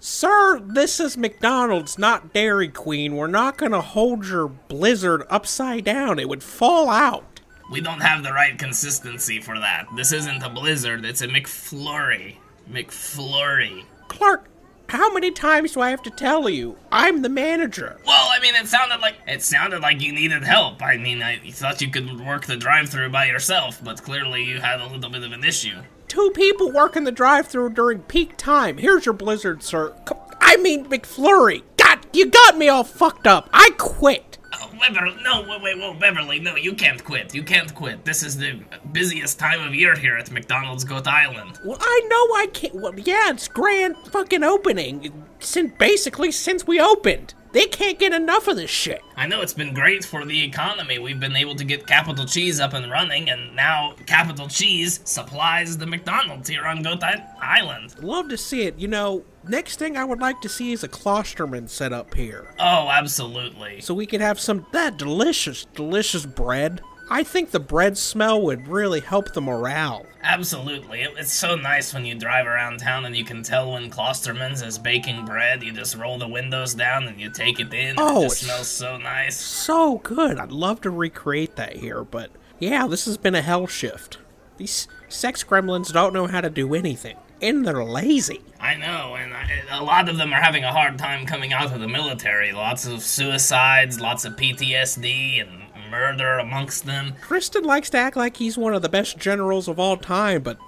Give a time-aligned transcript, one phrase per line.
[0.00, 3.16] Sir, this is McDonald's, not Dairy Queen.
[3.16, 6.20] We're not gonna hold your blizzard upside down.
[6.20, 7.40] It would fall out.
[7.72, 9.86] We don't have the right consistency for that.
[9.96, 12.36] This isn't a blizzard, it's a McFlurry.
[12.70, 13.86] McFlurry.
[14.06, 14.48] Clark,
[14.88, 16.76] how many times do I have to tell you?
[16.92, 18.00] I'm the manager.
[18.06, 20.80] Well, I mean, it sounded like it sounded like you needed help.
[20.80, 24.80] I mean, I thought you could work the drive-through by yourself, but clearly you had
[24.80, 25.82] a little bit of an issue.
[26.08, 28.78] Two people working the drive-through during peak time.
[28.78, 29.94] Here's your blizzard, sir.
[30.40, 31.62] I mean McFlurry.
[31.76, 33.48] God, you got me all fucked up.
[33.52, 34.38] I quit.
[34.60, 37.34] Oh, Beverly, no, wait, wait, whoa, Beverly, no, you can't quit.
[37.34, 38.04] You can't quit.
[38.06, 38.58] This is the
[38.92, 41.58] busiest time of year here at McDonald's Goat Island.
[41.64, 42.74] Well, I know I can't.
[42.74, 45.26] Well, yeah, it's grand fucking opening.
[45.40, 49.02] Since basically since we opened, they can't get enough of this shit.
[49.16, 51.00] I know it's been great for the economy.
[51.00, 55.76] We've been able to get Capital Cheese up and running, and now Capital Cheese supplies
[55.76, 57.02] the McDonald's here on Goat
[57.42, 58.00] Island.
[58.00, 58.78] Love to see it.
[58.78, 62.54] You know, next thing I would like to see is a Klosterman set up here,
[62.60, 63.80] Oh, absolutely.
[63.80, 66.80] so we could have some that delicious, delicious bread.
[67.10, 70.06] I think the bread smell would really help the morale.
[70.22, 71.02] Absolutely.
[71.02, 74.62] It- It's so nice when you drive around town and you can tell when Klosterman's
[74.62, 75.62] is baking bread.
[75.62, 77.96] You just roll the windows down and you take it in.
[77.98, 79.36] Oh, it just smells so nice.
[79.36, 80.38] So good.
[80.38, 84.18] I'd love to recreate that here, but yeah, this has been a hell shift.
[84.56, 88.40] These sex gremlins don't know how to do anything, and they're lazy.
[88.60, 91.72] I know, and I, a lot of them are having a hard time coming out
[91.72, 92.50] of the military.
[92.52, 95.57] Lots of suicides, lots of PTSD, and
[95.90, 97.14] murder amongst them.
[97.22, 100.58] Tristan likes to act like he's one of the best generals of all time, but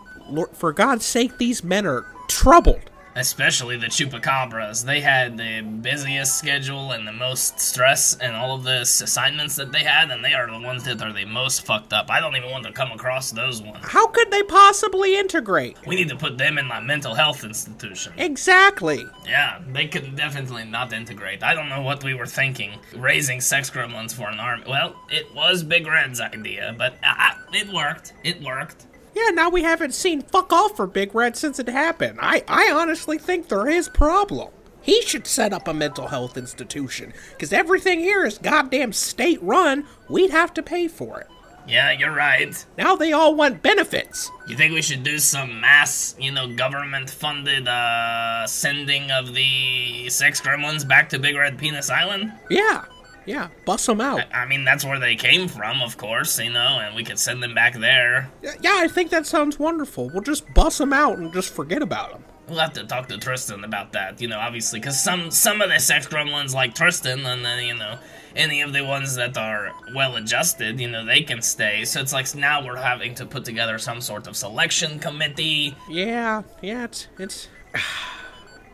[0.52, 2.89] for God's sake, these men are troubled.
[3.16, 4.84] Especially the chupacabras.
[4.84, 9.72] They had the busiest schedule and the most stress and all of this assignments that
[9.72, 12.10] they had, and they are the ones that are the most fucked up.
[12.10, 13.84] I don't even want to come across those ones.
[13.84, 15.76] How could they possibly integrate?
[15.86, 18.12] We need to put them in a mental health institution.
[18.16, 19.04] Exactly.
[19.26, 21.42] Yeah, they could definitely not integrate.
[21.42, 22.78] I don't know what we were thinking.
[22.96, 24.64] Raising sex gremlins for an army.
[24.68, 28.12] Well, it was Big Red's idea, but uh, it worked.
[28.24, 28.86] It worked.
[29.14, 32.18] Yeah, now we haven't seen fuck off for Big Red since it happened.
[32.22, 34.50] I, I honestly think they're his problem.
[34.82, 39.86] He should set up a mental health institution, because everything here is goddamn state run.
[40.08, 41.26] We'd have to pay for it.
[41.68, 42.64] Yeah, you're right.
[42.78, 44.30] Now they all want benefits.
[44.48, 50.08] You think we should do some mass, you know, government funded uh sending of the
[50.08, 52.32] sex gremlins back to Big Red Penis Island?
[52.48, 52.86] Yeah,
[53.26, 54.22] yeah, bust them out.
[54.34, 57.42] I mean, that's where they came from, of course, you know, and we could send
[57.42, 58.30] them back there.
[58.42, 60.10] Yeah, I think that sounds wonderful.
[60.10, 62.24] We'll just bust them out and just forget about them.
[62.48, 65.70] We'll have to talk to Tristan about that, you know, obviously, because some some of
[65.70, 67.98] the sex gremlins like Tristan, and then you know,
[68.34, 71.84] any of the ones that are well adjusted, you know, they can stay.
[71.84, 75.76] So it's like now we're having to put together some sort of selection committee.
[75.88, 77.48] Yeah, yeah, it's it's.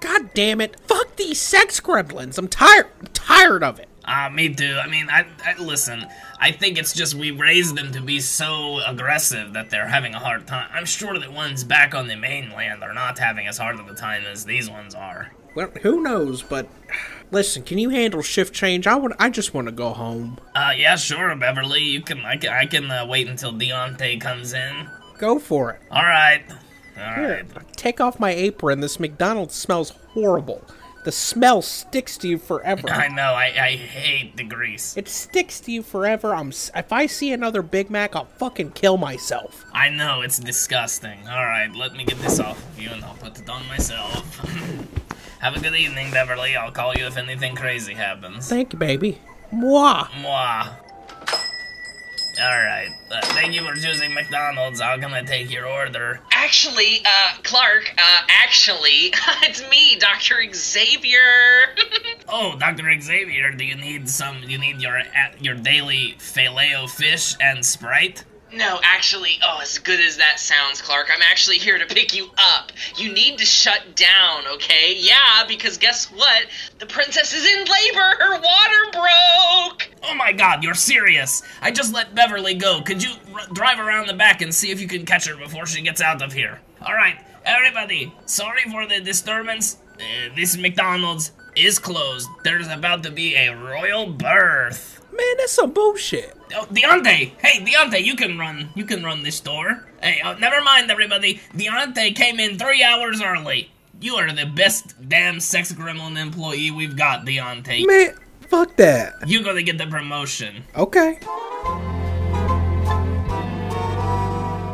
[0.00, 0.78] God damn it!
[0.80, 2.38] Fuck these sex gremlins!
[2.38, 2.86] I'm tired.
[3.00, 3.88] I'm tired of it.
[4.06, 4.78] Ah, me too.
[4.80, 6.06] I mean, I, I listen.
[6.38, 10.18] I think it's just we raised them to be so aggressive that they're having a
[10.18, 10.68] hard time.
[10.72, 13.94] I'm sure the ones back on the mainland are not having as hard of a
[13.94, 15.32] time as these ones are.
[15.56, 16.42] Well, who knows?
[16.42, 16.68] But
[17.30, 18.86] listen, can you handle shift change?
[18.86, 19.12] I would.
[19.18, 20.38] I just want to go home.
[20.54, 21.80] Uh, yeah, sure, Beverly.
[21.82, 22.20] You can.
[22.24, 22.52] I can.
[22.52, 24.88] I can uh, wait until Deontay comes in.
[25.18, 25.80] Go for it.
[25.90, 26.42] All right.
[26.98, 27.76] All Here, right.
[27.76, 28.80] take off my apron.
[28.80, 30.62] This McDonald's smells horrible.
[31.06, 32.90] The smell sticks to you forever.
[32.90, 33.32] I know.
[33.32, 34.96] I, I hate the grease.
[34.96, 36.34] It sticks to you forever.
[36.34, 36.48] I'm.
[36.48, 39.64] If I see another Big Mac, I'll fucking kill myself.
[39.72, 41.20] I know it's disgusting.
[41.28, 44.36] All right, let me get this off of you, and I'll put it on myself.
[45.38, 46.56] Have a good evening, Beverly.
[46.56, 48.48] I'll call you if anything crazy happens.
[48.48, 49.20] Thank you, baby.
[49.52, 50.08] Mwah.
[50.08, 50.72] Mwah.
[52.38, 54.80] Alright, uh, thank you for choosing McDonald's.
[54.80, 56.20] I'm gonna take your order.
[56.32, 60.42] Actually, uh, Clark, uh, actually, it's me, Dr.
[60.52, 61.20] Xavier.
[62.28, 63.00] Oh, Dr.
[63.00, 65.04] Xavier, do you need some, you need your, uh,
[65.38, 68.24] your daily filet fish and Sprite?
[68.52, 72.28] No, actually, oh, as good as that sounds, Clark, I'm actually here to pick you
[72.38, 72.70] up.
[72.96, 74.94] You need to shut down, okay?
[74.98, 76.46] Yeah, because guess what?
[76.78, 78.16] The princess is in labor.
[78.18, 79.90] Her water broke.
[80.04, 81.42] Oh my god, you're serious!
[81.60, 82.80] I just let Beverly go.
[82.82, 83.14] Could you
[83.52, 86.22] drive around the back and see if you can catch her before she gets out
[86.22, 86.60] of here?
[86.80, 89.78] Alright, everybody, sorry for the disturbance.
[89.98, 92.28] Uh, this McDonald's is closed.
[92.44, 94.95] There's about to be a royal birth.
[95.16, 96.36] Man, that's some bullshit.
[96.54, 97.32] Oh, Deontay!
[97.40, 98.68] Hey, Deontay, you can run.
[98.74, 99.86] You can run this store.
[100.02, 101.40] Hey, uh, never mind, everybody.
[101.54, 103.70] Deontay came in three hours early.
[103.98, 107.86] You are the best damn sex gremlin employee we've got, Deontay.
[107.86, 109.14] Man, fuck that.
[109.26, 110.64] You're gonna get the promotion.
[110.76, 111.18] Okay.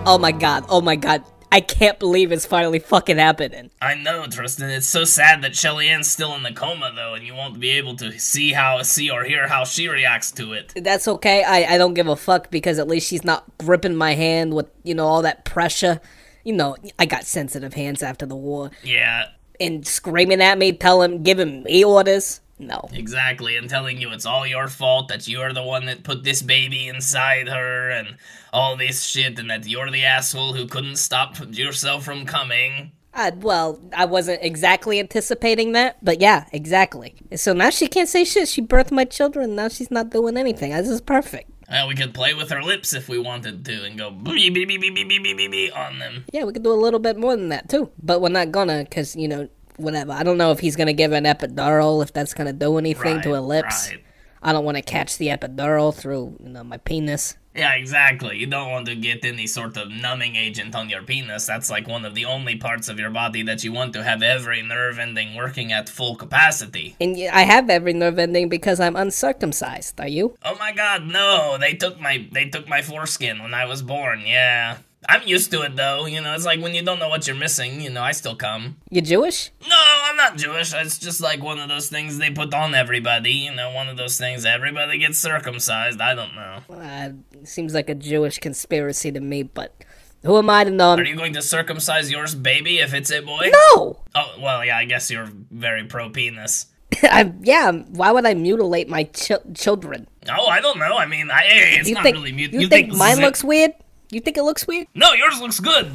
[0.05, 1.23] Oh my god, oh my god.
[1.53, 3.71] I can't believe it's finally fucking happening.
[3.81, 4.71] I know, Tristan.
[4.71, 7.95] It's so sad that Shelley-Ann's still in the coma, though, and you won't be able
[7.97, 10.73] to see how, see or hear how she reacts to it.
[10.75, 11.45] That's okay.
[11.45, 14.71] I, I don't give a fuck because at least she's not gripping my hand with,
[14.83, 16.01] you know, all that pressure.
[16.43, 18.71] You know, I got sensitive hands after the war.
[18.83, 19.27] Yeah,
[19.61, 22.41] And screaming at me, telling, giving me orders.
[22.63, 22.89] No.
[22.93, 23.57] exactly.
[23.57, 26.89] And telling you it's all your fault that you're the one that put this baby
[26.89, 28.17] inside her and
[28.53, 32.93] all this shit, and that you're the asshole who couldn't stop yourself from coming.
[33.15, 37.15] Uh, well, I wasn't exactly anticipating that, but yeah, exactly.
[37.37, 38.49] So now she can't say shit.
[38.49, 39.55] She birthed my children.
[39.55, 40.71] Now she's not doing anything.
[40.71, 41.51] This is perfect.
[41.69, 44.69] Well, we could play with her lips if we wanted to and go beep beep
[44.69, 46.25] beep beep beep beep beep beep on them.
[46.33, 47.91] Yeah, we could do a little bit more than that too.
[48.03, 50.13] But we're not gonna, cause you know, whatever.
[50.13, 53.31] I don't know if he's gonna give an epidural, if that's gonna do anything to
[53.31, 53.91] her Right, lips.
[53.91, 54.05] right.
[54.45, 57.37] I don't want to catch the epidural through, you know, my penis.
[57.55, 58.39] Yeah, exactly.
[58.39, 61.47] You don't want to get any sort of numbing agent on your penis.
[61.47, 64.21] That's like one of the only parts of your body that you want to have
[64.23, 66.97] every nerve ending working at full capacity.
[67.01, 70.01] And I have every nerve ending because I'm uncircumcised.
[70.01, 70.35] Are you?
[70.45, 71.57] Oh my god, no.
[71.61, 74.23] They took my they took my foreskin when I was born.
[74.27, 74.79] Yeah.
[75.09, 76.07] I'm used to it though.
[76.07, 78.37] You know, it's like when you don't know what you're missing, you know, I still
[78.37, 78.77] come.
[78.91, 79.51] You Jewish?
[79.69, 80.73] No, I'm not Jewish.
[80.75, 83.33] It's just like one of those things they put on everybody.
[83.33, 86.01] You know, one of those things everybody gets circumcised.
[86.01, 86.59] I don't know.
[86.71, 87.11] Uh,
[87.45, 89.75] seems like a Jewish conspiracy to me, but
[90.23, 90.91] who am I to know?
[90.95, 93.51] Are you going to circumcise yours baby if it's a boy?
[93.75, 94.01] No!
[94.15, 96.67] Oh, well, yeah, I guess you're very pro penis.
[97.03, 100.07] I, yeah, why would I mutilate my ch- children?
[100.31, 100.97] Oh, I don't know.
[100.97, 102.53] I mean, I, hey, it's You not think really mute.
[102.53, 103.73] you, think, mine zi- looks weird?
[104.13, 104.89] You think it looks weird?
[104.95, 105.95] No, yours looks good.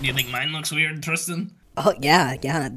[0.00, 1.52] Do you think mine looks weird, Tristan?
[1.76, 2.70] Oh yeah, yeah.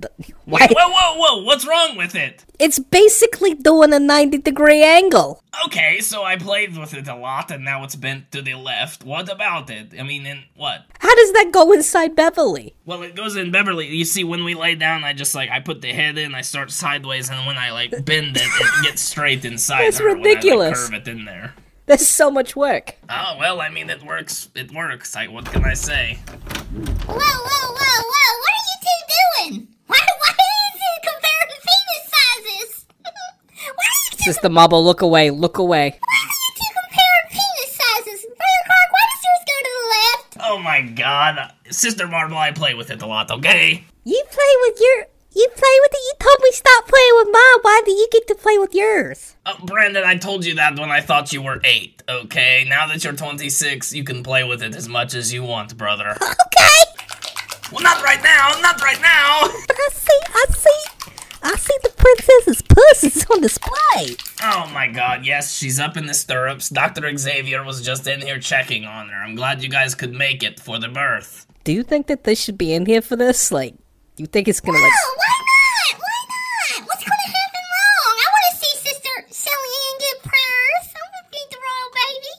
[0.44, 0.68] Why?
[0.70, 1.44] Whoa, whoa, whoa!
[1.44, 2.44] What's wrong with it?
[2.60, 5.42] It's basically doing a ninety degree angle.
[5.66, 9.06] Okay, so I played with it a lot, and now it's bent to the left.
[9.06, 9.94] What about it?
[9.98, 10.86] I mean, in what?
[11.00, 12.76] How does that go inside Beverly?
[12.86, 13.88] Well, it goes in Beverly.
[13.88, 16.42] You see, when we lay down, I just like I put the head in, I
[16.42, 19.86] start sideways, and when I like bend it, it gets straight inside.
[19.86, 20.90] That's her when I, like, ridiculous.
[20.90, 21.56] curve it in there.
[21.86, 22.96] That's so much work.
[23.10, 24.48] Oh well, I mean, it works.
[24.56, 25.18] It works.
[25.18, 26.18] I, what can I say?
[26.26, 28.30] Whoa, whoa, whoa, whoa!
[28.40, 29.68] What are you two doing?
[29.88, 32.86] Why, why are you two comparing penis sizes?
[33.04, 36.00] why are you two, Sister Marble, look away, look away.
[36.00, 38.22] why are you two comparing penis sizes?
[38.32, 40.38] Brother Clark, why does yours go to the left?
[40.50, 43.30] Oh my God, Sister Marble, I play with it a lot.
[43.30, 43.84] Okay.
[44.06, 45.08] You play with your.
[45.36, 45.98] You play with it.
[46.04, 47.60] You told me stop playing with mine.
[47.64, 49.36] Why do you get to play with yours?
[49.46, 52.04] Oh, Brandon, I told you that when I thought you were eight.
[52.08, 52.66] Okay.
[52.70, 56.18] Now that you're 26, you can play with it as much as you want, brother.
[56.56, 57.72] Okay.
[57.72, 58.52] well, not right now.
[58.62, 59.42] Not right now.
[59.50, 60.20] I see.
[60.30, 61.10] I see.
[61.42, 64.16] I see the princess's pussies on display.
[64.44, 66.70] Oh my god, yes, she's up in the stirrups.
[66.70, 67.16] Dr.
[67.18, 69.16] Xavier was just in here checking on her.
[69.16, 71.46] I'm glad you guys could make it for the birth.
[71.66, 73.52] Do you think that they should be in here for this?
[73.52, 73.76] Like,
[74.18, 74.92] you think it's gonna like?
[74.92, 76.00] Oh, why not?
[76.00, 76.88] Why not?
[76.88, 78.16] What's gonna happen wrong?
[78.22, 80.86] I want to see Sister Shelly Ann get prayers.
[80.94, 82.34] I want to meet the royal baby.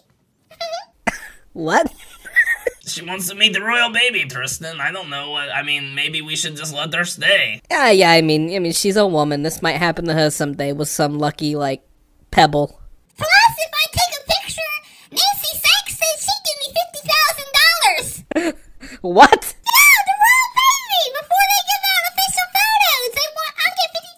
[1.55, 1.93] What?
[2.87, 4.79] She wants to meet the royal baby, Tristan.
[4.81, 5.49] I don't know what.
[5.49, 7.61] I mean, maybe we should just let her stay.
[7.71, 8.11] Yeah, yeah.
[8.13, 9.43] I mean, I mean, she's a woman.
[9.43, 11.83] This might happen to her someday with some lucky like
[12.31, 12.79] pebble.
[13.17, 14.73] Plus, if I take a picture,
[15.11, 18.61] Nancy Sachs says she'd give me fifty thousand dollars.
[19.01, 19.43] What?
[19.43, 21.03] Yeah, the royal baby.
[21.19, 23.53] Before they give out official photos, they want.
[23.65, 24.15] I'll get fifty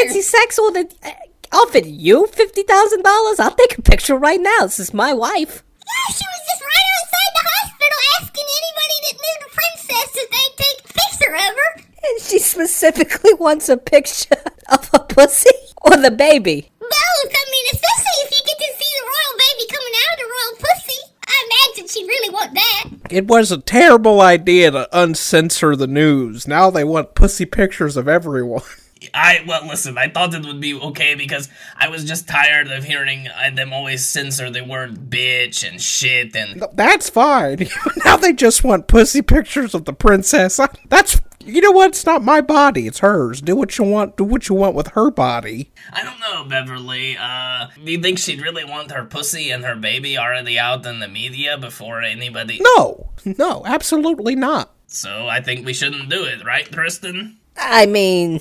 [0.00, 0.14] thousand dollars.
[0.14, 1.10] Nancy Sachs will uh,
[1.52, 3.40] offered you fifty thousand dollars.
[3.40, 4.60] I'll take a picture right now.
[4.62, 5.62] This is my wife.
[5.80, 10.28] Yeah, she was just right outside the hospital asking anybody that knew the princess that
[10.30, 11.82] they'd take a picture of her.
[12.02, 14.36] And she specifically wants a picture
[14.72, 15.50] of a pussy
[15.82, 16.70] or the baby.
[16.78, 17.32] Both.
[17.32, 20.30] I mean, especially if you get to see the royal baby coming out of the
[20.30, 21.00] royal pussy.
[21.26, 22.84] I imagine she'd really want that.
[23.10, 26.46] It was a terrible idea to uncensor the news.
[26.48, 28.62] Now they want pussy pictures of everyone.
[29.14, 29.96] I well, listen.
[29.96, 33.72] I thought it would be okay because I was just tired of hearing uh, them
[33.72, 37.68] always censor the word bitch and shit and That's fine.
[38.04, 40.60] now they just want pussy pictures of the princess.
[40.88, 41.88] That's you know what?
[41.88, 42.86] It's not my body.
[42.86, 43.40] It's hers.
[43.40, 44.16] Do what you want.
[44.18, 45.72] Do what you want with her body.
[45.92, 47.16] I don't know, Beverly.
[47.18, 51.00] Uh, do you think she'd really want her pussy and her baby already out in
[51.00, 52.60] the media before anybody?
[52.76, 54.74] No, no, absolutely not.
[54.86, 57.38] So I think we shouldn't do it, right, Tristan?
[57.56, 58.40] I mean,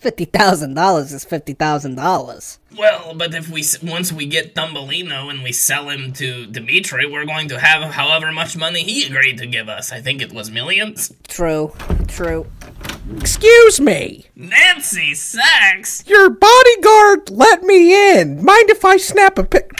[0.00, 2.58] fifty thousand dollars is fifty thousand dollars.
[2.76, 7.24] Well, but if we once we get Thumbelino and we sell him to Dimitri, we're
[7.26, 9.90] going to have however much money he agreed to give us.
[9.92, 11.12] I think it was millions.
[11.26, 11.72] True,
[12.06, 12.46] true.
[13.16, 14.26] Excuse me.
[14.36, 18.44] Nancy Sachs, Your bodyguard let me in.
[18.44, 19.70] Mind if I snap a pic?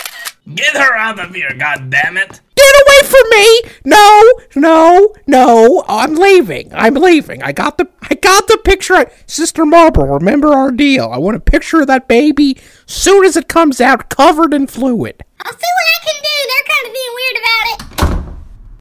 [0.54, 2.28] get her out of here, God damn it!
[2.28, 2.40] Get
[2.86, 3.60] away from me!
[3.84, 5.84] No, no, no!
[5.88, 6.70] I'm leaving.
[6.74, 7.42] I'm leaving.
[7.42, 9.10] I got the I got the picture.
[9.26, 11.10] Sister Marble, remember our deal.
[11.12, 15.22] I want a picture of that baby soon as it comes out, covered in fluid.
[15.40, 16.36] I'll see what I can do.
[16.48, 17.78] They're kind of being weird about it.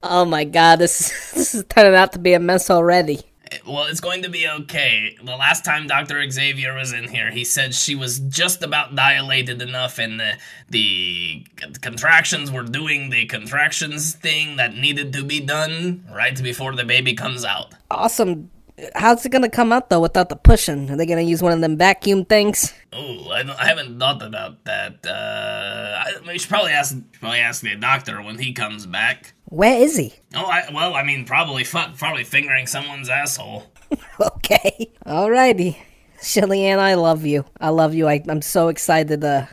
[0.04, 3.22] Oh my god, this is this is turning out to be a mess already.
[3.66, 5.18] Well, it's going to be okay.
[5.22, 6.30] The last time Dr.
[6.30, 10.34] Xavier was in here, he said she was just about dilated enough and the,
[10.70, 11.46] the
[11.82, 17.14] contractions were doing the contractions thing that needed to be done right before the baby
[17.14, 17.74] comes out.
[17.92, 18.50] Awesome.
[18.96, 20.90] How's it gonna come out though without the pushing?
[20.92, 22.74] Are they gonna use one of them vacuum things?
[22.94, 25.06] Oh, I, I haven't thought about that.
[25.06, 29.34] Uh, I, we should probably ask probably ask the doctor when he comes back.
[29.46, 30.14] Where is he?
[30.36, 33.64] Oh, I, well, I mean, probably fu- probably fingering someone's asshole.
[34.20, 34.92] Okay.
[35.06, 35.78] Alrighty.
[36.22, 37.46] Shelley-Ann, I love you.
[37.62, 38.08] I love you.
[38.08, 39.24] I, I'm so excited.
[39.24, 39.46] Uh,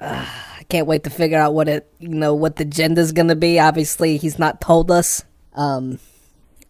[0.00, 0.26] uh,
[0.58, 3.58] I can't wait to figure out what it, you know, what the gender's gonna be.
[3.58, 5.24] Obviously, he's not told us.
[5.54, 5.98] Um,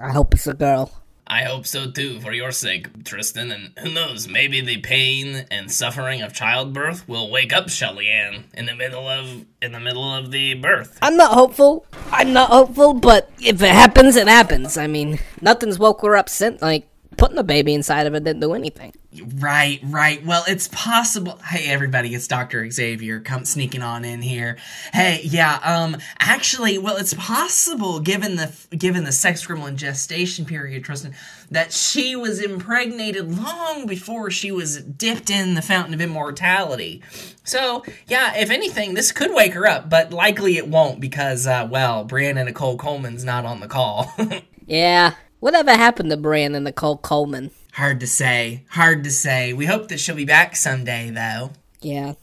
[0.00, 0.90] I hope it's a girl.
[1.28, 3.50] I hope so too, for your sake, Tristan.
[3.50, 8.66] And who knows, maybe the pain and suffering of childbirth will wake up Shelley-Ann in
[8.66, 10.98] the middle of in the middle of the birth.
[11.02, 11.84] I'm not hopeful.
[12.12, 14.78] I'm not hopeful, but if it happens, it happens.
[14.78, 18.40] I mean, nothing's woke her up since, like, putting the baby inside of it didn't
[18.40, 18.92] do anything.
[19.38, 20.24] Right, right.
[20.24, 21.38] Well, it's possible.
[21.38, 22.70] Hey, everybody, it's Dr.
[22.70, 24.58] Xavier come sneaking on in here.
[24.92, 30.44] Hey, yeah, um, actually, well, it's possible, given the, given the sex criminal and gestation
[30.44, 31.14] period, Tristan,
[31.50, 37.02] that she was impregnated long before she was dipped in the fountain of immortality.
[37.44, 41.66] So, yeah, if anything, this could wake her up, but likely it won't because, uh,
[41.70, 44.12] well, Brianna Nicole Coleman's not on the call.
[44.66, 45.14] Yeah.
[45.40, 47.50] Whatever happened to Brianna Nicole Coleman?
[47.76, 48.64] hard to say.
[48.70, 49.52] Hard to say.
[49.52, 51.50] We hope that she'll be back someday, though.
[51.82, 52.14] Yeah.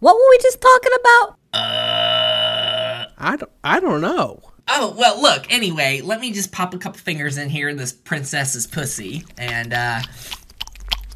[0.00, 1.36] What were we just talking about?
[1.54, 4.40] Uh, I don't, I don't know.
[4.68, 7.92] Oh, well, look, anyway, let me just pop a couple fingers in here in this
[7.92, 9.24] princess's pussy.
[9.38, 10.02] And, uh.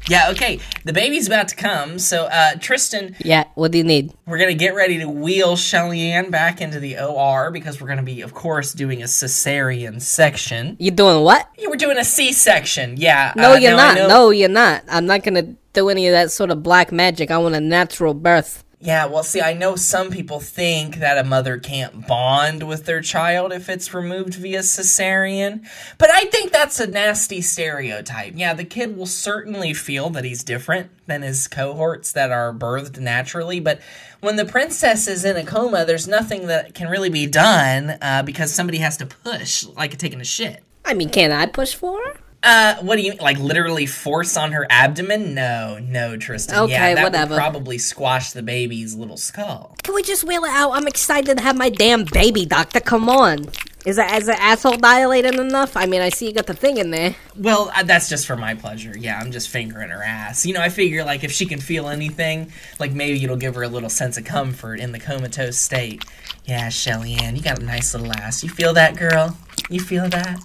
[0.09, 0.59] Yeah, okay.
[0.83, 4.13] The baby's about to come, so, uh, Tristan, Yeah, what do you need?
[4.25, 8.21] we're gonna get ready to wheel Shelley-Ann back into the OR because we're gonna be,
[8.21, 10.75] of course, doing a cesarean section.
[10.79, 11.47] You're doing what?
[11.57, 13.33] You were doing a C section, yeah.
[13.35, 13.95] No, uh, you're not.
[13.95, 14.83] No, you're not.
[14.89, 17.31] I'm not gonna do any of that sort of black magic.
[17.31, 18.63] I want a natural birth.
[18.83, 22.99] Yeah, well, see, I know some people think that a mother can't bond with their
[22.99, 25.65] child if it's removed via cesarean,
[25.97, 28.33] but I think that's a nasty stereotype.
[28.35, 32.99] Yeah, the kid will certainly feel that he's different than his cohorts that are birthed
[32.99, 33.79] naturally, but
[34.19, 38.21] when the princess is in a coma, there's nothing that can really be done uh,
[38.23, 40.61] because somebody has to push, like taking a shit.
[40.83, 42.19] I mean, can I push for her?
[42.43, 43.37] Uh, what do you like?
[43.39, 45.33] Literally force on her abdomen?
[45.33, 46.55] No, no, Tristan.
[46.55, 47.31] yeah, Okay, that whatever.
[47.35, 49.75] would probably squash the baby's little skull.
[49.83, 50.71] Can we just wheel it out?
[50.71, 52.81] I'm excited to have my damn baby, doctor.
[52.81, 53.45] Come on.
[53.85, 55.75] Is that is the asshole dilated enough?
[55.75, 57.15] I mean, I see you got the thing in there.
[57.37, 58.97] Well, uh, that's just for my pleasure.
[58.97, 60.45] Yeah, I'm just fingering her ass.
[60.45, 63.63] You know, I figure like if she can feel anything, like maybe it'll give her
[63.63, 66.03] a little sense of comfort in the comatose state.
[66.45, 68.41] Yeah, Shelley-Ann, you got a nice little ass.
[68.43, 69.37] You feel that, girl?
[69.69, 70.39] You feel that?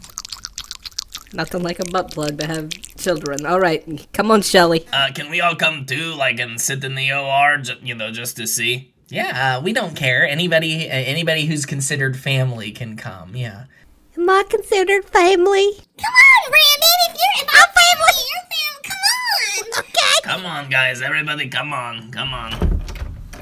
[1.33, 3.45] Nothing like a butt plug to have children.
[3.47, 4.87] All right, come on, Shelley.
[4.93, 8.11] uh, can we all come too, like, and sit in the OR, ju- you know,
[8.11, 8.93] just to see?
[9.09, 10.27] Yeah, uh, we don't care.
[10.29, 13.35] Anybody, uh, anybody who's considered family can come.
[13.37, 13.65] Yeah.
[14.17, 15.73] Am I considered family?
[15.99, 16.99] Come on, Brandon.
[17.09, 18.83] If you're if I'm family, you're family.
[18.85, 19.85] Come on.
[19.85, 20.21] Okay.
[20.25, 22.83] Come on, guys, everybody, come on, come on.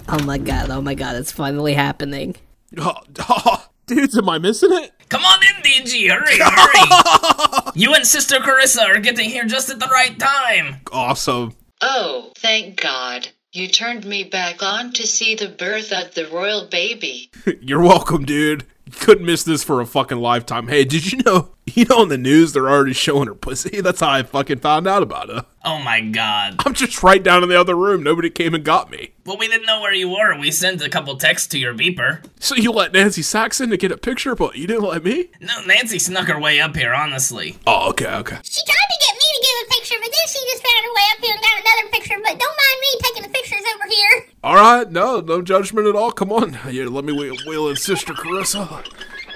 [0.09, 0.71] Oh my god!
[0.71, 1.17] Oh my god!
[1.17, 2.37] It's finally happening.
[2.79, 2.95] Oh,
[3.29, 4.93] oh, dudes, am I missing it?
[5.09, 7.43] Come on in, DG, hurry, hurry!
[7.77, 10.81] you and Sister Carissa are getting here just at the right time.
[10.91, 11.55] Awesome.
[11.83, 13.29] Oh, thank God.
[13.53, 17.31] You turned me back on to see the birth of the royal baby.
[17.61, 18.65] You're welcome, dude.
[18.87, 20.69] You couldn't miss this for a fucking lifetime.
[20.69, 21.51] Hey, did you know?
[21.75, 23.81] You know, in the news they're already showing her pussy.
[23.83, 25.45] That's how I fucking found out about her.
[25.65, 26.55] Oh my god.
[26.65, 28.03] I'm just right down in the other room.
[28.03, 29.11] Nobody came and got me.
[29.27, 30.39] Well, we didn't know where you were.
[30.39, 32.25] We sent a couple texts to your beeper.
[32.39, 35.29] So you let Nancy Saxon to get a picture, but you didn't let me?
[35.41, 37.59] No, Nancy snuck her way up here, honestly.
[37.67, 38.39] Oh, okay, okay.
[38.45, 40.95] She tried to get me to give a picture, but then she just found her
[40.95, 42.17] way up here and got another picture.
[42.23, 44.27] But don't mind me taking the pictures over here.
[44.45, 46.13] All right, no, no judgment at all.
[46.13, 48.87] Come on, Yeah, let me wheel, wheel in Sister Carissa.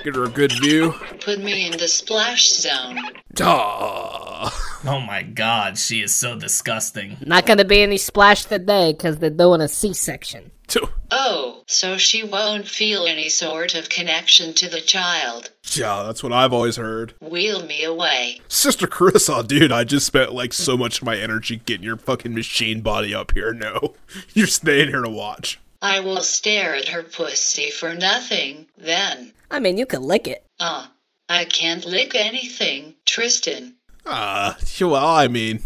[0.05, 0.93] Get her a good view.
[1.21, 2.99] Put me in the splash zone.
[3.35, 4.51] Duh.
[4.87, 7.19] Oh my god, she is so disgusting.
[7.27, 10.51] Not gonna be any splash today because they're doing a C-section.
[11.11, 15.51] Oh, so she won't feel any sort of connection to the child.
[15.73, 17.15] Yeah, that's what I've always heard.
[17.21, 18.41] Wheel me away.
[18.49, 22.35] Sister Carissa, dude, I just spent like so much of my energy getting your fucking
[22.35, 23.53] machine body up here.
[23.53, 23.95] No,
[24.35, 25.59] you're staying here to watch.
[25.83, 29.33] I will stare at her pussy for nothing, then.
[29.51, 30.45] I mean, you can lick it.
[30.59, 30.87] Uh,
[31.29, 33.77] I can't lick anything, Tristan.
[34.07, 35.63] Ah, Uh, well, I mean,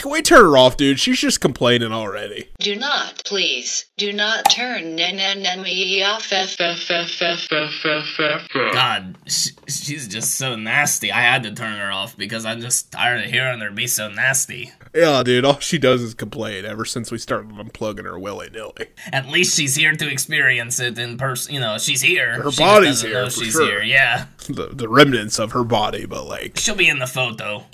[0.00, 0.98] can we turn her off, dude?
[0.98, 2.48] She's just complaining already.
[2.58, 6.32] Do not, please, do not turn na na na me off.
[6.32, 8.48] F F F F F F F.
[8.72, 11.12] God, sh- she's just so nasty.
[11.12, 14.08] I had to turn her off because I'm just tired of hearing her be so
[14.10, 14.72] nasty.
[14.94, 18.88] Yeah, dude, all she does is complain ever since we started unplugging her willy nilly.
[19.12, 21.54] At least she's here to experience it in person.
[21.54, 22.42] You know, she's here.
[22.42, 23.66] Her She just body's doesn't here, know for she's sure.
[23.66, 23.82] here.
[23.82, 27.64] Yeah, The, the remnants of her body, but like, she'll be in the photo.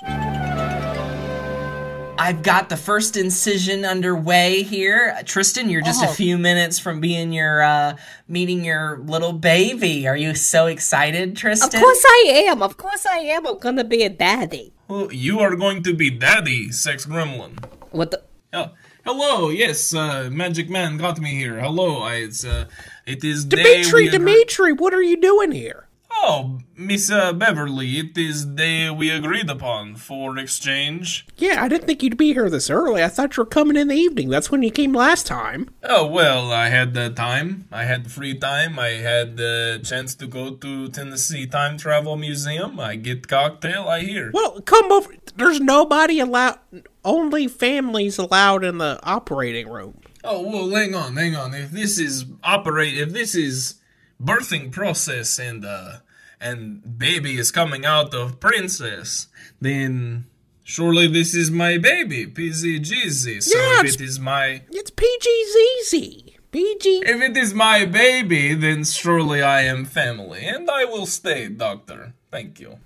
[2.18, 5.16] I've got the first incision underway here.
[5.26, 6.12] Tristan, you're just a Oh.
[6.12, 7.96] few minutes from being your uh
[8.26, 10.08] meeting your little baby.
[10.08, 11.74] Are you so excited, Tristan?
[11.74, 12.62] Of course I am.
[12.62, 13.46] Of course I am.
[13.46, 14.72] I'm gonna be a daddy.
[14.88, 17.58] Well, you are going to be daddy, sex gremlin.
[17.90, 18.22] What the?
[18.52, 18.70] Oh,
[19.04, 21.60] hello, yes, uh, Magic Man got me here.
[21.60, 22.66] Hello, I, it's, uh,
[23.04, 25.85] it is day Dimitri, we Dimitri, what are you doing here?
[26.18, 31.26] Oh, Miss uh, Beverly, it is day we agreed upon for exchange.
[31.36, 33.02] Yeah, I didn't think you'd be here this early.
[33.02, 34.28] I thought you were coming in the evening.
[34.28, 35.70] That's when you came last time.
[35.84, 37.68] Oh, well, I had the time.
[37.70, 38.78] I had free time.
[38.78, 42.80] I had the chance to go to Tennessee Time Travel Museum.
[42.80, 44.30] I get cocktail, I hear.
[44.34, 45.14] Well, come over.
[45.36, 46.58] There's nobody allowed.
[47.04, 50.00] Only families allowed in the operating room.
[50.24, 51.54] Oh, well, hang on, hang on.
[51.54, 53.76] If this is operate, if this is
[54.20, 55.98] birthing process and, uh,
[56.46, 59.28] and baby is coming out of princess,
[59.60, 60.26] then
[60.62, 63.42] surely this is my baby, PZ Jeezy.
[63.42, 66.32] So Yeah, if it is my, It's PGZZ.
[66.52, 67.02] PG.
[67.04, 72.14] if it is my baby, then surely I am family, and I will stay, doctor.
[72.30, 72.78] Thank you.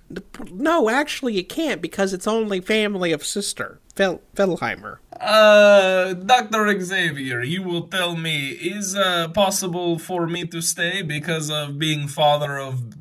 [0.51, 4.97] No, actually, you can't because it's only family of sister Fel- Felheimer.
[5.19, 6.79] Uh, Dr.
[6.81, 12.07] Xavier, you will tell me, is uh possible for me to stay because of being
[12.07, 13.00] father of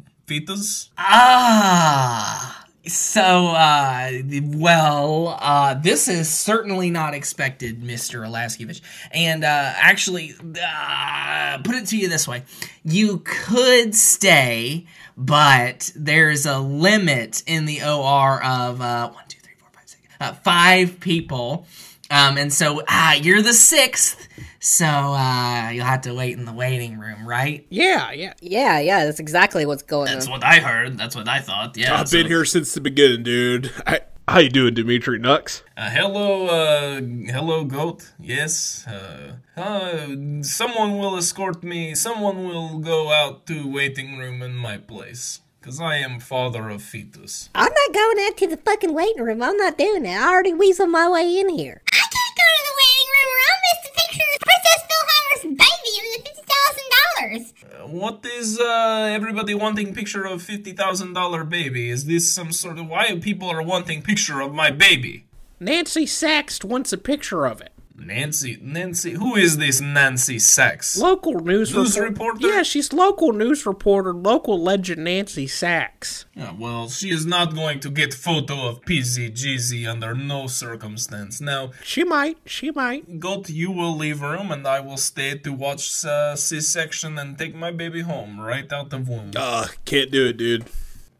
[0.96, 2.56] Ah.
[2.86, 4.10] So, uh,
[4.54, 8.26] well, uh, this is certainly not expected, Mr.
[8.26, 8.80] Elyashkevich.
[9.12, 12.44] And, uh, actually, uh, put it to you this way.
[12.82, 19.54] You could stay, but there's a limit in the OR of, uh, one, two, three,
[19.58, 21.66] four, five, six, uh, five people.
[22.10, 24.26] Um, and so, ah, you're the sixth.
[24.62, 27.66] So, uh, you'll have to wait in the waiting room, right?
[27.70, 28.34] Yeah, yeah.
[28.42, 29.06] Yeah, yeah.
[29.06, 30.40] That's exactly what's going That's on.
[30.40, 30.98] That's what I heard.
[30.98, 31.76] That's what I thought.
[31.78, 31.98] Yeah.
[31.98, 33.72] I've so- been here since the beginning, dude.
[33.86, 35.62] I, how you doing, Dimitri Nux?
[35.76, 37.00] Uh, hello, uh,
[37.32, 38.12] hello, goat.
[38.20, 38.86] Yes.
[38.86, 40.08] Uh, uh,
[40.42, 41.94] someone will escort me.
[41.94, 45.40] Someone will go out to waiting room in my place.
[45.62, 47.50] Cause I am father of fetus.
[47.54, 49.42] I'm not going out to the fucking waiting room.
[49.42, 50.22] I'm not doing that.
[50.22, 51.82] I already weaseled my way in here.
[51.92, 55.44] I can't go to the waiting room or I'll miss the picture of Princess Philheimer's
[55.60, 56.86] baby of the fifty thousand
[57.20, 57.54] dollars.
[57.64, 61.90] Uh, what is uh, everybody wanting picture of fifty thousand dollar baby?
[61.90, 65.26] Is this some sort of why people are wanting picture of my baby?
[65.58, 67.72] Nancy Sachs wants a picture of it.
[68.00, 70.96] Nancy, Nancy, who is this Nancy Sachs?
[70.96, 72.48] Local news, News report- reporter?
[72.56, 76.24] Yeah, she's local news reporter, local legend Nancy Sachs.
[76.34, 81.40] Yeah, well, she is not going to get photo of PZGZ under no circumstance.
[81.40, 82.38] Now, She might.
[82.46, 83.20] She might.
[83.20, 87.54] Goat, you will leave room, and I will stay to watch uh, C-section and take
[87.54, 89.32] my baby home, right out of womb.
[89.36, 90.64] Uh, can't do it, dude.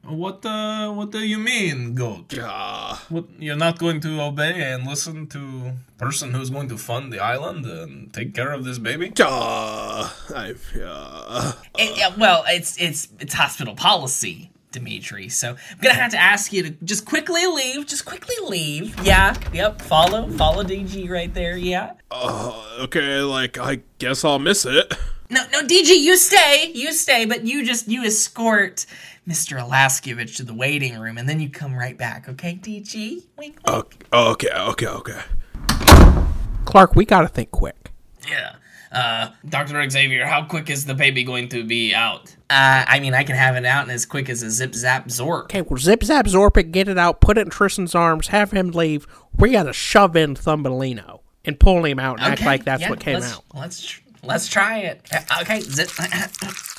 [0.02, 2.36] What, uh, what do you mean, Goat?
[2.38, 7.12] Uh, What, you're not going to obey and listen to person who's going to fund
[7.12, 9.12] the island and take care of this baby?
[9.20, 15.28] uh, I, uh, It- yeah, well, it's it's it's hospital policy, Dimitri.
[15.28, 17.86] So I'm gonna have to ask you to just quickly leave.
[17.86, 18.98] Just quickly leave.
[19.04, 19.36] Yeah.
[19.52, 19.82] Yep.
[19.82, 20.28] Follow.
[20.30, 21.56] Follow DG right there.
[21.58, 21.92] Yeah.
[22.80, 24.94] okay, like, I guess I'll miss it.
[25.32, 26.72] No, no, DG, you stay.
[26.74, 28.84] You stay, but you just you escort
[29.28, 29.60] Mr.
[29.60, 32.28] Elyashkevich to the waiting room, and then you come right back.
[32.28, 33.22] Okay, DG.
[33.36, 33.66] Wink, wink.
[33.66, 35.20] Okay, okay, okay, okay.
[36.64, 37.90] Clark, we gotta think quick.
[38.28, 38.54] Yeah.
[38.92, 39.88] Uh, Dr.
[39.88, 42.34] Xavier, how quick is the baby going to be out?
[42.50, 45.06] Uh, I mean, I can have it out in as quick as a zip zap
[45.08, 45.44] zork.
[45.44, 48.50] Okay, well, zip zap zorp it, get it out, put it in Tristan's arms, have
[48.50, 49.06] him leave.
[49.36, 53.00] We gotta shove in Thumbelino and pull him out and act like that's yeah, what
[53.00, 53.44] came let's, out.
[53.54, 55.08] Let's tr- let's try it.
[55.40, 55.90] Okay, zip.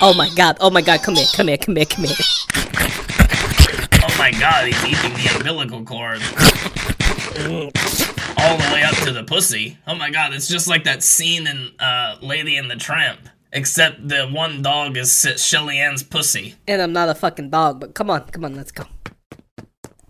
[0.00, 0.56] Oh my god.
[0.60, 1.02] Oh my god.
[1.02, 1.26] Come here.
[1.34, 1.56] Come here.
[1.56, 1.86] Come here.
[1.86, 2.16] Come here.
[4.06, 6.20] Oh my god, he's eating the umbilical cord.
[8.36, 9.78] All the way up to the pussy.
[9.86, 13.28] Oh my god, it's just like that scene in uh, Lady and the Tramp.
[13.52, 16.54] Except the one dog is Shelley-Ann's pussy.
[16.66, 18.24] And I'm not a fucking dog, but come on.
[18.28, 18.54] Come on.
[18.54, 18.84] Let's go.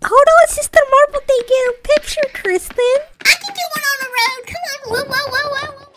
[0.02, 2.78] Hold on, Sister Marble, they get a picture, Tristan.
[3.22, 4.46] I can get one on the road.
[4.46, 4.78] Come on.
[4.90, 5.93] Whoa, whoa, whoa, whoa.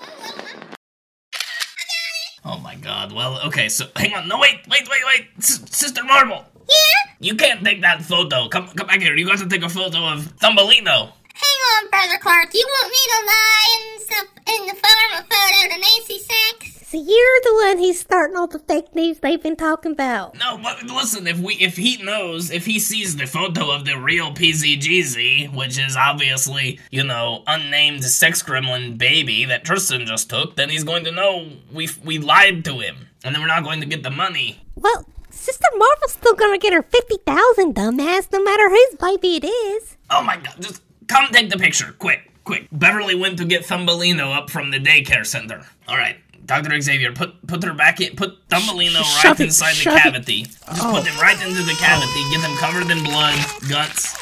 [2.50, 3.12] Oh my god.
[3.12, 4.28] Well, okay, so hang on.
[4.28, 5.28] No, wait, wait, wait, wait.
[5.38, 6.46] S- Sister Marble.
[6.70, 7.12] Yeah?
[7.20, 8.48] You can't take that photo.
[8.48, 9.16] Come, come back here.
[9.16, 11.12] You got to take a photo of Thumbelino.
[11.40, 12.54] Hang on, Brother Clark.
[12.54, 16.88] You want me to lie and stuff in the farm of photo to Nancy Sachs?
[16.88, 20.36] So you're the one who's starting all the fake news they've been talking about.
[20.40, 21.28] No, but listen.
[21.28, 25.78] If we, if he knows, if he sees the photo of the real PZGZ, which
[25.78, 31.04] is obviously, you know, unnamed sex gremlin baby that Tristan just took, then he's going
[31.04, 34.10] to know we we lied to him, and then we're not going to get the
[34.10, 34.62] money.
[34.76, 39.98] Well, Sister Marble's still gonna get her 50,000, dumbass, no matter whose baby it is.
[40.10, 42.68] Oh my god, just come take the picture, quick, quick.
[42.72, 45.66] Beverly went to get Thumbelino up from the daycare center.
[45.90, 46.80] Alright, Dr.
[46.82, 49.96] Xavier, put put her back in, put Thumbelino Sh- right shove it, inside the shove
[49.98, 50.02] it.
[50.04, 50.44] cavity.
[50.44, 53.36] Just put him right into the cavity, get him covered in blood,
[53.70, 54.16] guts.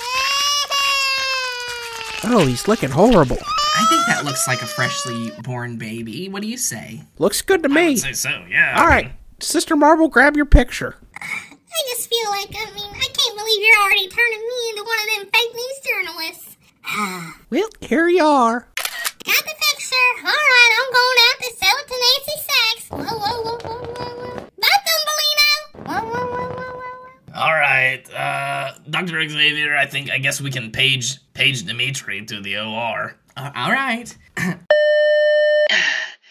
[2.28, 3.38] Oh, he's looking horrible.
[3.38, 6.28] I think that looks like a freshly born baby.
[6.30, 7.04] What do you say?
[7.19, 7.88] Looks good to I me.
[7.89, 8.80] would say so, yeah.
[8.80, 10.95] All right, Sister Marble, grab your picture.
[11.21, 14.98] I just feel like, I mean, I can't believe you're already turning me into one
[14.98, 16.55] of them fake news journalists.
[17.50, 18.67] Well, here you are.
[18.76, 20.12] Got the picture.
[20.19, 22.86] All right, I'm going out to sell it to Nancy Sachs.
[22.89, 24.50] Whoa, whoa, whoa, whoa, whoa, whoa.
[24.62, 25.52] Bye, Thumbelino.
[25.88, 27.36] Whoa, whoa, whoa, whoa, whoa, whoa.
[27.36, 29.28] All right, uh, Dr.
[29.28, 33.15] Xavier, I think, I guess we can page, page Dimitri to the OR.
[33.38, 34.15] Uh, all right.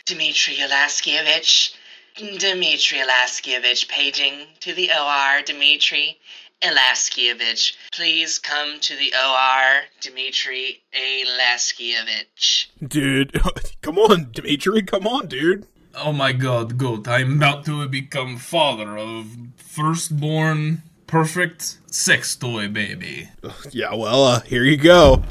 [0.06, 1.74] Dimitri Elyashkevich.
[2.16, 5.42] Dimitri Elyashkevich paging to the OR.
[5.42, 6.18] Dimitri
[6.62, 7.76] Elyashkevich.
[7.92, 9.82] Please come to the OR.
[10.00, 12.66] Dmitri Elyashkevich.
[12.86, 13.40] Dude,
[13.82, 15.66] come on, Dmitri, come on, dude.
[15.96, 23.28] Oh my god, Goat, I'm about to become father of firstborn perfect sex toy baby.
[23.70, 25.22] Yeah, well, uh, here you go.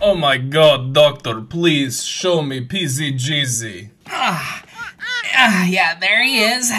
[0.00, 3.90] Oh my god, doctor, please show me PZGZ.
[4.08, 4.64] Ah,
[5.66, 6.72] yeah, there he is.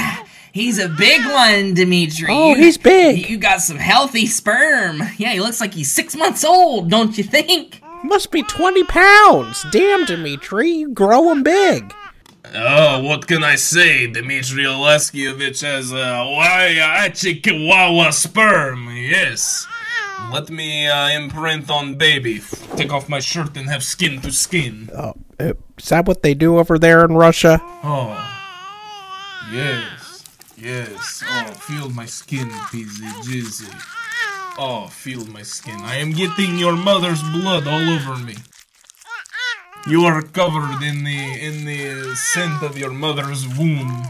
[0.58, 2.28] He's a big one, Dimitri.
[2.32, 3.30] Oh, You- he's big.
[3.30, 5.04] You got some healthy sperm.
[5.18, 7.82] Yeah, he looks like he's six months old, don't you think?
[8.04, 9.64] Must be 20 pounds.
[9.72, 11.94] Damn, Dimitri, you growing big.
[12.56, 14.08] Oh, what can I say?
[14.08, 19.68] Dimitri Elyashkevich has a Waya Chihuahua sperm, yes.
[20.34, 22.42] Let me uh, imprint on baby.
[22.76, 24.90] Take off my shirt and have skin to skin.
[24.96, 27.60] Oh, uh, is that what they do over there in Russia?
[27.84, 28.34] Oh.
[29.54, 29.97] Yes.
[30.58, 31.24] Yes.
[31.24, 33.72] Oh, feel my skin, Pizzy Jizzy.
[34.58, 35.80] Oh, feel my skin.
[35.82, 38.36] I am getting your mother's blood all over me.
[39.88, 44.08] You are covered in the in the scent of your mother's womb.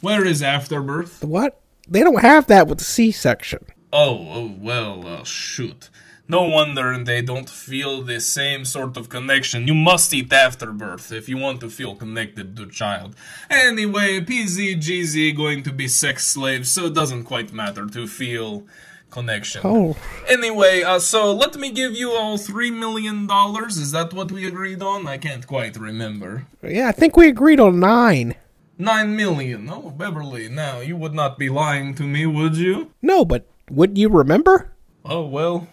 [0.00, 1.22] Where is afterbirth?
[1.24, 1.60] What?
[1.88, 3.64] They don't have that with the C-section.
[3.92, 5.90] Oh, oh well, uh, shoot.
[6.30, 9.66] No wonder they don't feel the same sort of connection.
[9.66, 13.16] You must eat after birth if you want to feel connected to child.
[13.48, 18.66] Anyway, PZGZ going to be sex slaves, so it doesn't quite matter to feel
[19.10, 19.62] connection.
[19.64, 19.96] Oh,
[20.28, 23.78] Anyway, uh, so let me give you all three million dollars.
[23.78, 25.06] Is that what we agreed on?
[25.06, 26.46] I can't quite remember.
[26.62, 28.34] yeah, I think we agreed on nine.
[28.76, 29.68] Nine million.
[29.72, 32.92] Oh, Beverly, now you would not be lying to me, would you?
[33.00, 34.70] No, but would you remember?
[35.06, 35.66] Oh well,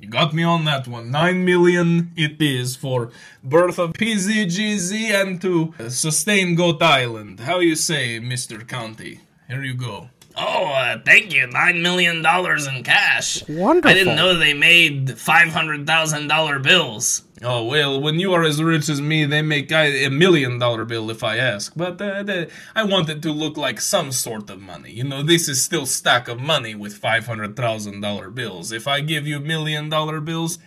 [0.00, 1.10] you got me on that one.
[1.10, 3.10] Nine million it is for
[3.42, 7.40] birth of PZGZ and to sustain Goat Island.
[7.40, 8.66] How you say, Mr.
[8.66, 9.20] County?
[9.48, 10.10] Here you go.
[10.36, 11.46] Oh, uh, thank you.
[11.48, 13.42] Nine million dollars in cash.
[13.48, 13.90] Wonderful.
[13.90, 17.22] I didn't know they made five hundred thousand dollar bills.
[17.42, 21.10] Oh well, when you are as rich as me, they make a million dollar bill
[21.10, 21.72] if I ask.
[21.76, 24.90] But uh, the- I want it to look like some sort of money.
[24.90, 28.72] You know, this is still stack of money with five hundred thousand dollar bills.
[28.72, 30.58] If I give you million dollar bills,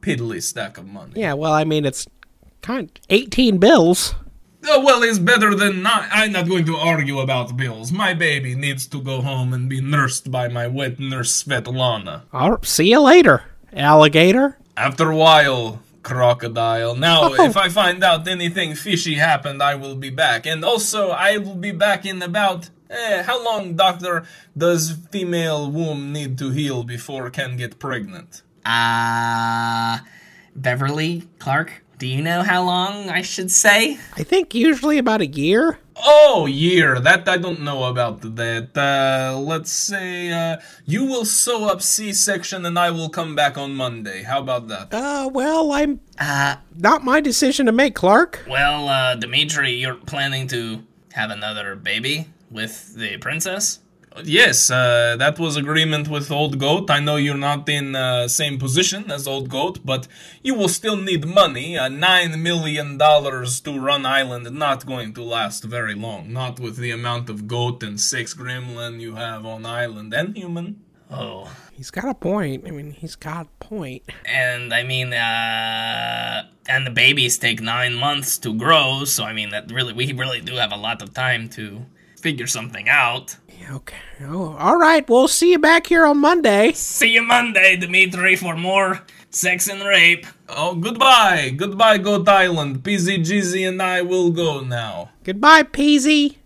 [0.00, 1.12] piddly stack of money.
[1.16, 2.06] Yeah, well, I mean, it's
[2.62, 4.14] kind of 18 bills.
[4.66, 6.08] Oh, well, it's better than not.
[6.10, 7.92] I'm not going to argue about bills.
[7.92, 12.22] My baby needs to go home and be nursed by my wet nurse Svetlana.
[12.32, 14.58] I'll see you later, alligator.
[14.76, 15.80] After a while,
[16.12, 16.94] crocodile.
[16.96, 17.44] Now, Oh.
[17.50, 20.46] if I find out anything fishy happened, I will be back.
[20.52, 22.60] And also, I will be back in about.
[22.90, 24.14] Eh, how long, doctor,
[24.64, 28.30] does female womb need to heal before can get pregnant?
[28.64, 29.98] Uh,
[30.56, 33.98] Beverly, Clark, do you know how long I should say?
[34.16, 35.78] I think usually about a year.
[35.96, 37.00] Oh, year.
[37.00, 38.70] That I don't know about that.
[38.76, 43.74] Uh, let's say uh, you will sew up C-section and I will come back on
[43.74, 44.22] Monday.
[44.22, 44.94] How about that?
[44.94, 48.44] Uh, well, I'm Uh, not my decision to make, Clark.
[48.48, 50.82] Well, uh, Dimitri, you're planning to
[51.12, 53.80] have another baby with the princess?
[54.24, 56.90] Yes, uh, that was agreement with Old Goat.
[56.90, 60.08] I know you're not in uh, same position as Old Goat, but
[60.42, 61.78] you will still need money.
[61.78, 66.32] Uh, Nine million dollars to run island not going to last very long.
[66.32, 70.82] Not with the amount of goat and six gremlin you have on island and human.
[71.10, 71.50] Oh.
[71.72, 72.64] He's got a point.
[72.66, 74.02] I mean, he's got a point.
[74.24, 79.50] And I mean, uh, and the babies take nine months to grow, so I mean,
[79.50, 81.86] that really, we really do have a lot of time to
[82.20, 83.36] figure something out.
[83.70, 83.96] Okay.
[84.22, 85.08] Oh, all right.
[85.08, 86.72] We'll see you back here on Monday.
[86.72, 90.26] See you Monday, Dimitri, for more sex and rape.
[90.48, 91.52] Oh, goodbye.
[91.54, 92.82] Goodbye, Goat Island.
[92.82, 95.10] PZ, GZ, and I will go now.
[95.22, 96.36] Goodbye, Peasy.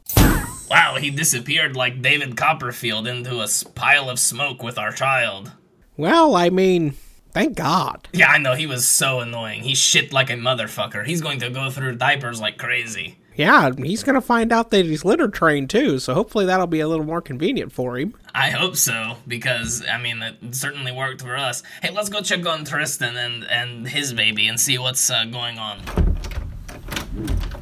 [0.68, 5.52] Wow, he disappeared like David Copperfield into a pile of smoke with our child.
[5.96, 6.94] Well, I mean,
[7.32, 8.08] thank God.
[8.12, 9.62] Yeah, I know, he was so annoying.
[9.62, 11.06] He shit like a motherfucker.
[11.06, 13.18] He's going to go through diapers like crazy.
[13.34, 16.88] Yeah, he's gonna find out that he's litter trained too, so hopefully that'll be a
[16.88, 18.14] little more convenient for him.
[18.34, 21.62] I hope so, because I mean it certainly worked for us.
[21.82, 25.58] Hey, let's go check on Tristan and and his baby and see what's uh, going
[25.58, 25.80] on.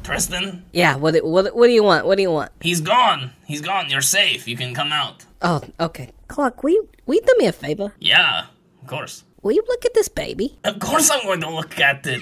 [0.03, 2.05] Tristan, Yeah, what, what, what do you want?
[2.05, 2.51] What do you want?
[2.61, 3.31] he's gone.
[3.45, 3.89] He's gone.
[3.89, 4.47] You're safe.
[4.47, 5.25] You can come out.
[5.41, 6.09] Oh, okay.
[6.27, 7.93] Clark, will you, will you do me a favor?
[7.99, 8.45] Yeah,
[8.81, 9.23] of course.
[9.41, 10.57] Will you look at this baby?
[10.63, 12.21] Of course, I'm going to look at it.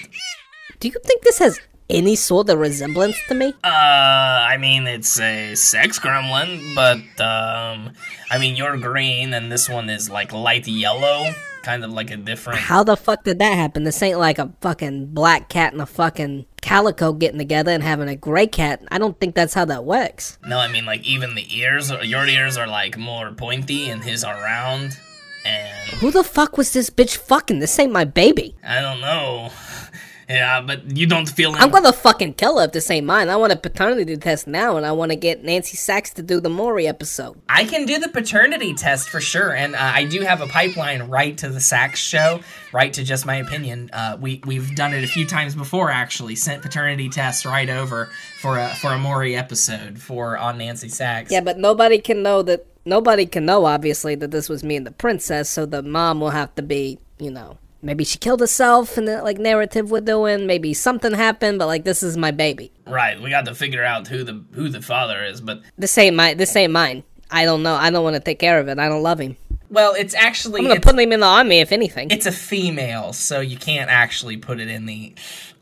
[0.79, 3.53] Do you think this has any sort of resemblance to me?
[3.63, 7.93] Uh, I mean, it's a sex gremlin, but um,
[8.29, 11.31] I mean, you're green and this one is like light yellow,
[11.63, 12.59] kind of like a different.
[12.59, 13.83] How the fuck did that happen?
[13.83, 18.07] This ain't like a fucking black cat and a fucking calico getting together and having
[18.07, 18.81] a gray cat.
[18.91, 20.37] I don't think that's how that works.
[20.45, 21.91] No, I mean like even the ears.
[22.03, 24.97] Your ears are like more pointy, and his are round.
[25.45, 27.59] And Who the fuck was this bitch fucking?
[27.59, 28.55] This ain't my baby.
[28.61, 29.51] I don't know.
[30.29, 31.55] Yeah, but you don't feel.
[31.55, 33.29] I'm gonna fucking kill her if this ain't mine.
[33.29, 36.39] I want a paternity test now, and I want to get Nancy Sachs to do
[36.39, 37.41] the Maury episode.
[37.49, 41.01] I can do the paternity test for sure, and uh, I do have a pipeline
[41.03, 43.89] right to the Sachs show, right to just my opinion.
[43.91, 46.35] Uh, we we've done it a few times before, actually.
[46.35, 51.31] Sent paternity tests right over for a for a Maury episode for on Nancy Sachs.
[51.31, 52.67] Yeah, but nobody can know that.
[52.85, 55.49] Nobody can know, obviously, that this was me and the princess.
[55.49, 59.21] So the mom will have to be, you know, maybe she killed herself in the
[59.21, 60.45] like narrative we're doing.
[60.47, 62.71] Maybe something happened, but like this is my baby.
[62.87, 66.15] Right, we got to figure out who the who the father is, but This ain't
[66.15, 66.33] my.
[66.33, 67.03] This ain't mine.
[67.31, 67.75] I don't know.
[67.75, 68.79] I don't want to take care of it.
[68.79, 69.37] I don't love him.
[69.69, 72.09] Well, it's actually I'm gonna it's, put him in the army if anything.
[72.09, 75.13] it's a female, so you can't actually put it in the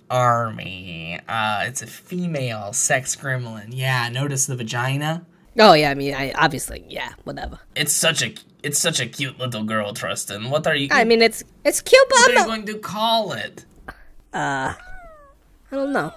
[0.09, 1.19] army.
[1.27, 3.67] Uh, it's a female sex gremlin.
[3.69, 5.25] Yeah, notice the vagina.
[5.59, 7.59] Oh yeah, I mean, I obviously, yeah, whatever.
[7.75, 8.33] it's such a
[8.67, 10.49] it's such a cute little girl, Tristan.
[10.49, 10.89] What are you?
[10.91, 13.65] I mean, it's it's cute, but what I'm are you going to call it?
[14.33, 14.73] Uh,
[15.71, 16.13] I don't know.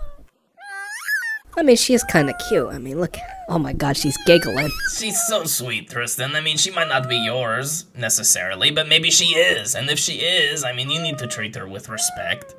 [1.57, 2.69] I mean, she is kind of cute.
[2.69, 3.17] I mean, look.
[3.49, 4.71] Oh my god, she's giggling.
[4.97, 6.35] She's so sweet, Tristan.
[6.35, 9.75] I mean, she might not be yours necessarily, but maybe she is.
[9.77, 12.55] And if she is, I mean, you need to treat her with respect.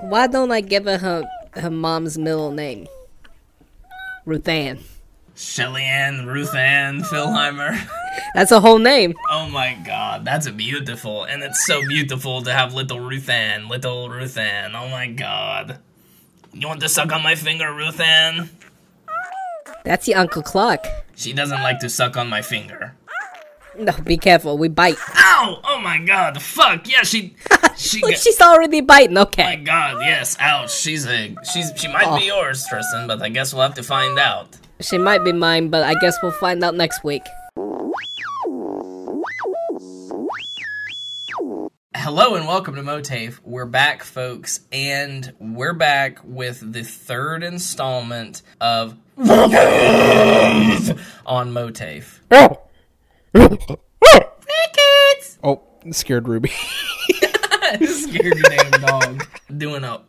[0.00, 2.86] Why don't I give her her, her mom's middle name?
[4.24, 4.80] Ruth Ann.
[5.34, 7.78] Shelley-Ann, Ruth Ann, Philheimer.
[8.34, 9.14] That's a whole name.
[9.30, 11.24] Oh my god, that's beautiful.
[11.24, 14.74] And it's so beautiful to have little Ruth Ann, little Ruth Ann.
[14.74, 15.78] Oh my god.
[16.52, 18.50] You want to suck on my finger, Ruth Ann?
[19.84, 20.86] That's your Uncle Clark.
[21.14, 22.94] She doesn't like to suck on my finger.
[23.78, 24.56] No, be careful.
[24.56, 24.96] We bite.
[25.16, 25.60] Ow!
[25.62, 26.88] Oh my god, fuck.
[26.88, 27.36] Yeah, she
[27.76, 29.18] she Look, she's already biting.
[29.18, 29.44] Okay.
[29.44, 30.74] My god, yes, ouch.
[30.74, 32.36] She's a she's she might be oh.
[32.36, 34.56] yours, Tristan, but I guess we'll have to find out.
[34.80, 37.22] She might be mine, but I guess we'll find out next week.
[41.98, 43.38] Hello and welcome to MOATAIF.
[43.42, 48.94] We're back, folks, and we're back with the third installment of
[51.24, 52.20] on MOATAIF.
[52.30, 52.60] Oh,
[55.42, 56.50] Oh, scared Ruby.
[57.86, 59.26] Scared your damn dog.
[59.56, 60.02] Doing a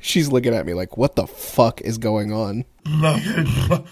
[0.00, 2.64] She's looking at me like, what the fuck is going on?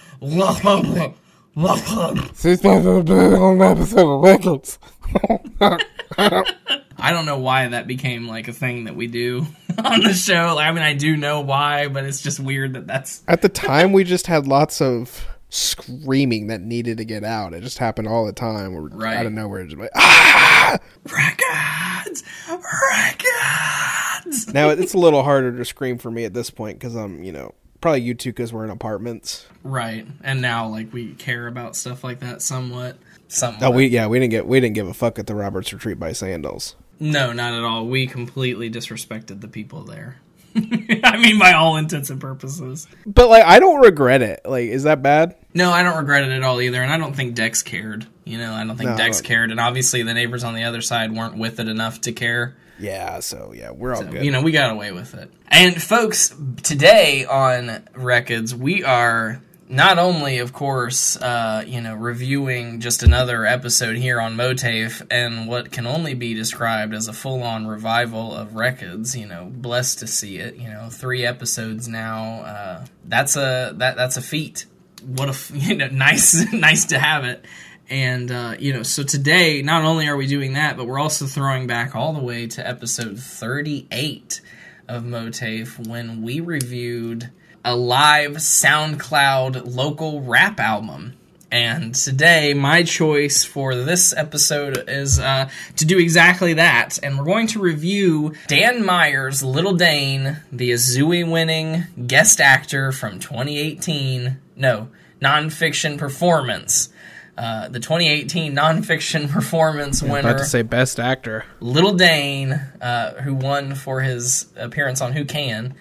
[6.96, 9.46] I don't know why that became like a thing that we do
[9.84, 10.58] on the show.
[10.58, 13.92] I mean, I do know why, but it's just weird that that's At the time,
[13.92, 17.54] we just had lots of screaming that needed to get out.
[17.54, 18.74] It just happened all the time.
[18.74, 19.16] We're Right.
[19.16, 20.78] out of nowhere, just like, ah!
[21.04, 24.52] records, records.
[24.52, 27.32] Now it's a little harder to scream for me at this point because I'm, you
[27.32, 29.46] know, probably you two because we're in apartments.
[29.62, 32.96] Right, and now like we care about stuff like that somewhat.
[33.28, 33.62] Somewhat.
[33.62, 36.00] Oh, we yeah, we didn't get we didn't give a fuck at the Roberts Retreat
[36.00, 36.76] by Sandals.
[36.98, 37.86] No, not at all.
[37.86, 40.16] We completely disrespected the people there.
[40.56, 42.86] I mean, by all intents and purposes.
[43.04, 44.40] But like, I don't regret it.
[44.46, 45.36] Like, is that bad?
[45.52, 48.06] No, I don't regret it at all either, and I don't think Dex cared.
[48.24, 50.80] You know, I don't think No, Dex cared, and obviously the neighbors on the other
[50.80, 52.56] side weren't with it enough to care.
[52.78, 53.20] Yeah.
[53.20, 54.24] So yeah, we're all So, good.
[54.24, 55.30] you know, we got away with it.
[55.48, 62.80] And folks, today on Records, we are not only, of course, uh, you know, reviewing
[62.80, 67.66] just another episode here on MOATAIF and what can only be described as a full-on
[67.66, 69.16] revival of Records.
[69.16, 70.56] You know, blessed to see it.
[70.56, 72.40] You know, three episodes now.
[72.42, 74.66] Uh, that's a that that's a feat.
[75.06, 77.44] What a f- you know, nice nice to have it.
[77.90, 81.26] And, uh, you know, so today, not only are we doing that, but we're also
[81.26, 84.40] throwing back all the way to episode 38
[84.88, 87.30] of MOATAIF when we reviewed
[87.64, 91.14] a live SoundCloud local rap album.
[91.50, 96.98] And today, my choice for this episode is uh, to do exactly that.
[97.02, 103.20] And we're going to review Dan Myers' Lil' Dayne, the Azui winning guest actor from
[103.20, 104.36] 2018.
[104.56, 104.88] No,
[105.22, 106.88] nonfiction performance.
[107.36, 110.30] Uh, the 2018 nonfiction performance winner.
[110.30, 111.44] About to say best actor.
[111.60, 115.74] Lil' Dayne, uh, who won for his appearance on Who Can.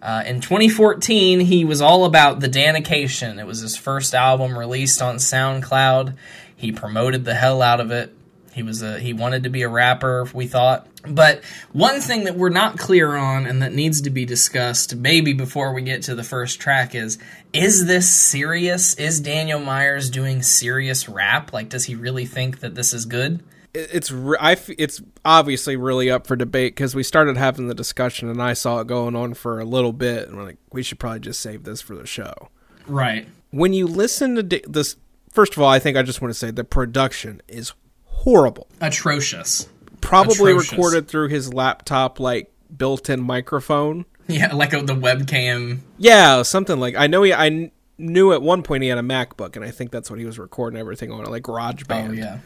[0.00, 3.38] Uh, in 2014, he was all about the Danication.
[3.38, 6.14] It was his first album released on SoundCloud.
[6.54, 8.14] He promoted the hell out of it.
[8.52, 10.86] He was a he wanted to be a rapper, we thought.
[11.06, 15.32] But one thing that we're not clear on and that needs to be discussed maybe
[15.32, 17.18] before we get to the first track is
[17.52, 18.94] is this serious?
[18.94, 21.52] Is Daniel Myers doing serious rap?
[21.52, 23.42] Like does he really think that this is good?
[23.74, 27.74] It's re- I f- it's obviously really up for debate because we started having the
[27.74, 30.82] discussion and I saw it going on for a little bit and we're like we
[30.82, 32.48] should probably just save this for the show.
[32.86, 33.28] Right.
[33.50, 34.96] When you listen to this,
[35.32, 37.72] first of all, I think I just want to say the production is
[38.22, 38.68] horrible.
[38.80, 39.68] Atrocious.
[40.00, 40.72] Probably Atrocious.
[40.72, 44.04] recorded through his laptop like built-in microphone.
[44.26, 45.78] Yeah, like a, the webcam.
[45.96, 47.32] Yeah, something like I know he.
[47.32, 50.24] I knew at one point he had a MacBook, and I think that's what he
[50.24, 52.10] was recording everything on, like GarageBand.
[52.10, 52.38] Oh yeah.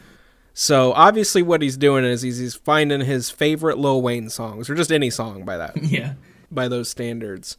[0.53, 4.75] So obviously, what he's doing is he's, he's finding his favorite Lil Wayne songs, or
[4.75, 6.13] just any song by that Yeah.
[6.51, 7.57] by those standards,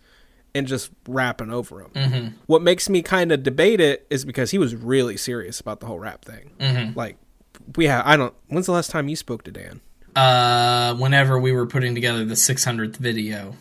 [0.55, 1.91] and just rapping over them.
[1.95, 2.37] Mm-hmm.
[2.47, 5.87] What makes me kind of debate it is because he was really serious about the
[5.87, 6.53] whole rap thing.
[6.59, 6.99] Mm-hmm.
[6.99, 7.17] Like
[7.77, 8.35] we have, I don't.
[8.49, 9.81] When's the last time you spoke to Dan?
[10.15, 13.57] Uh, whenever we were putting together the 600th video,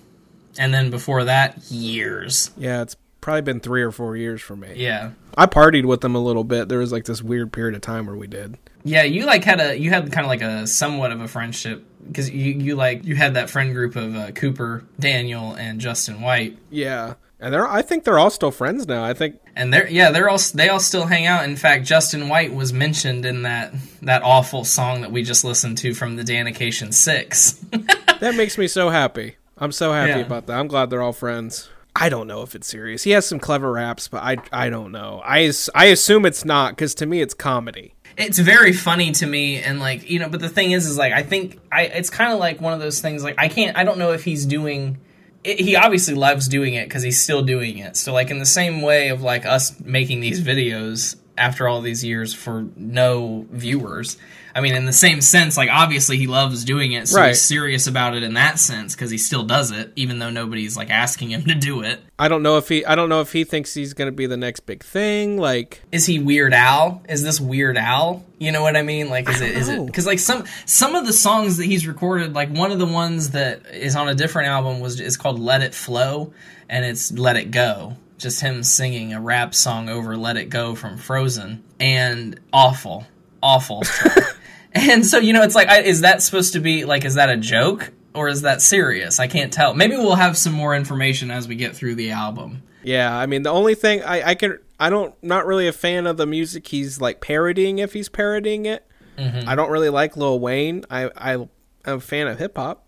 [0.58, 2.52] and then before that, years.
[2.58, 4.74] Yeah, it's probably been three or four years for me.
[4.76, 5.12] Yeah.
[5.36, 6.70] I partied with them a little bit.
[6.70, 8.58] There was like this weird period of time where we did.
[8.84, 11.86] Yeah, you like had a you had kind of like a somewhat of a friendship
[12.06, 16.22] because you you like you had that friend group of uh, Cooper, Daniel, and Justin
[16.22, 17.68] White, Yeah, and they're.
[17.68, 19.04] I think they're all still friends now.
[19.04, 21.44] I think and they're yeah they're all they all still hang out.
[21.44, 25.78] In fact, Justin White was mentioned in that that awful song that we just listened
[25.80, 27.52] to from the Danication Six.
[28.20, 29.36] that makes me so happy.
[29.58, 30.26] I'm so happy Yeah.
[30.26, 30.58] about that.
[30.60, 31.70] I'm glad they're all friends.
[31.96, 33.04] I don't know if it's serious.
[33.04, 35.22] He has some clever raps, but I I don't know.
[35.24, 37.94] I I assume it's not because to me it's comedy.
[38.18, 41.12] it's very funny to me and like you know but the thing is is like
[41.14, 43.84] i think i it's kind of like one of those things like i can't i
[43.84, 45.00] don't know if he's doing
[45.44, 47.98] it, he obviously loves doing it because he's still doing it.
[47.98, 52.04] So like in the same way of like us making these videos after all these
[52.04, 54.18] years for no viewers
[54.56, 57.30] i mean in the same sense like obviously he loves doing it so Right.
[57.30, 60.76] he's serious about it in that sense because he still does it even though nobody's
[60.78, 63.34] like asking him to do it I don't know if he I don't know if
[63.34, 65.38] he thinks he's gonna be the next big thing.
[65.38, 67.02] Like is he Weird Al?
[67.10, 68.24] Is this Weird Al?
[68.38, 69.10] You know what I mean?
[69.10, 72.34] Like, is it is it because like some some of the songs that he's recorded,
[72.34, 75.64] like one of the ones that is on a different album was is called Let
[75.64, 76.32] It Flow,
[76.70, 77.98] and it's Let It Go.
[78.20, 83.06] Just him singing a rap song over Let It Go from Frozen, and awful,
[83.42, 83.84] awful.
[84.74, 87.30] and so you know, it's like, I, is that supposed to be like, is that
[87.30, 87.92] a joke?
[88.16, 89.20] Or is that serious?
[89.20, 89.74] I can't tell.
[89.74, 92.62] Maybe we'll have some more information as we get through the album.
[92.84, 96.06] yeah, I mean the only thing I I can I don't not really a fan
[96.06, 98.86] of the music he's like parodying if he's parodying it.
[99.18, 99.50] Mm-hmm.
[99.50, 100.86] I don't really like Lil Wayne.
[100.92, 101.50] I I I'm
[101.86, 102.86] a fan of hip hop,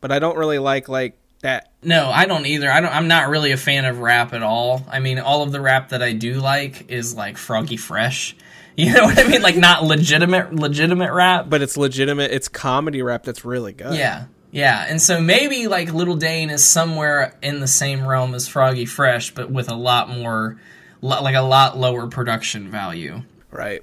[0.00, 2.70] but I don't really like like that No, I don't either.
[2.70, 2.92] I don't.
[2.92, 4.84] I'm not really a fan of rap at all.
[4.90, 8.34] I mean, all of the rap that I do like is like Froggy Fresh.
[8.76, 9.42] You know what I mean?
[9.42, 11.48] Like not legitimate, legitimate rap.
[11.48, 12.32] but it's legitimate.
[12.32, 13.94] It's comedy rap that's really good.
[13.94, 14.84] Yeah, yeah.
[14.88, 19.34] And so maybe like Lil' Dayne is somewhere in the same realm as Froggy Fresh,
[19.34, 20.58] but with a lot more,
[21.00, 23.22] like a lot lower production value.
[23.52, 23.82] Right.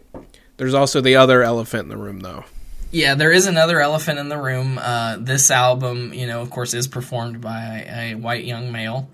[0.57, 2.43] There's also the other elephant in the room, though.
[2.91, 4.77] Yeah, there is another elephant in the room.
[4.77, 9.09] Uh, this album, you know, of course, is performed by a white young male,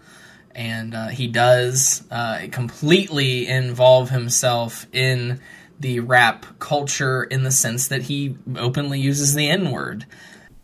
[0.55, 5.39] and uh, he does uh, completely involve himself in
[5.80, 10.05] the rap culture in the sense that he openly uses the N word.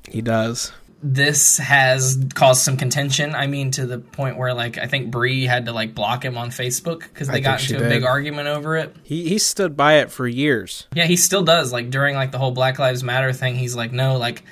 [0.10, 0.72] He does.
[1.06, 3.36] this has caused some contention.
[3.36, 6.38] I mean, to the point where like I think Bree had to like block him
[6.38, 8.96] on Facebook because they I got into a big argument over it.
[9.04, 10.88] He he stood by it for years.
[10.96, 11.74] Yeah, he still does.
[11.74, 14.44] Like during like the whole Black Lives Matter thing, he's like, no, like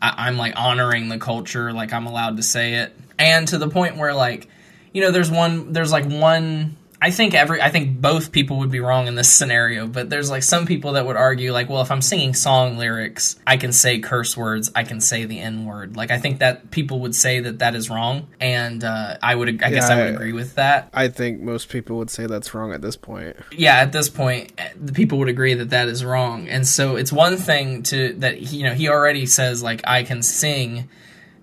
[0.00, 3.68] I- I'm like honoring the culture, like I'm allowed to say it, and to the
[3.68, 4.48] point where like,
[4.94, 6.76] you know, there's one, there's like one.
[7.00, 10.30] I think every, I think both people would be wrong in this scenario, but there's
[10.30, 13.72] like some people that would argue like, well, if I'm singing song lyrics, I can
[13.72, 15.96] say curse words, I can say the N word.
[15.96, 19.48] Like I think that people would say that that is wrong, and uh, I would,
[19.62, 20.88] I guess I would I- agree with that.
[20.92, 23.36] I think most people would say that's wrong at this point.
[23.52, 27.12] yeah at this point the people would agree that that is wrong and so it's
[27.12, 30.88] one thing to that he- you know he already says like i can sing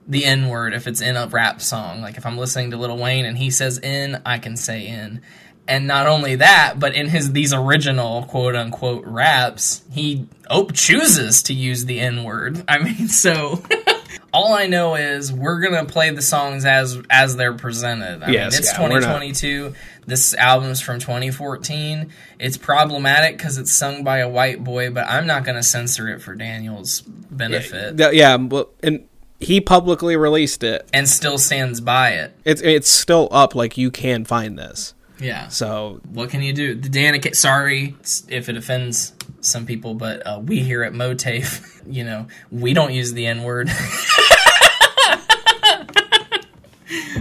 [0.07, 2.97] the n word if it's in a rap song like if i'm listening to Lil
[2.97, 5.21] wayne and he says n i can say n
[5.67, 11.43] and not only that but in his these original quote unquote raps he oh, chooses
[11.43, 13.61] to use the n word i mean so
[14.33, 18.53] all i know is we're gonna play the songs as as they're presented i Yes,
[18.53, 19.73] mean it's yeah, 2022
[20.07, 25.25] this album's from 2014 it's problematic because it's sung by a white boy but i'm
[25.25, 29.07] not gonna censor it for daniel's benefit Yeah, yeah, well, and
[29.39, 30.87] he publicly released it.
[30.93, 33.53] and still stands by it It's it's still up.
[33.53, 34.93] Like you can find this.
[35.19, 37.95] Yeah So what can you do the danica sorry
[38.27, 42.93] if it offends some people but uh, we here at MOATAIF you know we don't
[42.93, 43.69] use the n-word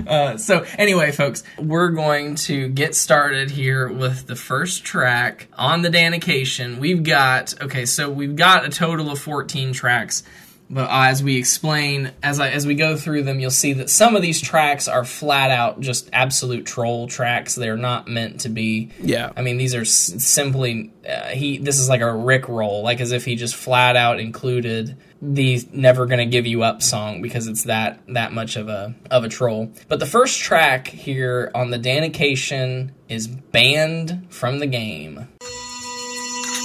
[0.07, 5.83] Uh, so anyway, folks, we're going to get started here with the first track on
[5.83, 6.79] the Danication.
[6.79, 10.23] We've got okay, so we've got a total of 14 tracks.
[10.71, 13.91] But uh, as we explain, as I, as we go through them, you'll see that
[13.91, 17.55] some of these tracks are flat out just absolute troll tracks.
[17.55, 18.91] They're not meant to be.
[19.01, 19.31] Yeah.
[19.37, 21.59] I mean, these are s- simply uh, he.
[21.59, 25.63] This is like a Rick roll, like as if he just flat out included the
[25.73, 29.29] "Never Gonna Give You Up" song because it's that that much of a of a
[29.29, 29.71] troll.
[29.89, 35.29] But the first track here on the Danication is banned from the game.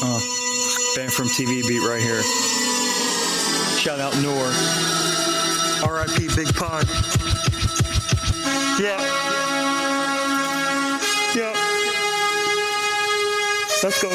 [0.02, 0.20] Uh,
[0.96, 2.59] band from TV beat right here.
[3.90, 4.46] Shout out Noor.
[5.90, 6.28] R.I.P.
[6.36, 6.86] Big Pun.
[8.80, 9.02] Yeah.
[11.36, 11.54] Yeah.
[13.82, 14.10] Let's go.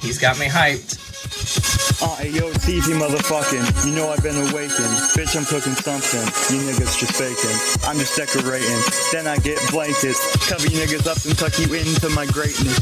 [0.00, 1.09] He's got me hyped.
[2.20, 3.86] Hey, yo, it's easy, motherfucking.
[3.86, 4.92] You know I've been awakened.
[5.16, 6.20] Bitch, I'm cooking something.
[6.52, 7.56] You niggas just faking.
[7.88, 8.76] I'm just decorating.
[9.10, 10.20] Then I get blankets.
[10.46, 12.76] Cover you niggas up and tuck you into my greatness.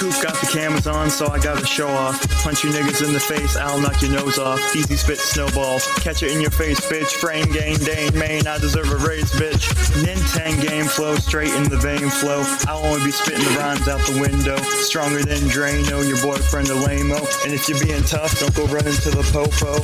[0.00, 2.18] Coop got the cameras on, so I gotta show off.
[2.42, 4.58] Punch you niggas in the face, I'll knock your nose off.
[4.74, 5.86] Easy spit snowballs.
[6.00, 7.12] Catch it in your face, bitch.
[7.20, 8.46] Frame game, Dane, Main.
[8.48, 9.70] I deserve a raise, bitch.
[10.02, 12.42] Nintendo game flow, straight in the vein flow.
[12.66, 14.56] I'll only be spitting the rhymes out the window.
[14.82, 17.20] Stronger than Drano, your boyfriend a lame-o.
[17.44, 19.80] And if you're being tough, don't go running to the popo.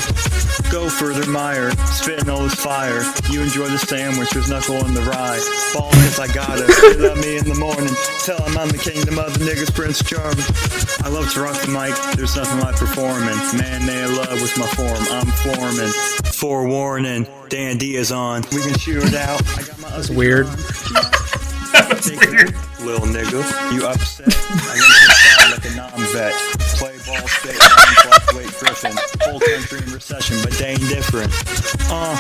[0.71, 1.71] Go further, Meyer.
[1.87, 3.03] Spitting all this fire.
[3.31, 5.41] You enjoy the sandwich with knuckle in the rye.
[5.75, 6.67] Ball cause I got it.
[6.67, 7.95] They love me in the morning.
[8.25, 10.45] Tell 'em I'm the kingdom of the niggas, Prince Charming.
[11.05, 11.95] I love to rock the mic.
[12.17, 13.37] There's nothing like performing.
[13.57, 15.03] Man, they in love with my form.
[15.11, 15.93] I'm forming.
[16.33, 17.27] Forewarning.
[17.49, 18.43] Dan D is on.
[18.53, 19.41] We can shoot it out.
[19.57, 20.47] I got my it's weird.
[21.73, 22.55] That's weird.
[22.81, 24.33] Little nigga, you upset?
[25.67, 26.33] A non-vet.
[26.79, 27.87] Play ball, spit, non
[28.61, 28.95] Griffin.
[29.23, 31.33] Whole country in recession, but they ain't different.
[31.91, 32.15] Uh,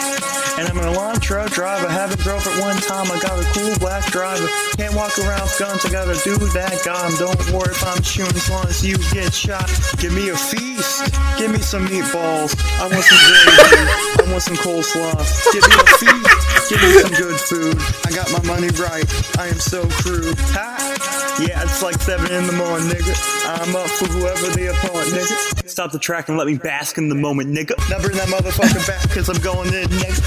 [0.58, 1.88] and I'm an Elantra driver.
[1.88, 3.06] Haven't drove at one time.
[3.06, 4.48] I got a cool black driver.
[4.76, 5.84] Can't walk around with guns.
[5.84, 6.82] I gotta do that.
[6.84, 9.70] God, don't worry if I'm shooting as long as you get shot.
[9.98, 11.14] Give me a feast.
[11.38, 12.58] Give me some meatballs.
[12.82, 14.26] I want some gravy.
[14.26, 15.22] I want some coleslaw.
[15.52, 16.68] Give me a feast.
[16.68, 17.76] Give me some good food.
[18.04, 19.06] I got my money right.
[19.38, 20.34] I am so crude.
[20.58, 21.36] Ha!
[21.38, 23.35] Yeah, it's like 7 in the morning, nigga.
[23.46, 25.68] I'm up for whoever the opponent, nigga.
[25.68, 27.78] Stop the track and let me bask in the moment, nigga.
[27.88, 30.22] Now bring that motherfucker back, cause I'm going in, nigga.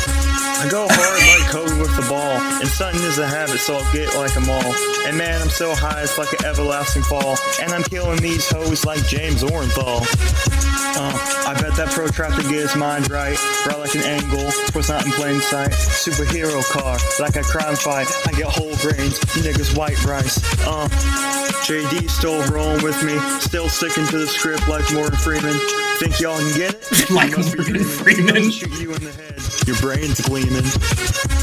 [0.63, 3.93] I go hard like Kobe with the ball, and something is a habit, so I'll
[3.93, 4.75] get like like 'em all.
[5.07, 7.37] And man, I'm so high, it's like an everlasting fall.
[7.61, 10.05] And I'm killing these hoes like James Orenthal.
[10.97, 11.13] Uh,
[11.47, 13.37] I bet that protractor gets his mind right.
[13.65, 15.71] Right like an angle, was not in plain sight.
[15.71, 18.07] Superhero car, like a crime fight.
[18.25, 20.37] I get whole grains, niggas white rice.
[20.65, 20.87] Uh,
[21.65, 25.55] JD still rolling with me, still sticking to the script like Morgan Freeman.
[25.99, 27.09] Think y'all can get it?
[27.11, 27.83] Like Morgan.
[27.83, 28.51] Freeman.
[28.51, 30.65] Shoot you in the head, your brain's gleaming.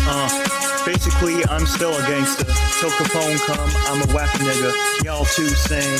[0.08, 0.55] Uh,
[0.86, 2.46] basically, I'm still a gangster.
[2.78, 4.72] Till Capone come, I'm a whack nigga.
[5.04, 5.98] Y'all too same.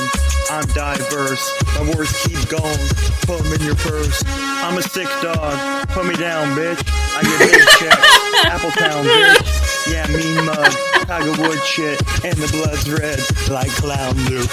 [0.51, 1.45] I'm diverse.
[1.75, 2.79] My words keep going.
[3.27, 4.23] Put 'em in your purse.
[4.63, 5.89] I'm a sick dog.
[5.89, 6.81] Put me down, bitch.
[7.19, 8.09] I get big checks.
[8.55, 9.91] Appletown, bitch.
[9.91, 10.73] Yeah, mean mug.
[11.07, 12.01] Tiger Wood shit.
[12.25, 13.19] And the blood's red
[13.51, 14.45] like clown do.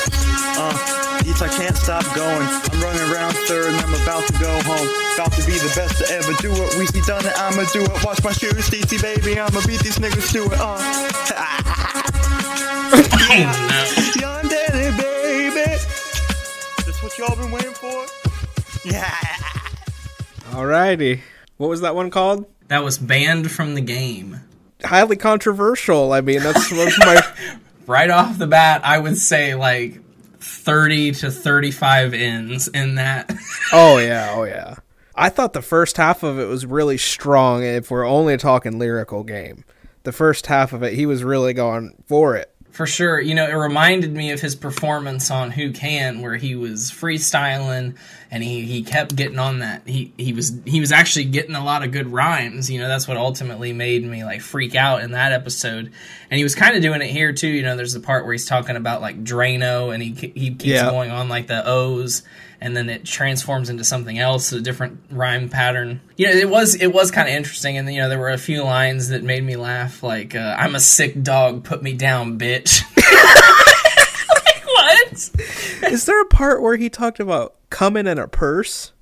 [0.57, 1.02] Uh,
[1.39, 2.47] you I can't stop going.
[2.47, 4.87] I'm running around third and I'm about to go home.
[5.15, 6.77] About to be the best to ever do it.
[6.77, 8.03] We see done it, I'ma do it.
[8.03, 10.59] Watch my shoes, DC baby, I'ma beat these niggas to it.
[10.59, 10.77] Uh.
[14.19, 15.79] Young Daddy, baby.
[16.85, 18.05] That's what y'all been waiting for?
[18.85, 19.15] Yeah.
[20.51, 21.21] Alrighty.
[21.57, 22.45] What was that one called?
[22.67, 24.41] That was banned from the game.
[24.83, 26.11] Highly controversial.
[26.11, 27.21] I mean, that's my.
[27.85, 29.99] Right off the bat, I would say like
[30.63, 33.31] 30 to 35 ins in that.
[33.71, 34.75] Oh yeah, oh yeah.
[35.15, 37.63] I thought the first half of it was really strong.
[37.63, 39.63] If we're only talking lyrical game,
[40.03, 42.52] the first half of it, he was really going for it.
[42.73, 43.21] For sure.
[43.21, 47.95] You know, it reminded me of his performance on Who Can where he was freestyling
[48.31, 49.87] and he, he kept getting on that.
[49.87, 52.71] He he was he was actually getting a lot of good rhymes.
[52.71, 55.91] You know, that's what ultimately made me like freak out in that episode.
[56.31, 57.47] And he was kind of doing it here too.
[57.47, 60.65] You know, there's the part where he's talking about like Drano and he he keeps
[60.65, 60.89] Yeah.
[60.89, 62.23] going on like the O's
[62.63, 65.99] and then it transforms into something else, a different rhyme pattern.
[66.15, 68.37] You know, it was it was kind of interesting, and you know there were a
[68.37, 72.39] few lines that made me laugh, like uh, "I'm a sick dog, put me down,
[72.39, 72.81] bitch."
[74.45, 75.91] like what?
[75.91, 78.93] Is there a part where he talked about coming in a purse?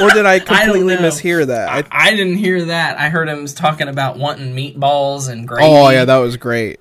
[0.00, 1.02] or did I I completely know.
[1.02, 1.70] mishear that?
[1.70, 2.98] I, I didn't hear that.
[2.98, 5.64] I heard him talking about wanting meatballs and gravy.
[5.66, 6.80] oh yeah, that was great.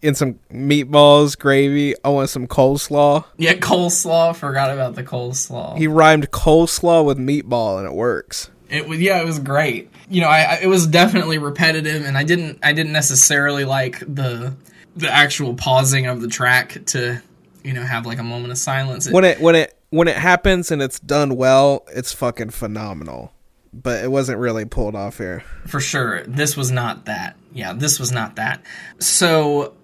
[0.00, 1.94] In some meatballs, gravy.
[2.04, 3.24] I want some coleslaw.
[3.36, 4.34] yeah, coleslaw.
[4.36, 5.76] Forgot about the coleslaw.
[5.76, 8.50] He rhymed coleslaw with meatball, and it works.
[8.70, 9.90] It was yeah, it was great.
[10.08, 13.98] You know, I, I it was definitely repetitive, and I didn't I didn't necessarily like
[14.00, 14.54] the
[14.94, 17.20] the actual pausing of the track to
[17.64, 19.06] you know have like a moment of silence.
[19.08, 23.32] It- when it when it when it happens and it's done well, it's fucking phenomenal.
[23.72, 25.44] But it wasn't really pulled off here.
[25.66, 27.36] for sure, this was not that.
[27.52, 28.62] Yeah, this was not that.
[28.98, 29.74] So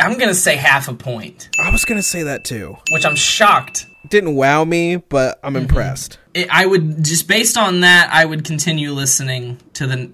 [0.00, 2.76] I'm gonna say half a point, I was gonna say that too.
[2.92, 3.86] which I'm shocked.
[4.08, 6.18] Didn't wow me, but I'm impressed.
[6.34, 10.10] It, I would just based on that, I would continue listening to the,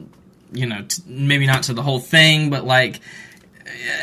[0.53, 3.01] you know, t- maybe not to the whole thing, but like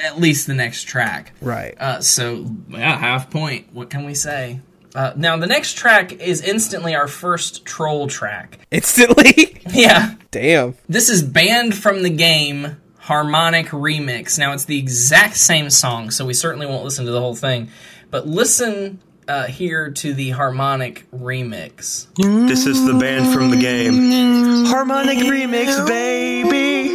[0.03, 1.33] at least the next track.
[1.41, 1.75] Right.
[1.79, 3.67] Uh, so yeah, half point.
[3.73, 4.61] What can we say?
[4.95, 8.59] Uh, now the next track is instantly our first troll track.
[8.71, 9.49] Instantly.
[9.73, 10.75] Yeah, Damn.
[10.87, 12.79] this is banned from the game.
[13.03, 14.39] Harmonic remix.
[14.39, 17.69] Now it's the exact same song, so we certainly won't listen to the whole thing.
[18.09, 22.07] But listen uh, here to the harmonic remix.
[22.47, 24.65] This is the band from the game.
[24.65, 26.89] Harmonic remix, baby.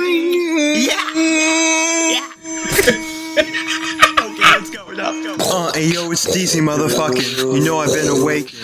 [0.87, 0.97] Yeah.
[4.21, 4.87] okay, let's go.
[4.93, 5.53] Let's.
[5.53, 7.55] Uh, hey yo, it's DC motherfucking.
[7.55, 8.59] You know I've been awakened.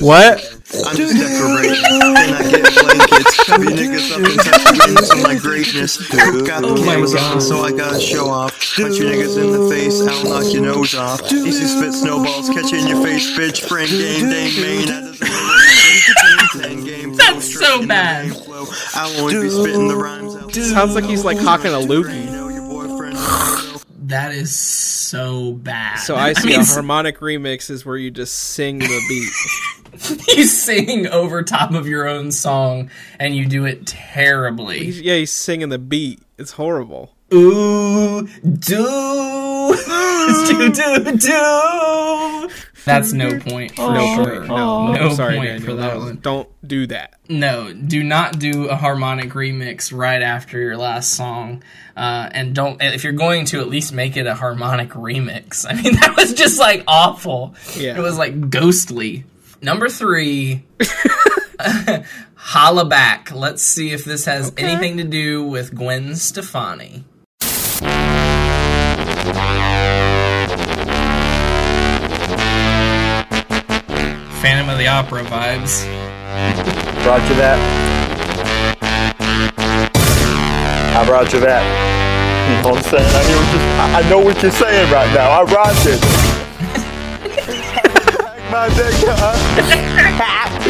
[0.00, 0.49] What?
[0.72, 1.98] I'm just decoration.
[2.14, 3.44] Then I get blankets.
[3.44, 5.96] Cover you niggas up and touch the witness on my greatness.
[6.08, 8.52] Got the cameras on, so I gotta show off.
[8.76, 11.20] Punch you niggas in the face, I'll knock your nose off.
[11.32, 13.66] Easy spit snowballs, catch in your face, bitch.
[13.66, 14.86] Friend game, dang, man.
[14.86, 18.32] That doesn't game flow, That's so straight in the bad.
[18.94, 20.54] I won't be spitting the rhymes out.
[20.54, 23.66] Sounds like he's like hawking a loogie.
[24.10, 24.34] You know your boyfriend.
[24.34, 25.96] That is so bad.
[25.96, 29.30] So I see mean, a harmonic remix is where you just sing the beat.
[30.36, 34.90] you sing over top of your own song and you do it terribly.
[34.90, 36.20] Yeah, he's singing the beat.
[36.38, 37.14] It's horrible.
[37.32, 39.76] Ooh, do,
[40.46, 42.50] do, do, do.
[42.84, 44.36] That's no point for No sure.
[44.38, 44.48] point.
[44.48, 45.66] No, no sorry, point Daniel.
[45.66, 46.16] for that no, one.
[46.16, 47.14] Don't do that.
[47.28, 51.62] No, do not do a harmonic remix right after your last song,
[51.96, 52.82] uh, and don't.
[52.82, 55.66] If you're going to, at least make it a harmonic remix.
[55.68, 57.54] I mean, that was just like awful.
[57.76, 57.96] Yeah.
[57.98, 59.24] It was like ghostly.
[59.62, 60.64] Number three,
[62.34, 63.30] holla back.
[63.32, 67.04] Let's see if this has anything to do with Gwen Stefani.
[74.40, 75.84] Phantom of the Opera vibes.
[77.04, 77.58] Roger that.
[80.96, 81.62] I roger that.
[82.48, 83.14] You know what I'm saying?
[83.14, 85.30] I, hear what you- I- I know what you're saying right now.
[85.30, 86.00] I roger it.
[88.50, 89.36] My dick, huh?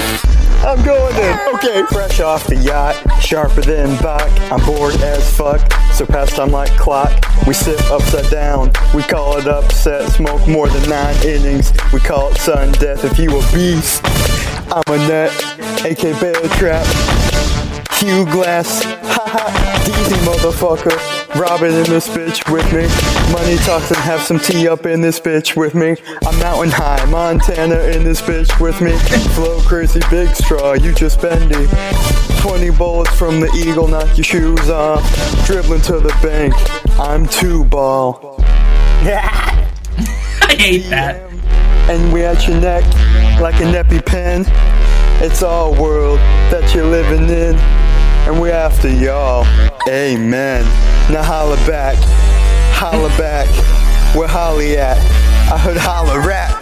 [0.62, 1.38] I'm going in.
[1.54, 4.30] Okay, fresh off the yacht, sharper than Bach.
[4.52, 5.60] I'm bored as fuck,
[5.92, 7.10] so past I'm like clock.
[7.46, 10.10] We sit upside down, we call it upset.
[10.12, 13.04] Smoke more than nine innings, we call it sun death.
[13.04, 14.02] If you a beast,
[14.70, 15.32] I'm a nut,
[15.84, 16.86] AK bear trap.
[17.94, 21.19] Hugh Glass, haha, easy motherfucker.
[21.36, 22.88] Robin in this bitch with me.
[23.32, 25.96] Money talks and have some tea up in this bitch with me.
[26.26, 28.98] I'm mountain high, Montana in this bitch with me.
[29.34, 31.68] Flow crazy, big straw, you just bendy.
[32.40, 35.02] 20 bullets from the eagle, knock your shoes off.
[35.46, 36.54] Dribbling to the bank,
[36.98, 38.36] I'm two ball.
[40.40, 41.22] I hate that.
[41.88, 42.84] And we at your neck
[43.40, 44.44] like a an EpiPen.
[45.22, 46.18] It's our world
[46.50, 47.89] that you're living in.
[48.26, 49.44] And we're after y'all.
[49.88, 50.64] Amen.
[51.12, 51.96] Now holla back.
[52.74, 53.48] Holla back.
[54.14, 54.98] Where Holly at?
[55.52, 56.60] I heard holla rap.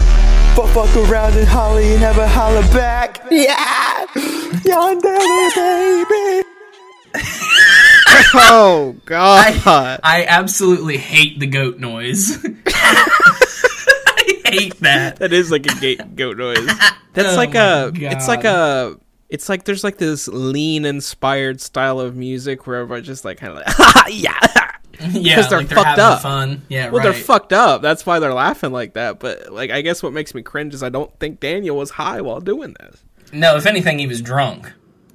[0.57, 3.23] But fuck around and Holly and never holla back.
[3.31, 4.07] Yeah!
[4.65, 5.19] Yonder
[5.55, 6.43] baby!
[8.35, 9.61] Oh god.
[10.03, 12.45] I absolutely hate the goat noise.
[12.67, 15.17] I hate that.
[15.21, 16.67] That is like a gate goat noise.
[17.15, 17.93] That's Oh like my a.
[17.95, 18.99] It's like a.
[19.29, 23.59] It's like there's like this lean inspired style of music where everybody's just like kind
[23.59, 24.39] of like yeah.
[25.01, 26.23] Yeah, Because they're like they're fucked up.
[26.23, 26.63] fun.
[26.69, 27.05] Yeah, well, right.
[27.05, 27.83] they're fucked up.
[27.83, 29.21] That's why they're laughing like that.
[29.21, 32.21] But like, I guess what makes me cringe is I don't think Daniel was high
[32.21, 33.05] while doing this.
[33.33, 34.73] No, if anything, he was drunk.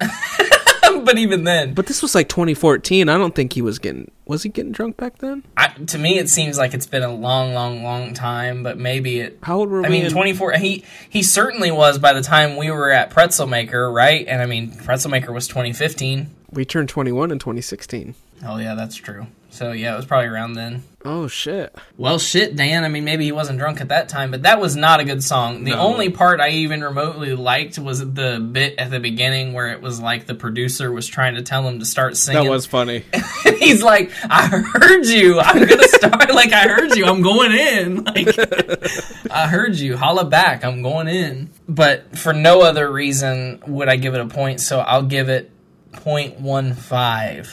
[1.04, 3.08] but even then, But this was like 2014.
[3.08, 4.10] I don't think he was getting.
[4.26, 5.44] Was he getting drunk back then?
[5.56, 8.62] I, to me, it seems like it's been a long, long, long time.
[8.62, 9.38] But maybe it.
[9.42, 9.96] How old were I we?
[9.96, 10.52] mean, in- 24.
[10.54, 14.26] He he certainly was by the time we were at Pretzel Maker, right?
[14.26, 16.30] And I mean, Pretzel Maker was 2015.
[16.54, 18.14] We turned 21 in 2016.
[18.46, 19.26] Oh yeah, that's true.
[19.50, 20.82] So yeah, it was probably around then.
[21.04, 21.72] Oh shit.
[21.96, 22.82] Well, shit, Dan.
[22.82, 25.22] I mean, maybe he wasn't drunk at that time, but that was not a good
[25.22, 25.62] song.
[25.62, 29.80] The only part I even remotely liked was the bit at the beginning where it
[29.80, 32.42] was like the producer was trying to tell him to start singing.
[32.44, 33.04] That was funny.
[33.60, 35.38] He's like, "I heard you.
[35.40, 36.34] I'm gonna start.
[36.34, 37.04] like, I heard you.
[37.06, 38.04] I'm going in.
[38.14, 39.96] Like, I heard you.
[39.96, 40.64] Holla back.
[40.64, 44.60] I'm going in." But for no other reason would I give it a point.
[44.60, 45.50] So I'll give it
[45.96, 47.52] 0.15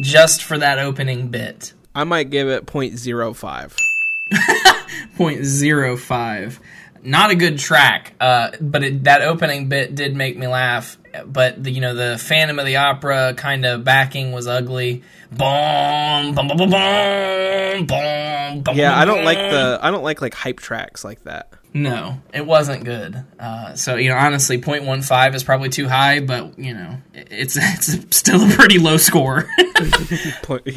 [0.00, 1.72] just for that opening bit.
[1.94, 3.76] I might give it 0.05.
[5.16, 6.58] 0.05.
[7.06, 10.96] Not a good track, uh, but it, that opening bit did make me laugh.
[11.26, 15.02] But the, you know the Phantom of the Opera kind of backing was ugly.
[15.30, 18.74] Boom, boom, boom, boom, boom, boom, boom.
[18.74, 19.78] Yeah, I don't like the.
[19.82, 21.52] I don't like like hype tracks like that.
[21.76, 23.24] No, it wasn't good.
[23.38, 28.16] Uh, so you know, honestly, 0.15 is probably too high, but you know, it's it's
[28.16, 29.50] still a pretty low score.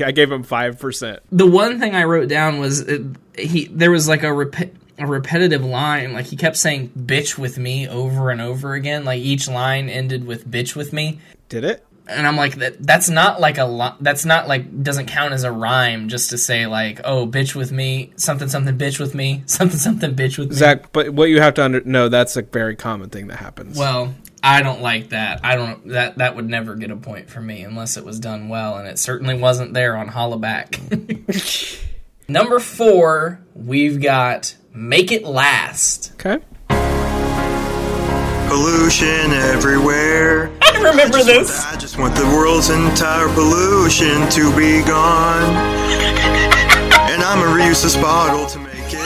[0.04, 1.22] I gave him five percent.
[1.32, 2.98] the one thing I wrote down was uh,
[3.38, 7.60] he there was like a rep- a repetitive line like he kept saying bitch with
[7.60, 11.20] me over and over again like each line ended with bitch with me
[11.50, 11.86] Did it?
[12.10, 15.43] And I'm like that that's not like a li- that's not like doesn't count as
[15.43, 19.43] a rhyme just to say like oh bitch with me something something bitch with me
[19.47, 22.41] something something bitch with me Zach, but what you have to under know that's a
[22.41, 23.78] very common thing that happens.
[23.78, 27.41] well I don't like that I don't that that would never get a point for
[27.41, 30.80] me unless it was done well and it certainly wasn't there on Hollaback
[32.28, 36.43] number 4 we've got make it last okay.
[38.47, 40.57] Pollution everywhere.
[40.86, 41.66] I remember this.
[41.66, 45.50] I just want the world's entire pollution to be gone.
[47.10, 49.02] And I'ma reuse this bottle to make it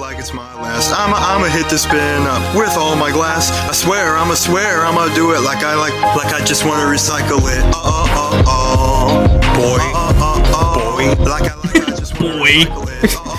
[0.00, 0.92] like it's my last.
[0.92, 3.50] I'ma I'ma hit the spin up with all my glass.
[3.68, 7.40] I swear, I'ma swear, I'ma do it like I like like I just wanna recycle
[7.48, 7.64] it.
[7.74, 12.52] Oh oh oh, boy, oh oh oh, boy, like I like I just wanna Boy.
[12.52, 13.14] recycle it.
[13.16, 13.32] Oh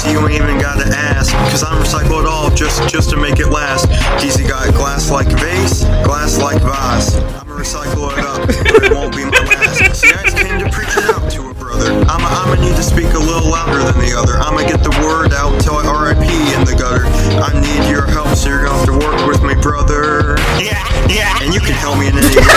[0.01, 0.13] glass?
[0.13, 1.33] You ain't even gotta ask.
[1.51, 3.89] Cause I'm recycle it all just just to make it last.
[4.23, 7.15] Easy got glass like vase, glass like vase.
[7.15, 9.95] I'ma recycle it up, but it won't be my last.
[9.95, 11.91] See, I just came to preach it out to a brother.
[12.07, 14.37] I'ma I'ma need to speak a little louder than the other.
[14.37, 17.05] I'ma get the word out till I RIP in the gutter.
[17.39, 20.37] I need your help, so you're gonna have to work with me, brother.
[20.59, 21.39] Yeah, yeah.
[21.41, 22.48] And you can help me in any way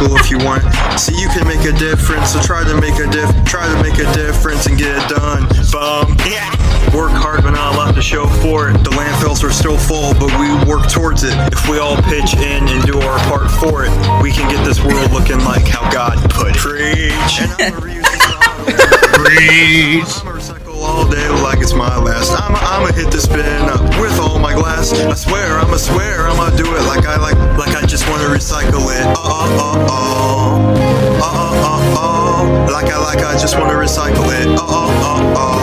[0.00, 0.62] recycle if you want.
[0.98, 2.32] See, you can make a difference.
[2.32, 5.46] So try to make a diff, try to make a difference and get it done.
[5.72, 6.16] Bum.
[6.26, 6.50] Yeah.
[6.94, 8.74] Work hard, but not a lot to show for it.
[8.84, 11.34] The landfills are still full, but we work towards it.
[11.52, 13.90] If we all pitch in and do our part for it,
[14.22, 16.56] we can get this world looking like how God put it.
[16.56, 17.40] Preach.
[17.40, 20.22] And I'ma reuse this.
[20.24, 20.59] Preach.
[20.90, 22.32] I'ma all day like it's my last.
[22.32, 24.92] I'ma I'ma hit the spin up with all my glass.
[24.92, 28.90] I swear, I'ma swear, I'ma do it like I like like I just wanna recycle
[28.90, 29.06] it.
[29.16, 30.74] Oh oh oh
[31.22, 34.48] oh oh oh oh like I like I just wanna recycle it.
[34.58, 35.54] Oh oh oh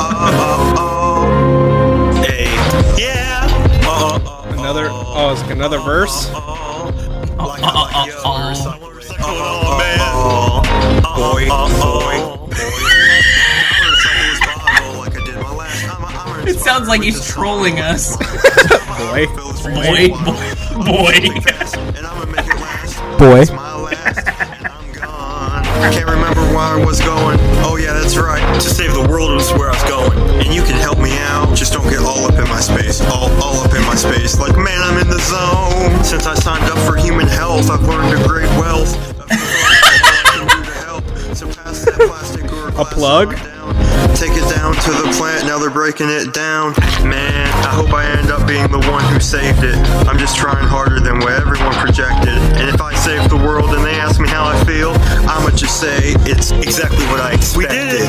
[0.00, 2.44] oh oh oh oh hey
[3.02, 3.46] yeah.
[3.84, 4.88] Oh oh oh Another.
[4.90, 6.30] Oh, it's another verse.
[6.32, 8.60] like I like the others.
[8.66, 10.04] I wanna recycle it all, man.
[11.16, 11.48] Boy,
[11.80, 12.33] boy.
[16.64, 18.16] Sounds like he's trolling us.
[18.16, 19.26] Boy.
[19.26, 20.08] boy, boy,
[20.84, 21.14] boy.
[22.04, 23.18] I'ma make it last.
[23.18, 23.40] Boy.
[23.40, 25.64] It's my last, and I'm gone.
[25.64, 27.38] I can't remember where I was going.
[27.64, 28.42] Oh yeah, that's right.
[28.60, 30.18] To save the world was where I was going.
[30.44, 31.56] And you can help me out.
[31.56, 33.00] Just don't get all up in my space.
[33.02, 36.02] All, all up in my my space like man I'm in the zone.
[36.02, 38.92] Since I signed up for human health, I've learned a great wealth.
[39.08, 41.04] of all I can do to help.
[41.36, 43.53] So pass that plastic or A glass plug?
[44.74, 44.84] Down.
[44.84, 46.74] Take it down to the plant, now they're breaking it down.
[47.06, 49.76] Man, I hope I end up being the one who saved it.
[50.06, 52.36] I'm just trying harder than what everyone projected.
[52.58, 54.92] And if I save the world and they ask me how I feel,
[55.28, 57.54] I'ma just say it's exactly what I expected.
[57.56, 58.08] We did it!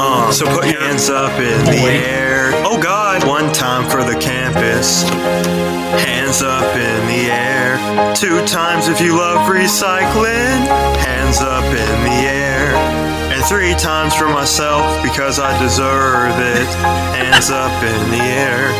[0.00, 2.50] Uh, so put your hands up in the air.
[2.64, 3.26] Oh God!
[3.26, 5.02] One time for the campus.
[5.02, 8.14] Hands up in the air.
[8.14, 10.66] Two times if you love recycling.
[10.98, 13.05] Hands up in the air.
[13.46, 16.66] And three times for myself because I deserve it.
[17.14, 18.70] Hands up in the air.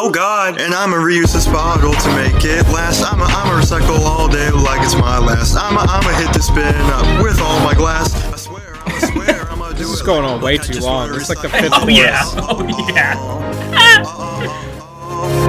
[0.00, 3.04] Oh God, and I'ma reuse this bottle to make it last.
[3.04, 5.56] I'ma I'ma recycle all day like it's my last.
[5.56, 8.14] I'ma I'ma hit the spin up with all my glass.
[8.32, 11.14] I swear, I'ma swear, I'ma do This is it going like on way too long.
[11.14, 11.60] It's like the recycle.
[11.60, 12.22] fifth Oh yeah.
[12.36, 14.64] Oh yeah.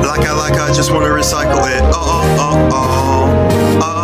[0.05, 1.81] Like I like I just wanna recycle it.
[1.83, 3.98] Oh oh oh oh oh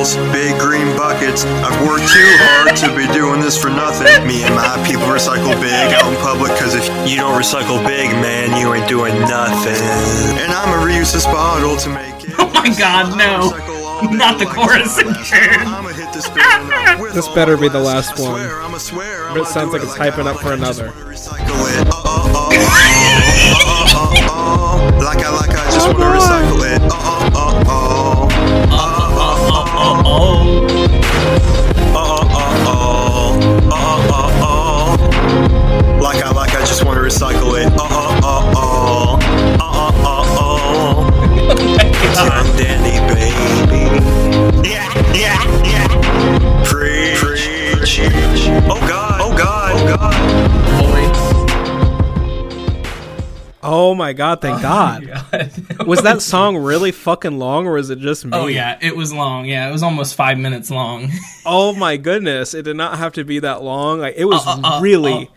[0.00, 1.44] bottles, big green buckets.
[1.44, 4.06] I've worked too hard to be doing this for nothing.
[4.26, 8.10] Me and my people recycle big out in public, cause if you don't recycle big,
[8.12, 9.76] man, you ain't doing nothing.
[10.40, 12.30] And I'ma reuse this bottle to make it.
[12.40, 13.50] Oh my God, no.
[13.50, 15.32] Recycle all day Not the chorus it's my last.
[15.32, 16.12] again.
[16.12, 18.40] This spin up with This all better be the last one.
[18.40, 20.86] I'ma swear, But it sounds like it's hyping up for another.
[20.88, 21.88] wanna recycle it.
[21.92, 25.04] Oh, oh, oh, oh, oh, oh, oh.
[25.04, 26.80] Like I like I just wanna recycle it.
[26.92, 28.28] Oh oh oh oh.
[28.30, 28.89] Oh oh.
[37.10, 37.72] Recycle it.
[37.82, 39.18] Oh oh oh oh.
[39.60, 39.68] Oh
[40.04, 41.54] oh oh oh.
[42.14, 43.82] Tom Dandy baby.
[44.68, 45.88] Yeah yeah yeah.
[46.64, 47.18] Preach.
[47.18, 47.98] Preach.
[48.68, 49.20] Oh God.
[49.20, 49.72] Oh God.
[49.74, 50.14] Oh God.
[53.62, 55.04] Oh my god, thank God.
[55.86, 58.30] Was that song really fucking long or was it just me?
[58.34, 59.44] Oh yeah, it was long.
[59.46, 61.10] Yeah, it was almost five minutes long.
[61.46, 63.98] Oh my goodness, it did not have to be that long.
[64.00, 65.30] Like it was Uh, uh, uh, really, uh.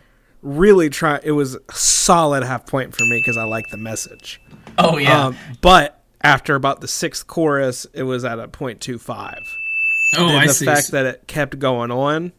[0.44, 1.20] Really try.
[1.24, 4.40] It was a solid half point for me because I like the message.
[4.78, 5.28] Oh yeah.
[5.28, 9.58] Um, but after about the sixth chorus, it was at a point two five.
[10.18, 10.66] oh, and I the see.
[10.66, 12.34] fact that it kept going on,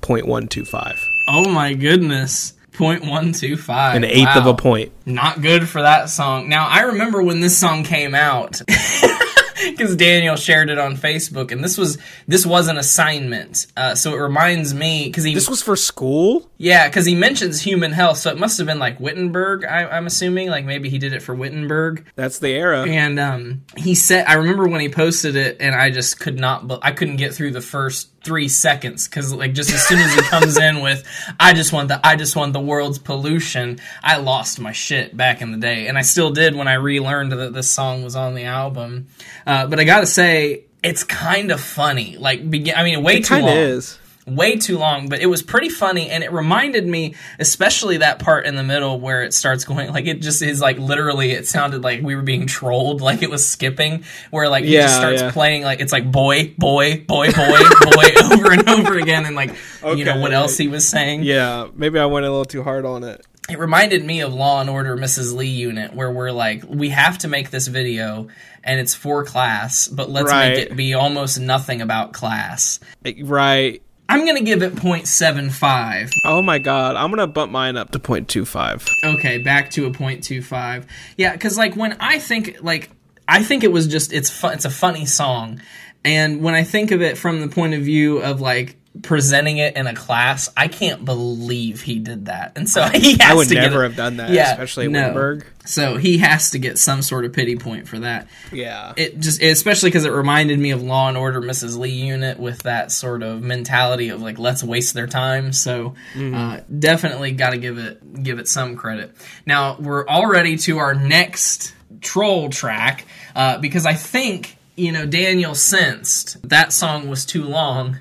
[0.00, 0.98] point one two five,
[1.28, 2.54] oh my goodness.
[2.72, 3.96] Point one two five.
[3.96, 4.92] an eighth of a point.
[5.04, 6.48] Not good for that song.
[6.48, 8.62] Now I remember when this song came out
[9.70, 13.66] because Daniel shared it on Facebook, and this was this was an assignment.
[13.76, 16.48] Uh, so it reminds me because he This was for school.
[16.58, 19.64] yeah because he mentions human health, so it must have been like Wittenberg.
[19.64, 22.04] I, I'm assuming like maybe he did it for Wittenberg.
[22.16, 22.86] That's the era.
[22.86, 26.80] And um, he said, I remember when he posted it, and I just could not,
[26.82, 30.22] I couldn't get through the first three seconds because, like, just as soon as he
[30.22, 31.06] comes in with,
[31.38, 35.42] I just want the, I just want the world's pollution, I lost my shit back
[35.42, 38.34] in the day, and I still did when I relearned that this song was on
[38.34, 39.08] the album.
[39.46, 42.16] Uh, but I gotta say, it's kind of funny.
[42.16, 43.98] Like, begin, I mean, way It too long is.
[44.26, 48.46] Way too long, but it was pretty funny, and it reminded me, especially that part
[48.46, 51.32] in the middle where it starts going like it just is like literally.
[51.32, 54.94] It sounded like we were being trolled, like it was skipping, where like he just
[54.94, 55.30] Yeah, starts yeah.
[55.32, 59.54] playing like it's like boy, boy, boy, boy, boy over and over again, and like
[59.84, 61.22] you know what else he was saying.
[61.24, 63.26] Yeah, maybe I went a little too hard on it.
[63.50, 65.34] It reminded me of Law and Order Mrs.
[65.34, 68.28] Lee unit, where we're like, we have to make this video,
[68.62, 70.50] and it's for class, but let's Right.
[70.50, 72.78] make it be almost nothing about class.
[73.20, 73.82] Right.
[74.12, 76.10] I'm gonna give it 0.75.
[76.26, 78.86] Oh my god, I'm gonna bump mine up to 0.25.
[79.14, 80.84] Okay, back to a 0.25.
[81.16, 82.90] Yeah, because like when I think like
[83.26, 84.52] I think it was just it's fun.
[84.52, 85.62] It's a funny song,
[86.04, 89.74] and when I think of it from the point of view of like presenting it
[89.76, 92.52] in a class, I can't believe he did that.
[92.56, 93.24] And so he has to.
[93.24, 95.00] I would to never have done that, Yeah, especially at no.
[95.00, 95.46] Wittenberg.
[95.64, 98.28] So he has to get some sort of pity point for that.
[98.52, 98.92] Yeah.
[98.96, 101.78] It just especially because it reminded me of Law and Order Mrs.
[101.78, 105.52] Lee unit with that sort of mentality of like let's waste their time.
[105.52, 109.14] So uh, definitely got to give it give it some credit.
[109.46, 115.54] Now we're already to our next troll track uh, because I think you know Daniel
[115.54, 117.98] sensed that song was too long.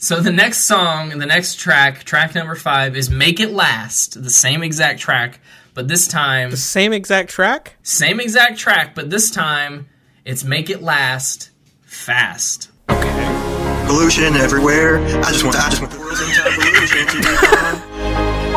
[0.00, 4.30] So the next song, the next track, track number five, is "Make It Last," the
[4.30, 5.40] same exact track,
[5.74, 7.74] but this time The same exact track?
[7.82, 9.88] same exact track, but this time
[10.24, 11.50] it's Make It Last
[11.84, 12.70] Fast.
[12.88, 13.84] Okay.
[13.86, 14.98] Pollution everywhere.
[15.24, 17.82] I just want, I just want the world's entire pollution to be gone.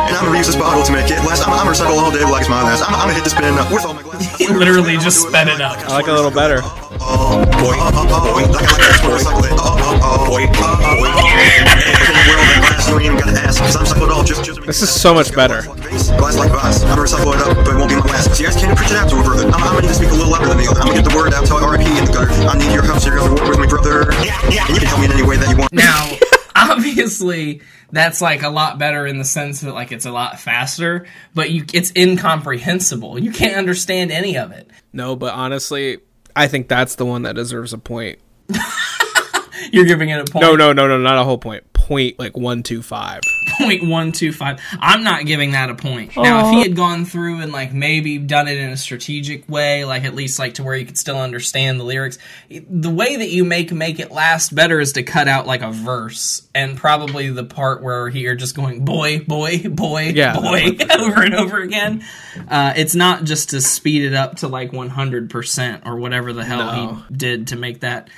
[0.08, 1.46] And I'm gonna reuse this bottle to make it last.
[1.46, 2.82] I'm, I'm gonna recycle all day like it's my last.
[2.82, 4.22] I'm, I'm gonna hit this bin uh, with all my glass.
[4.38, 5.78] He literally just sped it up.
[5.88, 6.60] I like it a little better.
[7.02, 9.54] Oh, boy, oh, oh, boy, like I like that, boy, recycle it.
[9.58, 11.10] Oh, oh, oh, boy, oh, oh, boy.
[11.10, 14.22] Hey, in the world, that glass, you ain't even gotta ask, 'cause I'm cycled all
[14.22, 15.62] just, just This is so much better.
[15.62, 16.82] Glass like glass.
[16.84, 18.36] I'm gonna recycle it up, but it won't be my last.
[18.36, 19.46] So you guys can't preach it out to a brother.
[19.48, 20.66] I'm, I'm gonna need to speak a little louder than me.
[20.68, 22.30] I'm gonna get the word out, tell RIP in the gutter.
[22.46, 24.12] I need your help, so you're gonna work with me, brother.
[24.22, 24.66] Yeah, yeah.
[24.68, 25.71] And you can help me in any way that you want.
[27.02, 31.06] Obviously, that's like a lot better in the sense that like it's a lot faster,
[31.34, 33.18] but you it's incomprehensible.
[33.18, 34.70] You can't understand any of it.
[34.92, 35.98] No, but honestly,
[36.36, 38.18] I think that's the one that deserves a point.
[39.72, 40.42] You're giving it a point.
[40.42, 41.64] No, no, no, no, not a whole point.
[41.86, 43.20] Point like one two five.
[43.58, 44.60] point one two five.
[44.80, 46.16] I'm not giving that a point.
[46.16, 49.84] Now, if he had gone through and like maybe done it in a strategic way,
[49.84, 52.18] like at least like to where you could still understand the lyrics,
[52.48, 55.72] the way that you make make it last better is to cut out like a
[55.72, 61.22] verse and probably the part where you're just going boy, boy, boy, Yeah, boy over
[61.22, 62.04] and over again.
[62.48, 66.44] Uh, it's not just to speed it up to like 100 percent or whatever the
[66.44, 66.94] hell No.
[67.08, 68.08] he did to make that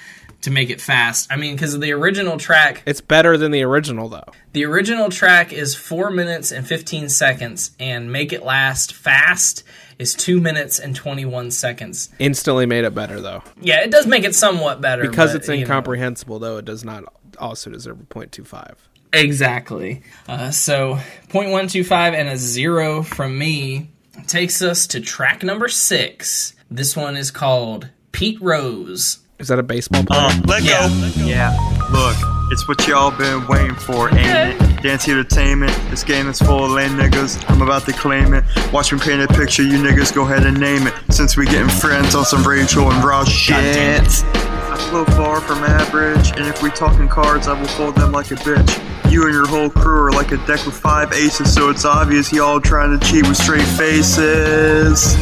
[0.45, 1.27] to make it fast.
[1.31, 4.25] I mean, because of the original track It's better than the original though.
[4.53, 9.65] the original track is 4 minutes and 15 seconds, and Make It Last Fast
[9.99, 12.09] is 2 minutes and 21 seconds.
[12.19, 13.43] Instantly made it better though.
[13.61, 15.03] Yeah, it does make it somewhat better.
[15.09, 15.61] Because but, it's you know.
[15.61, 17.05] incomprehensible though, it does not
[17.39, 18.89] also deserve a point two five.
[19.13, 20.03] Exactly.
[20.29, 23.91] Uh, so, 0.125 and a 0 from me
[24.27, 26.55] takes us to track number 6.
[26.71, 29.19] This one is called Pete Rose.
[29.45, 30.23] Is that a baseball player?
[30.23, 30.89] Uh, let Yeah.
[30.89, 31.23] go.
[31.23, 31.51] Yeah.
[31.93, 32.17] Look,
[32.51, 34.83] it's what y'all been waiting for, ain't it?
[34.83, 35.71] Dance entertainment.
[35.91, 37.45] This game is full of lame niggas.
[37.51, 38.43] I'm about to claim it.
[38.73, 39.63] Watch me paint a picture.
[39.63, 40.95] You niggas go ahead and name it.
[41.11, 43.55] Since we getting friends on some Rachel and Ross shit.
[43.55, 48.31] I flow far from average, and if we talking cards, I will fold them like
[48.31, 49.13] a bitch.
[49.13, 52.33] You and your whole crew are like a deck with five aces, so it's obvious
[52.33, 55.15] y'all trying to cheat with straight faces.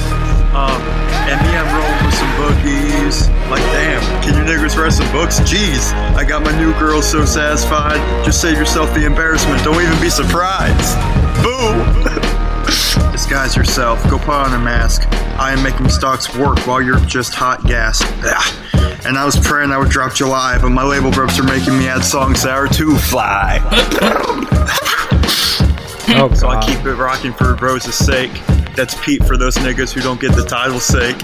[0.53, 0.83] Um,
[1.25, 3.29] and me, I'm rolling with some bookies.
[3.49, 5.41] Like, damn, can you niggas write some books?
[5.41, 7.97] Jeez, I got my new girl so satisfied.
[8.25, 9.65] Just save yourself the embarrassment.
[9.65, 10.97] Don't even be surprised.
[11.43, 11.73] Boo!
[13.13, 14.03] Disguise yourself.
[14.11, 15.09] Go put on a mask.
[15.39, 18.03] I am making stocks work while you're just hot gas.
[18.25, 18.99] Ah.
[19.07, 21.89] And I was praying I would drop July, but my label reps are making me
[21.89, 23.59] add songs that are too fly.
[26.15, 28.33] Oh So I keep it rocking for Rose's sake.
[28.75, 31.17] That's Pete for those niggas who don't get the title sake.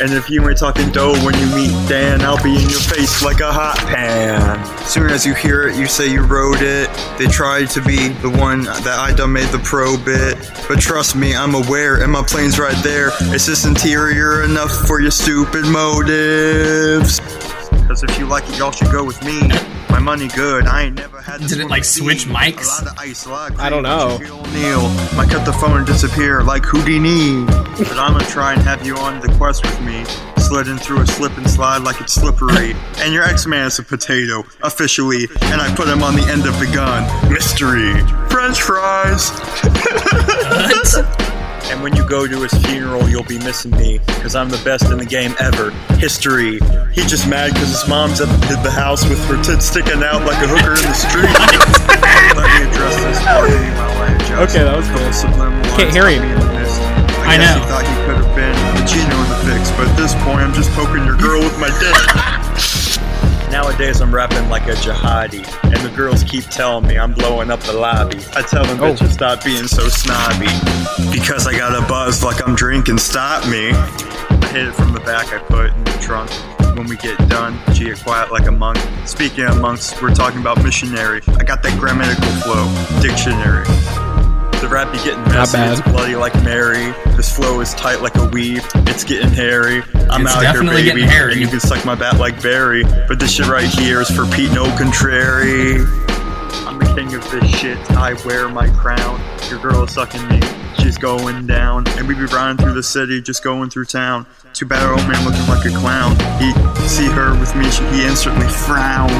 [0.00, 3.22] And if you ain't talking dough when you meet Dan, I'll be in your face
[3.22, 4.64] like a hot pan.
[4.86, 6.88] Soon as you hear it, you say you wrote it.
[7.18, 10.38] They tried to be the one that I done made the pro bit.
[10.66, 13.10] But trust me, I'm aware, and my plane's right there.
[13.34, 17.20] Is this interior enough for your stupid motives?
[17.88, 19.40] Cause if you like it, y'all should go with me.
[19.90, 20.66] My money good.
[20.66, 21.40] I ain't never had.
[21.40, 22.32] this Did it, like, switch me.
[22.34, 22.64] mics?
[22.80, 24.16] A lot of ice, a lot of I don't know.
[24.18, 27.44] Neil O'Neal might cut the phone and disappear like Houdini.
[27.44, 30.04] but I'm gonna try and have you on the quest with me.
[30.40, 32.74] Sliding through a slip and slide like it's slippery.
[32.98, 35.28] And your X-Man is a potato, officially.
[35.42, 37.04] And I put him on the end of the gun.
[37.30, 37.92] Mystery.
[38.30, 39.30] French fries.
[41.70, 44.90] And when you go to his funeral, you'll be missing me, because I'm the best
[44.90, 45.70] in the game ever.
[45.96, 46.58] History.
[46.92, 50.24] He's just mad because his mom's at the, the house with her tits sticking out
[50.26, 51.32] like a hooker in the street.
[52.36, 54.54] Let me address this part of me while I adjust.
[54.56, 55.12] Okay, that was good.
[55.14, 56.22] Subliminal Can't hear got him.
[56.22, 56.80] me in the mist.
[57.22, 57.60] I, I guess know.
[57.62, 60.42] you thought you could have been the Gino in the fix, but at this point,
[60.44, 61.96] I'm just poking your girl with my dick.
[63.52, 67.60] Nowadays, I'm rapping like a jihadi, and the girls keep telling me I'm blowing up
[67.60, 68.18] the lobby.
[68.34, 68.94] I tell them, Oh.
[68.94, 70.48] bitches, stop being so snobby.
[71.12, 73.70] Because I got a buzz like I'm drinking, stop me.
[73.72, 76.30] I hit it from the back, I put it in the trunk.
[76.76, 78.78] When we get done, G it quiet like a monk.
[79.04, 81.20] Speaking of monks, we're talking about missionary.
[81.38, 82.66] I got that grammatical flow,
[83.02, 83.66] dictionary.
[84.72, 85.78] Rap be getting messy, bad.
[85.78, 86.94] it's bloody like Mary.
[87.14, 89.82] This flow is tight like a weave, it's getting hairy.
[90.08, 91.02] I'm It's out here, baby.
[91.02, 92.82] And you can suck my bat like Barry.
[92.82, 95.74] But this shit right here is for Pete No Contrary.
[96.64, 99.20] I'm the king of this shit, I wear my crown.
[99.50, 100.40] Your girl is sucking me,
[100.78, 101.86] she's going down.
[101.98, 104.24] And we be riding through the city, just going through town.
[104.54, 106.12] Too bad our old man looking like a clown.
[106.40, 106.50] He
[106.88, 109.10] see her with me, she, he instantly frown.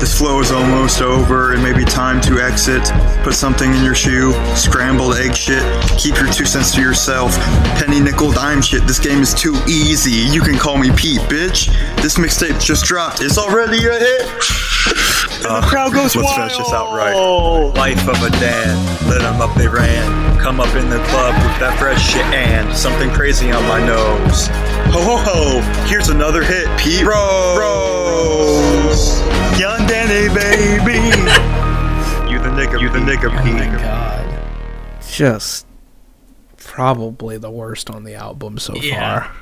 [0.00, 1.54] This flow is almost over.
[1.54, 2.82] It may be time to exit.
[3.22, 4.32] Put something in your shoe.
[4.56, 5.62] Scrambled egg shit.
[5.98, 7.36] Keep your two cents to yourself.
[7.78, 8.86] Penny nickel dime shit.
[8.86, 10.10] This game is too easy.
[10.32, 11.66] You can call me Pete, bitch.
[12.02, 13.20] This mixtape just dropped.
[13.20, 14.26] It's already a hit.
[15.44, 17.14] Uh, crowd goes let's finish this out right.
[17.76, 18.76] Life of a dad.
[19.08, 19.18] Dan.
[19.18, 20.38] them up, they ran.
[20.38, 24.48] Come up in the club with that fresh shit and something crazy on my nose.
[24.92, 25.60] Ho ho ho!
[25.86, 27.62] Here's another hit, Pete Rose.
[28.92, 29.21] Young
[30.06, 30.98] Danny, baby.
[32.28, 35.02] you the nigga, you the oh nigga, Oh my god.
[35.08, 35.64] just
[36.56, 39.20] probably the worst on the album so Yeah.
[39.20, 39.32] far.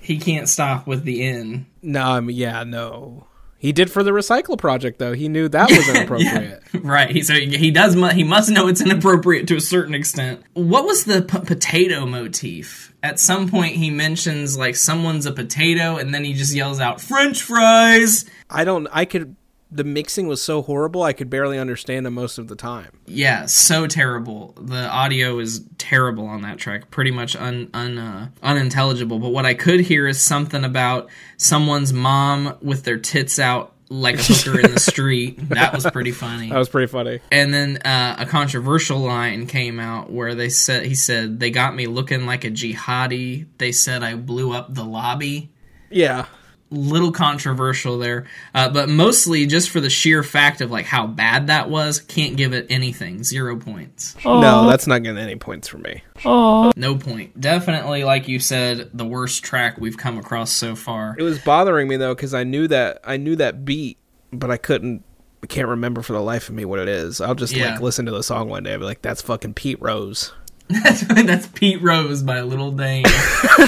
[0.00, 1.66] He can't stop with the N.
[1.82, 3.26] No, I mean, yeah, no.
[3.58, 5.12] He did for the Recycle Project, though.
[5.12, 6.62] He knew that was inappropriate.
[6.74, 7.10] Right.
[7.10, 10.42] He so he does mu- he must know it's inappropriate to a certain extent.
[10.54, 12.92] What was the p- potato motif?
[13.04, 17.00] At some point he mentions like someone's a potato and then he just yells out
[17.00, 18.24] french fries.
[18.50, 19.36] I don't, I could,
[19.70, 22.90] the mixing was so horrible, I could barely understand them most of the time.
[23.06, 24.54] Yeah, so terrible.
[24.60, 29.18] The audio is terrible on that track, pretty much un, un uh, unintelligible.
[29.18, 34.16] But what I could hear is something about someone's mom with their tits out like
[34.16, 35.48] a hooker in the street.
[35.50, 36.50] That was pretty funny.
[36.50, 37.20] That was pretty funny.
[37.30, 41.74] And then uh, a controversial line came out where they said he said they got
[41.74, 43.46] me looking like a jihadi.
[43.58, 45.50] They said I blew up the lobby.
[45.90, 46.26] Yeah.
[46.70, 51.46] Little controversial there, uh, but mostly just for the sheer fact of like how bad
[51.46, 52.00] that was.
[52.00, 53.24] Can't give it anything.
[53.24, 54.14] Zero points.
[54.22, 56.02] No, that's not getting any points for me.
[56.26, 57.40] No point.
[57.40, 61.16] Definitely, like you said, the worst track we've come across so far.
[61.18, 63.96] It was bothering me though because I knew that I knew that beat,
[64.30, 65.02] but I couldn't,
[65.42, 67.22] I can't remember for the life of me what it is.
[67.22, 67.70] I'll just Yeah.
[67.70, 70.32] like listen to the song one day and be like, "That's fucking Pete Rose."
[70.82, 73.04] That's, that's Pete Rose by Little Dayne.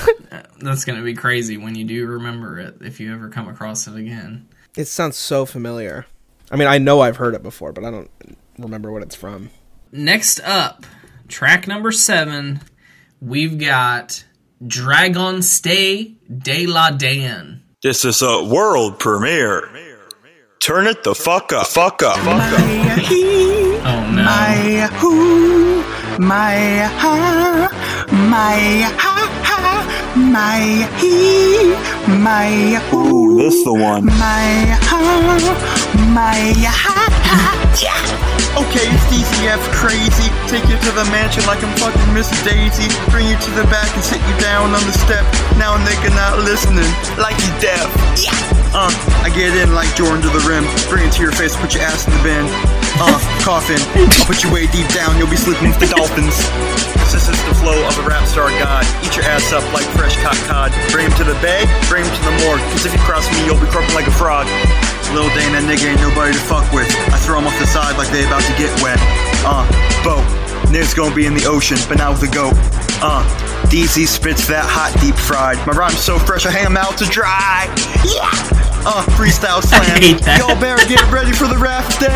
[0.58, 3.96] that's gonna be crazy when you do remember it if you ever come across it
[3.96, 4.46] again.
[4.76, 6.04] It sounds so familiar.
[6.50, 8.10] I mean, I know I've heard it before, but I don't
[8.58, 9.48] remember what it's from.
[9.92, 10.84] Next up,
[11.26, 12.60] track number seven,
[13.20, 14.22] we've got
[14.66, 17.62] Dragon Stay de la Dan.
[17.82, 19.70] This is a world premiere.
[20.60, 22.60] Turn it the fuck up, fuck up, fuck up.
[23.82, 25.69] Oh no.
[26.18, 27.68] My ha,
[28.12, 28.60] my
[28.98, 29.60] ha ha,
[30.16, 30.60] my
[30.98, 31.74] he,
[32.22, 34.04] my Ooh, this the one.
[34.06, 35.00] my ha,
[36.12, 37.69] my ha ha.
[38.56, 40.28] Okay, it's DCF crazy.
[40.48, 42.88] Take you to the mansion like I'm fucking Miss Daisy.
[43.10, 45.24] Bring you to the back and sit you down on the step.
[45.56, 46.88] Now nigga not listening,
[47.18, 47.88] like you deaf.
[48.18, 48.32] Yeah.
[48.70, 48.90] Uh,
[49.26, 50.62] I get in like Jordan to the rim.
[50.86, 52.46] Bring it to your face, put your ass in the bin.
[53.02, 53.82] Uh, coffin.
[53.98, 56.38] I'll put you way deep down, you'll be sleeping with the dolphins.
[57.10, 58.86] This is the flow of a rap star god.
[59.02, 60.70] Eat your ass up like fresh caught cod.
[60.94, 62.62] Bring him to the bay, bring him to the morgue.
[62.70, 64.46] Cause if you cross me, you'll be croaking like a frog.
[65.14, 66.86] Lil' Dayne, that nigga ain't nobody to fuck with.
[67.10, 68.98] I throw him off the side like they about to get wet.
[69.42, 69.66] Uh,
[70.04, 70.22] boat.
[70.70, 72.54] Niggas gonna be in the ocean, but now with the goat.
[73.02, 73.24] Uh,
[73.66, 75.58] DZ spits that hot deep fried.
[75.66, 77.66] My rhyme's so fresh, I hang hang 'em out to dry.
[78.04, 78.30] Yeah!
[78.86, 80.18] Uh, freestyle slam.
[80.38, 82.08] Y'all better get ready for the rafting.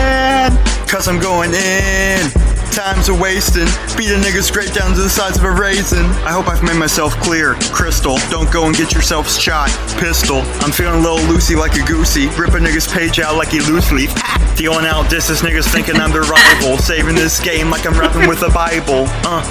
[0.89, 2.54] Cause I'm going in.
[2.75, 3.71] Time's a wasting.
[3.97, 6.05] Beat a nigga straight down to the size of a raisin.
[6.27, 7.55] I hope I've made myself clear.
[7.71, 9.71] Crystal, don't go and get yourself shot.
[9.97, 12.27] Pistol, I'm feeling a little loosey like a goosey.
[12.35, 14.13] Rip a nigga's page out like he loose leaf.
[14.57, 16.77] Dealing out disses niggas thinking I'm their rival.
[16.79, 19.07] Saving this game like I'm rapping with a Bible.
[19.23, 19.47] Uh,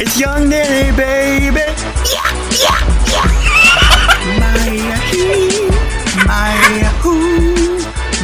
[0.00, 1.68] it's Young Nanny, baby.
[2.08, 2.32] Yeah,
[2.64, 2.80] yeah,
[3.12, 4.40] yeah.
[4.40, 4.56] my
[5.12, 5.68] he,
[6.24, 6.56] my
[7.04, 7.76] who,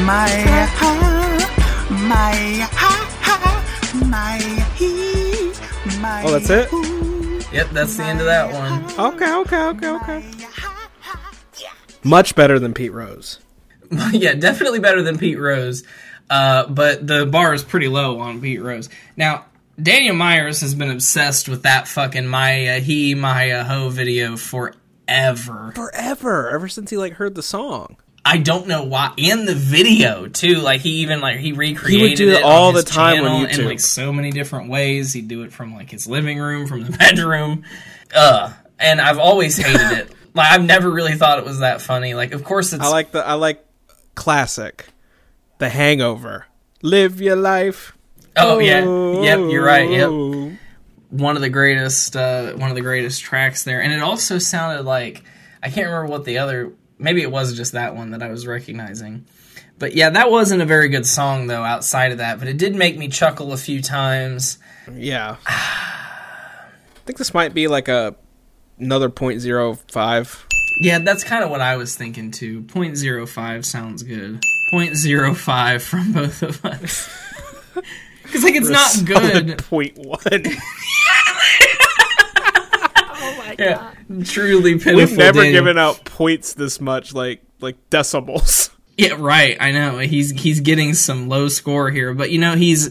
[0.02, 0.32] my
[0.80, 0.96] ha,
[1.90, 3.09] my ha ha, my he, my
[6.22, 6.68] Oh, that's it?
[7.52, 9.14] Yep, that's the end of that one.
[9.14, 10.30] Okay, okay, okay, okay.
[12.02, 13.38] Much better than Pete Rose.
[14.12, 15.84] yeah, definitely better than Pete Rose.
[16.28, 18.88] Uh, but the bar is pretty low on Pete Rose.
[19.16, 19.44] Now,
[19.80, 25.72] Daniel Myers has been obsessed with that fucking Maya he Maya ho video forever.
[25.74, 27.96] Forever, ever since he like heard the song.
[28.32, 29.12] I don't know why.
[29.16, 30.56] In the video too.
[30.56, 33.46] Like he even like he recreated he would do it it all the time on
[33.48, 35.12] channel in like so many different ways.
[35.12, 37.64] He'd do it from like his living room, from the bedroom.
[38.14, 40.14] Uh, and I've always hated it.
[40.32, 42.14] Like I've never really thought it was that funny.
[42.14, 43.66] Like of course it's I like the I like
[44.14, 44.86] classic,
[45.58, 46.46] The Hangover.
[46.82, 47.96] Live your life.
[48.36, 48.78] Oh yeah,
[49.22, 49.90] yep, you're right.
[49.90, 50.52] Yep, Oh.
[51.10, 54.84] one of the greatest, uh, one of the greatest tracks there, and it also sounded
[54.84, 55.24] like
[55.62, 56.72] I can't remember what the other.
[57.00, 59.24] Maybe it was just that one that I was recognizing,
[59.78, 61.64] but yeah, that wasn't a very good song though.
[61.64, 64.58] Outside of that, but it did make me chuckle a few times.
[64.94, 65.36] Yeah.
[65.46, 66.68] I
[67.06, 68.14] think this might be like a
[68.78, 70.46] another point zero five.
[70.80, 72.62] Yeah, that's kind of what I was thinking too.
[72.62, 74.40] 0.05 sounds good.
[74.72, 77.10] 0.05 from both of us.
[78.22, 79.58] Because like it's not good.
[79.64, 80.44] Point one.
[83.60, 83.92] Yeah,
[84.24, 84.96] truly pitiful.
[84.96, 88.70] We've never given out points this much, like like decimals.
[88.96, 89.56] Yeah, right.
[89.58, 92.90] I know he's he's getting some low score here, but you know he's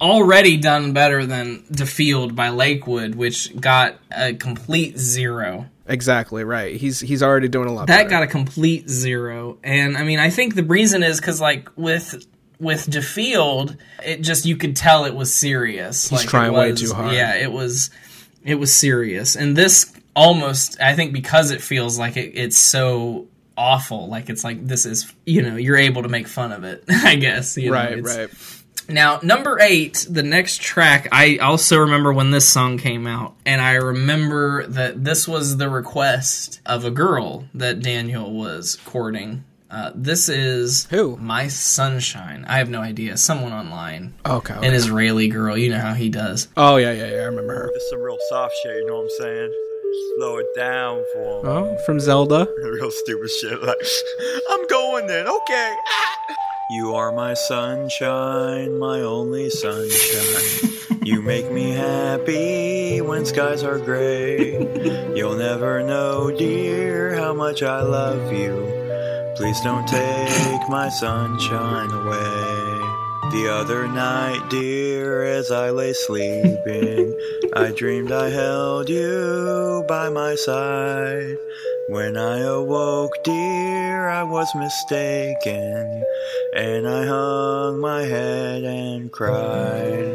[0.00, 5.66] already done better than Defield by Lakewood, which got a complete zero.
[5.86, 6.74] Exactly right.
[6.74, 7.86] He's he's already doing a lot.
[7.86, 8.08] That better.
[8.10, 12.26] got a complete zero, and I mean I think the reason is because like with
[12.58, 16.08] with DeField, it just you could tell it was serious.
[16.08, 17.14] He's it trying way was- too hard.
[17.14, 17.90] Yeah, it was
[18.44, 19.36] it was serious.
[19.36, 24.44] And this almost I think because it feels like it, it's so awful, like it's
[24.44, 27.56] like this is you know, you're able to make fun of it, I guess.
[27.56, 28.30] you know, right, it's- right.
[28.88, 33.60] now, number eight, the next track, I also remember when this song came out, and
[33.60, 39.44] I remember that this was the request of a girl that Daniel was courting.
[39.70, 41.16] Uh, this is Who?
[41.16, 42.44] My Sunshine.
[42.46, 43.16] I have no idea.
[43.16, 44.14] Someone online.
[44.24, 44.54] Okay.
[44.54, 44.68] okay.
[44.68, 45.56] An Israeli girl.
[45.58, 46.46] You know how he does.
[46.56, 47.16] oh yeah, yeah, yeah.
[47.22, 47.70] I remember her.
[47.74, 49.52] This some real soft shit, you know what I'm saying?
[50.16, 51.46] Slow it down for.
[51.46, 52.48] Oh, from Zelda.
[52.62, 53.62] Real stupid shit.
[53.62, 53.80] Like,
[54.50, 55.26] I'm going then.
[55.28, 55.74] Okay.
[56.70, 60.72] You are my sunshine, my only sunshine.
[61.04, 64.52] you make me happy when skies are gray.
[65.14, 68.54] You'll never know, dear, how much I love you.
[69.36, 72.53] Please don't take my sunshine away.
[73.34, 77.18] The other night, dear, as I lay sleeping,
[77.56, 81.36] I dreamed I held you by my side.
[81.88, 86.04] When I awoke, dear, I was mistaken,
[86.54, 90.14] and I hung my head and cried.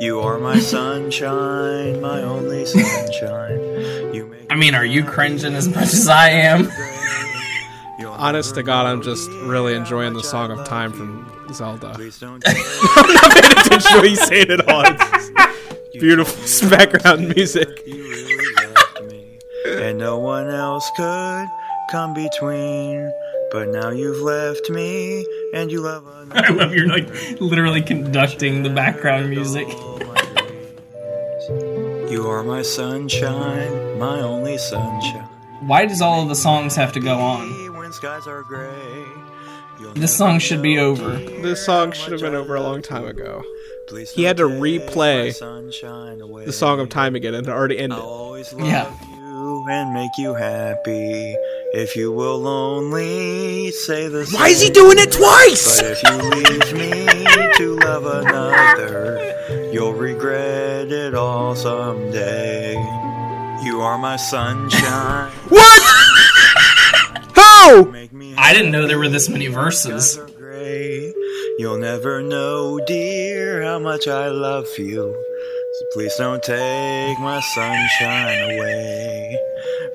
[0.00, 4.12] You are my sunshine, my only sunshine.
[4.12, 6.68] You make I mean, are you cringing as much as I am?
[8.18, 11.92] Honest to God, I'm just really enjoying the Song of Time from Zelda.
[11.94, 14.84] Please don't I'm not paying attention to what he's saying at all.
[15.96, 17.82] It's beautiful background music.
[17.86, 21.46] really and no one else could
[21.90, 23.10] come between.
[23.50, 25.24] But now you've left me,
[25.54, 26.46] and you love another.
[26.46, 27.08] I love you're like
[27.40, 29.68] literally conducting the background music.
[32.10, 35.28] You are my sunshine, my only sunshine.
[35.62, 37.66] Why does all of the songs have to go on?
[39.94, 41.10] This song should be over.
[41.42, 43.42] This song should have been over a long time ago.
[44.14, 46.44] He had to replay my sunshine away.
[46.44, 47.98] The Song of Time again, and it already ended.
[47.98, 48.90] I'll always love Yeah.
[49.16, 51.34] you and make you happy
[51.72, 55.80] if you will only say the Why is he doing it twice?
[55.80, 62.72] But if you leave me to love another, you'll regret it all someday.
[63.62, 65.30] You are my sunshine.
[65.48, 65.82] What?
[67.34, 67.84] How?
[68.36, 70.20] Make me I didn't know there were this many verses.
[71.58, 75.14] You'll never know, dear, how much I love you.
[75.72, 79.38] So please don't take my sunshine away.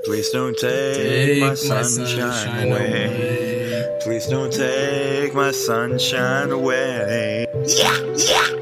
[0.04, 4.00] Please don't take, my, sunshine, away.
[4.02, 7.46] Please don't take my sunshine away.
[7.54, 8.48] Yeah, yeah.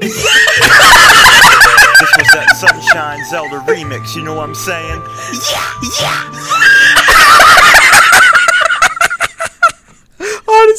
[2.00, 5.02] this was that Sunshine Zelda remix, you know what I'm saying?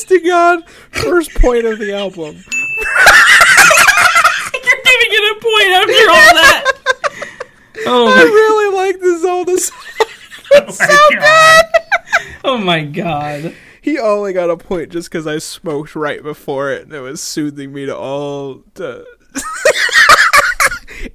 [0.02, 2.36] Honest to God, first point of the album.
[4.54, 6.64] You're giving it a point after all that.
[7.86, 9.78] Oh I really like the Zelda song.
[10.54, 11.66] oh my god.
[12.44, 13.56] Oh my god.
[13.80, 17.22] He only got a point just because I smoked right before it, and it was
[17.22, 19.06] soothing me to all to.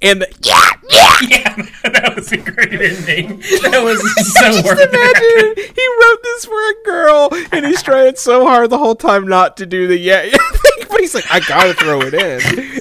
[0.03, 0.71] And the, yeah,
[1.29, 3.39] Yeah, that was a great ending.
[3.63, 3.99] That was
[4.35, 4.93] so worth it.
[4.93, 9.27] imagine he wrote this for a girl, and he's trying so hard the whole time
[9.27, 12.81] not to do the yeah, yeah thing, but he's like, I gotta throw it in.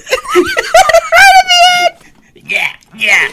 [2.48, 3.28] Yeah, yeah.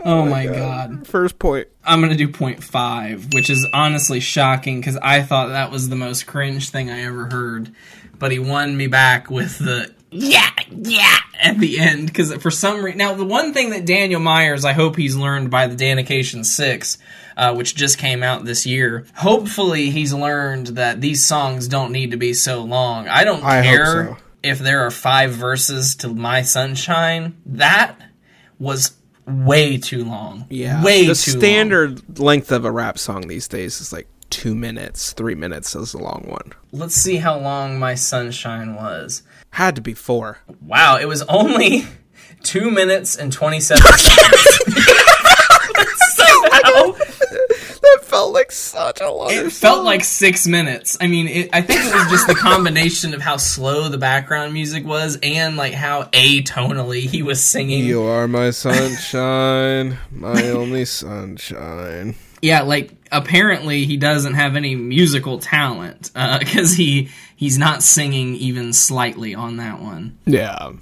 [0.00, 1.06] Oh, oh my god.
[1.06, 1.68] First point.
[1.82, 5.96] I'm gonna do point five, which is honestly shocking because I thought that was the
[5.96, 7.72] most cringe thing I ever heard.
[8.18, 12.84] But he won me back with the yeah, yeah at the end because for some
[12.84, 12.98] reason.
[12.98, 16.98] Now, the one thing that Daniel Myers, I hope he's learned by the Danication 6,
[17.36, 19.06] uh, which just came out this year.
[19.14, 23.08] Hopefully, he's learned that these songs don't need to be so long.
[23.08, 24.16] I don't I care so.
[24.42, 27.36] if there are five verses to My Sunshine.
[27.46, 27.96] That
[28.58, 28.96] was
[29.26, 30.46] way too long.
[30.50, 31.40] Yeah, way the too long.
[31.40, 35.94] standard length of a rap song these days is like two minutes, three minutes is
[35.94, 36.52] a long one.
[36.72, 39.22] Let's see how long my sunshine was.
[39.56, 40.38] Had to be four.
[40.60, 41.86] Wow, it was only
[42.42, 44.58] two minutes and twenty-seven seconds.
[46.16, 49.30] Somehow, That felt like such a long.
[49.30, 50.98] it felt like six minutes.
[51.00, 54.52] I mean, it, I think it was just the combination of how slow the background
[54.52, 57.84] music was and like how atonally he was singing.
[57.84, 62.14] You are my sunshine, my only sunshine.
[62.46, 68.36] Yeah, like apparently he doesn't have any musical talent uh, because he he's not singing
[68.36, 70.16] even slightly on that one.
[70.26, 70.72] Yeah.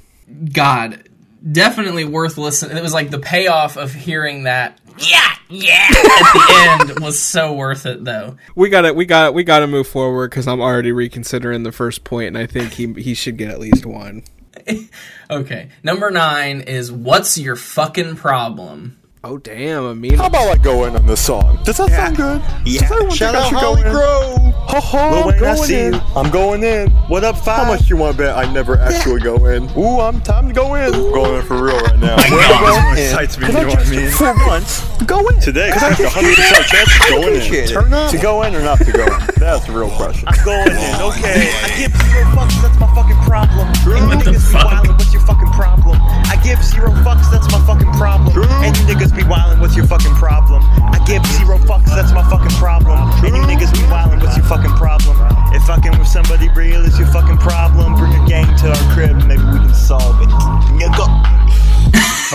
[0.53, 1.09] God,
[1.51, 2.77] definitely worth listening.
[2.77, 4.79] It was like the payoff of hearing that.
[4.99, 5.89] Yeah, yeah.
[5.89, 8.37] At the end was so worth it, though.
[8.55, 8.95] We got it.
[8.95, 12.47] we got, we gotta move forward because I'm already reconsidering the first point, and I
[12.47, 14.23] think he he should get at least one.
[15.31, 18.99] Okay, number nine is what's your fucking problem?
[19.27, 21.59] Oh damn, I mean, How about I go in on this song?
[21.65, 22.43] Does that sound good?
[22.67, 22.83] Yeah.
[22.83, 23.95] Does everyone Shout think I out should Holly go in?
[23.95, 24.55] Grove.
[24.69, 25.95] Ho ho, Lil I'm Wayne, going in.
[25.95, 26.01] you.
[26.15, 26.91] I'm going in.
[27.09, 29.71] What up, How much you want to bet I never actually go in?
[29.79, 30.93] Ooh, I'm time to go in.
[30.93, 32.17] I'm going in for real right now.
[32.17, 34.11] My Where God, I'm this going excites me, in, you know 'cause what I mean?
[34.11, 35.41] For once, go in.
[35.41, 37.55] Today, Because I it's just a 100% chance of going in.
[37.55, 37.69] it.
[37.71, 38.11] Turn up.
[38.11, 39.21] To go in or not to go in?
[39.39, 40.29] That's the real question.
[40.29, 41.49] I'm going in, okay.
[41.65, 43.69] I give zero fucks, that's my fucking problem.
[43.69, 44.85] And you What the fuck?
[44.85, 45.97] what's your fucking problem?
[46.45, 48.37] I give zero fucks, that's my fucking problem.
[48.61, 50.61] And you niggas be wildin', what's your fucking problem?
[50.93, 52.99] I give zero fucks, that's my fucking problem.
[53.25, 55.17] And you niggas be wildin', what's your fucking problem?
[55.57, 59.17] If fucking with somebody real is your fucking problem, bring a gang to our crib,
[59.25, 60.29] maybe we can solve it.
[60.77, 61.54] Nigga.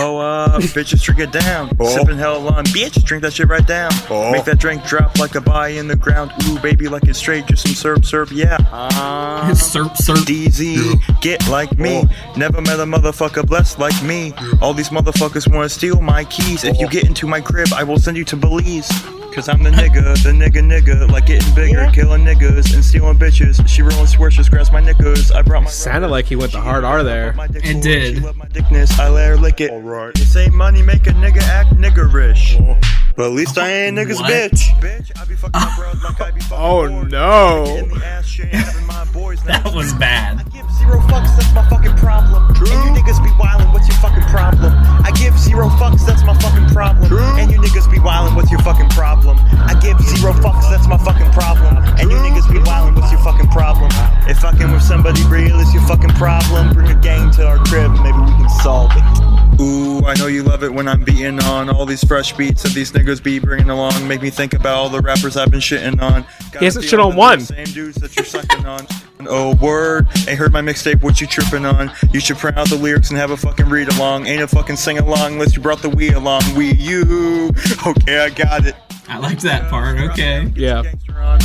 [0.02, 1.70] Oh, uh, bitches drink it down.
[1.78, 1.88] Oh.
[1.88, 3.90] Sipping hell on, bitch, drink that shit right down.
[4.08, 4.30] Oh.
[4.30, 6.32] Make that drink drop like a body in the ground.
[6.44, 8.56] Ooh, baby, like it's straight, just some syrup, syrup, yeah.
[8.70, 10.24] Uh, Serp, serp.
[10.24, 12.04] DZ, get like me.
[12.36, 14.32] Never met a motherfucker blessed like me.
[14.62, 16.64] All these motherfuckers wanna steal my keys.
[16.64, 18.90] If you get into my crib, I will send you to Belize.
[19.32, 23.66] Cause I'm the nigga, the nigga nigga, like getting bigger, killing niggas and stealing bitches.
[23.68, 25.30] She rolling swishes, grabs my knickers.
[25.30, 27.34] I brought my sounded like he went the hard R there.
[27.54, 28.16] It did.
[28.16, 29.70] She love my dickness, I let her lick it.
[29.70, 30.14] Alright.
[30.14, 32.60] They say money make a nigga act niggerish.
[32.60, 32.78] Oh.
[33.16, 34.30] But at least I ain't niggas What?
[34.30, 34.60] bitch.
[34.80, 37.76] Bitch, I be fucking my bros like I be fucking Oh, no.
[37.76, 39.62] In the ass, shit, having my boys now.
[39.62, 40.44] That was bad.
[40.90, 42.50] I give zero fucks, that's my fucking problem.
[42.50, 44.72] And you niggas be wildin', what's your fucking problem?
[45.02, 47.08] I give zero fucks, that's my fucking problem.
[47.08, 49.36] And you niggas be wildin', what's your fucking problem?
[49.40, 51.78] I give zero fucks, that's my fucking problem.
[51.98, 53.90] And you niggas be wildin', what's your fucking problem?
[54.28, 57.90] If fucking with somebody real is your fucking problem, bring a gang to our crib,
[58.02, 59.60] maybe we can solve it.
[59.60, 62.72] Ooh, I know you love it when I'm beating on all these fresh beats that
[62.72, 64.06] these niggas be bringing along.
[64.08, 66.22] Make me think about all the rappers I've been shitting on.
[66.58, 67.40] He hasn't Gotta shit on one.
[67.40, 68.86] Same dudes that you're sucking on.
[69.28, 70.08] Oh, word.
[70.28, 71.90] Ain't heard my mixtape, what you tripping on?
[72.12, 74.26] You should print out the lyrics and have a fucking read along.
[74.26, 76.42] Ain't a fucking sing along unless you brought the Wii along.
[76.42, 77.50] Wii U.
[77.86, 78.74] Okay, I got it.
[79.10, 79.98] I liked that part.
[80.12, 80.52] Okay.
[80.54, 80.82] Yeah.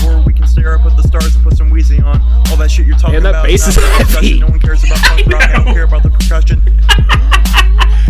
[0.06, 2.22] Or we can stare up at the stars and put some Weezy on.
[2.50, 3.46] All that shit you're talking And that about.
[3.46, 4.14] bass is the percussion.
[4.14, 4.40] heavy.
[4.40, 5.42] No one cares about punk rock.
[5.42, 6.62] I don't care about the percussion.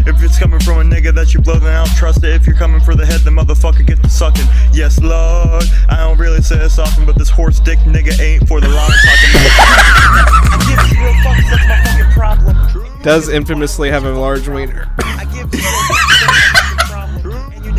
[0.07, 2.29] If it's coming from a nigga that you blow, then I don't trust it.
[2.35, 4.45] If you're coming for the head, then motherfucker get the sucking.
[4.73, 5.63] Yes, Lord.
[5.89, 8.91] I don't really say this often, but this horse dick nigga ain't for the lawn
[8.91, 9.31] talking
[10.51, 13.01] I give zero fucks, that's my fucking problem.
[13.01, 14.89] Does infamously have a large wiener.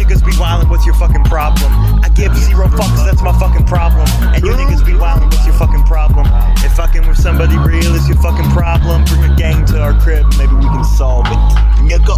[0.06, 1.72] Niggas be wildin', what's your fucking problem?
[2.02, 4.06] I give zero fucks, that's my fucking problem.
[4.34, 6.26] And you niggas be wildin', what's your fucking problem?
[6.64, 10.26] If fucking with somebody real is your fucking problem, bring a gang to our crib,
[10.38, 11.38] maybe we can solve it.
[11.82, 12.16] Nigga.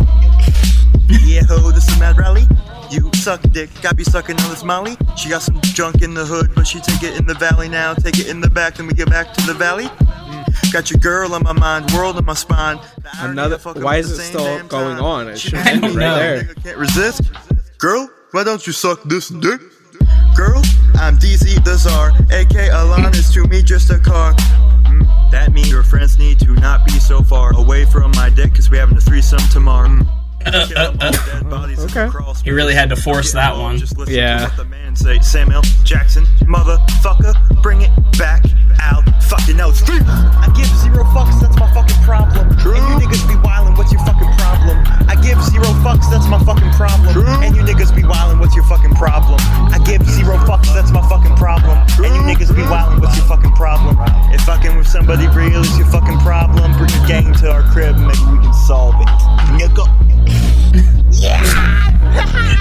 [1.25, 2.45] Yeah, ho, this is Mad Rally.
[2.91, 4.97] You suck dick, got be sucking on this Molly.
[5.17, 7.95] She got some junk in the hood, but she take it in the valley now.
[7.95, 9.85] Take it in the back, then we get back to the valley.
[9.85, 10.73] Mm.
[10.73, 12.79] Got your girl on my mind, world on my spine.
[13.21, 13.59] Another.
[13.59, 15.05] Why is it still going time.
[15.05, 15.29] on?
[15.29, 16.55] It should end me right know there.
[16.55, 17.23] Can't resist.
[17.79, 19.61] Girl, why don't you suck this dick?
[20.35, 20.61] Girl,
[20.95, 24.35] I'm DZ the Czar, AK Alon is to me just a car.
[24.35, 28.53] Mm, that means your friends need to not be so far away from my dick,
[28.57, 29.91] cause we having a threesome tomorrow.
[29.91, 30.18] Mm.
[30.53, 32.11] Kill 'em all, dead bodies in the Okay.
[32.11, 33.81] crawl He really had to force that one.
[34.07, 34.39] Yeah.
[34.39, 35.19] to what the man say.
[35.21, 38.43] Samuel Jackson, motherfucker, bring it back
[38.81, 39.05] out.
[39.25, 40.01] Fucking no, it's free.
[40.07, 42.49] I give zero fucks, that's my fucking problem.
[42.49, 44.79] And you niggas be wildin', what's your fucking problem?
[45.09, 47.13] I give zero fucks, that's my fucking problem.
[47.45, 49.39] And you niggas be wildin', what's your fucking problem?
[49.73, 51.77] I give zero fucks, that's my fucking problem.
[51.99, 53.97] And you niggas be wildin', what's your fucking problem?
[54.33, 57.97] If fucking with somebody real is your fucking problem, bring a gang to our crib,
[57.97, 59.09] maybe we can solve it.
[59.59, 59.85] Nigga.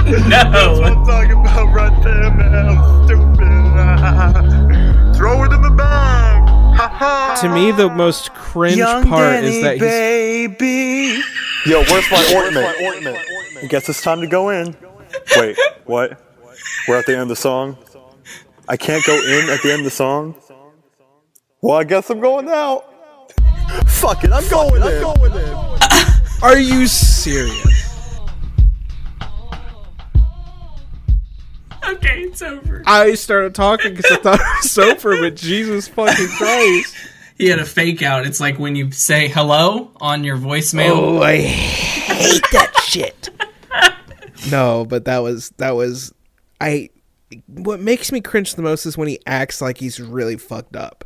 [0.10, 0.80] That's No.
[0.80, 2.78] what I'm talking about right there, man.
[3.06, 3.48] Stupid.
[5.18, 6.48] Throw it in the bag.
[6.78, 7.38] Ha ha.
[7.42, 9.82] To me, the most cringe Young part is Danny, that he's.
[9.82, 11.22] baby.
[11.66, 13.18] Yo, where's my ointment?
[13.62, 14.76] I guess it's time to go in.
[15.36, 16.22] Wait, what?
[16.88, 17.78] We're at the end of the song.
[18.70, 20.36] I can't go in at the end of the song.
[21.62, 22.86] Well, I guess I'm going out.
[23.88, 24.84] Fuck it, I'm going in.
[24.84, 25.77] I'm going in.
[26.42, 27.86] Are you serious?
[31.84, 32.84] Okay, it's over.
[32.86, 36.96] I started talking because I thought it was over, but Jesus fucking Christ.
[37.38, 38.26] He had a fake out.
[38.26, 40.92] It's like when you say hello on your voicemail.
[40.92, 43.30] Oh, I hate that shit.
[44.52, 46.14] No, but that was that was
[46.62, 46.90] I.
[47.48, 51.04] What makes me cringe the most is when he acts like he's really fucked up.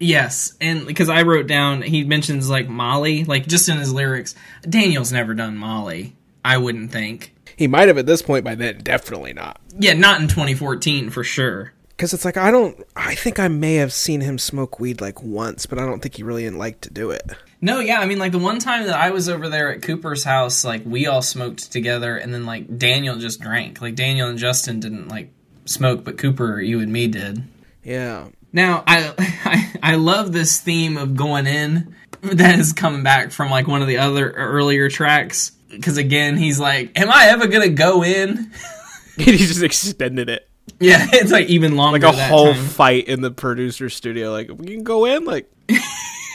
[0.00, 4.34] Yes, and because I wrote down, he mentions like Molly, like just in his lyrics.
[4.62, 6.14] Daniel's never done Molly.
[6.44, 7.34] I wouldn't think.
[7.56, 9.60] He might have at this point by then, definitely not.
[9.76, 11.72] Yeah, not in 2014 for sure.
[11.88, 12.80] Because it's like I don't.
[12.94, 16.14] I think I may have seen him smoke weed like once, but I don't think
[16.14, 17.32] he really liked to do it.
[17.60, 20.22] No, yeah, I mean, like the one time that I was over there at Cooper's
[20.22, 23.80] house, like we all smoked together, and then like Daniel just drank.
[23.80, 25.32] Like Daniel and Justin didn't like
[25.64, 27.42] smoke, but Cooper, you and me did.
[27.82, 28.28] Yeah.
[28.52, 33.50] Now, I, I I love this theme of going in that is coming back from
[33.50, 37.68] like one of the other earlier tracks because again he's like, "Am I ever gonna
[37.68, 38.52] go in?"
[39.16, 40.48] he just extended it.
[40.80, 42.06] Yeah, it's like even longer.
[42.06, 42.64] Like a whole time.
[42.64, 44.30] fight in the producer studio.
[44.32, 45.24] Like we can go in.
[45.24, 45.50] Like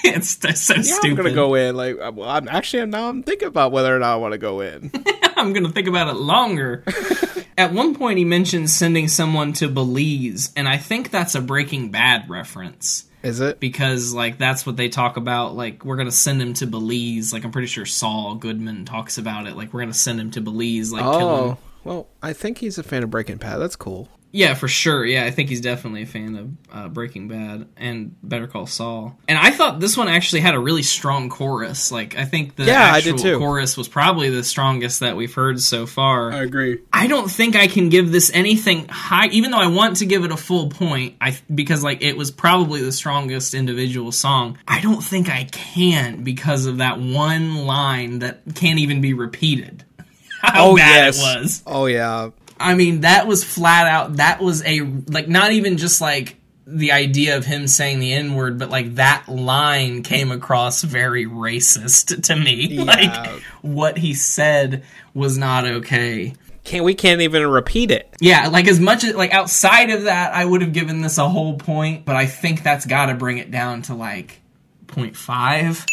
[0.06, 1.10] it's, so yeah, stupid.
[1.12, 1.78] I'm gonna go in.
[1.78, 4.38] Like uh, well, I'm actually now I'm thinking about whether or not I want to
[4.38, 4.92] go in.
[5.38, 6.84] I'm gonna think about it longer.
[7.58, 11.90] At one point, he mentions sending someone to Belize, and I think that's a Breaking
[11.90, 13.06] Bad reference.
[13.22, 13.62] Is it?
[13.62, 15.56] Because like that's what they talk about.
[15.56, 17.32] Like we're gonna send him to Belize.
[17.32, 19.56] Like I'm pretty sure Saul Goodman talks about it.
[19.56, 20.92] Like we're gonna send him to Belize.
[20.92, 21.52] Like kill him.
[21.52, 23.60] oh well, I think he's a fan of Breaking Bad.
[23.60, 24.10] That's cool.
[24.36, 25.06] Yeah, for sure.
[25.06, 29.16] Yeah, I think he's definitely a fan of uh, Breaking Bad and Better Call Saul.
[29.28, 31.92] And I thought this one actually had a really strong chorus.
[31.92, 33.38] Like, I think the Yeah, I actual did too.
[33.38, 36.32] chorus was probably the strongest that we've heard so far.
[36.32, 36.80] I agree.
[36.92, 40.26] I don't think I can give this anything high, even though I want to give
[40.26, 41.16] it a full point.
[41.22, 44.58] I because like it was probably the strongest individual song.
[44.68, 49.84] I don't think I can because of that one line that can't even be repeated.
[50.42, 51.20] How oh bad yes.
[51.20, 51.64] it was.
[51.68, 52.32] Oh yeah.
[52.60, 54.18] I mean, that was flat out.
[54.18, 58.36] That was a like not even just like the idea of him saying the N
[58.36, 62.80] word, but like that line came across very racist to me.
[62.80, 66.34] Like what he said was not okay.
[66.64, 68.14] Can't we can't even repeat it?
[68.22, 71.28] Yeah, like as much as like outside of that, I would have given this a
[71.28, 74.42] whole point, but I think that's got to bring it down to like
[74.88, 75.86] 0.5.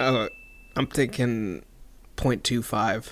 [0.00, 0.28] Uh,
[0.76, 1.62] I'm thinking
[2.16, 3.10] 0.25.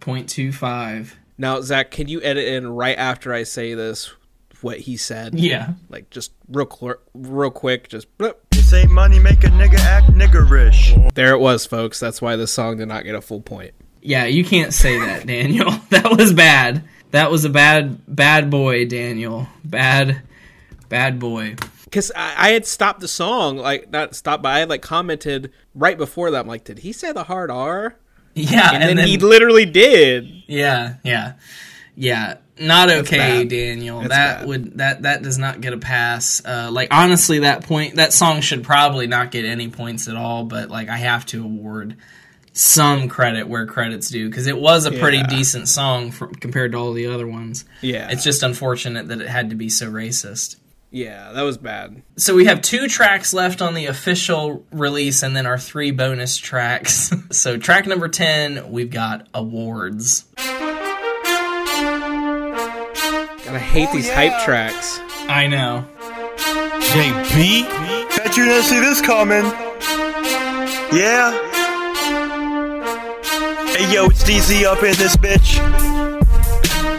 [0.00, 1.12] 0.25.
[1.42, 4.12] Now, Zach, can you edit in right after I say this
[4.60, 5.34] what he said?
[5.34, 5.72] Yeah.
[5.88, 8.46] Like just real cl- real quick, just blip.
[8.54, 11.12] You say money make a nigga act niggerish.
[11.14, 11.98] There it was, folks.
[11.98, 13.74] That's why this song did not get a full point.
[14.00, 15.72] Yeah, you can't say that, Daniel.
[15.90, 16.84] That was bad.
[17.10, 19.48] That was a bad bad boy, Daniel.
[19.64, 20.22] Bad
[20.88, 21.56] bad boy.
[21.82, 25.52] Because I, I had stopped the song, like not stopped, but I had like commented
[25.74, 26.38] right before that.
[26.42, 27.96] I'm like, did he say the hard R?
[28.34, 30.30] Yeah, and, and then, then- he literally did.
[30.46, 31.34] Yeah, yeah.
[31.94, 33.44] Yeah, not okay.
[33.44, 34.00] Daniel.
[34.00, 34.48] That's that bad.
[34.48, 36.42] would that that does not get a pass.
[36.44, 40.44] Uh, like honestly, that point that song should probably not get any points at all.
[40.44, 41.96] But like, I have to award
[42.54, 45.26] some credit where credit's due because it was a pretty Yeah.
[45.26, 47.64] decent song for, compared to all the other ones.
[47.80, 48.08] Yeah.
[48.10, 50.56] it's just unfortunate that it had to be so racist.
[50.94, 52.02] Yeah, that was bad.
[52.18, 56.36] So we have two tracks left on the official release, and then our three bonus
[56.36, 57.10] tracks.
[57.30, 60.26] so track number ten, we've got awards.
[60.36, 60.46] God,
[63.48, 65.00] I hate oh, these hype tracks.
[65.28, 65.86] I know.
[66.36, 67.62] JB?
[68.14, 69.44] Bet you didn't see this coming.
[70.94, 71.32] Yeah.
[73.74, 75.56] Hey yo, it's DZ up in this bitch.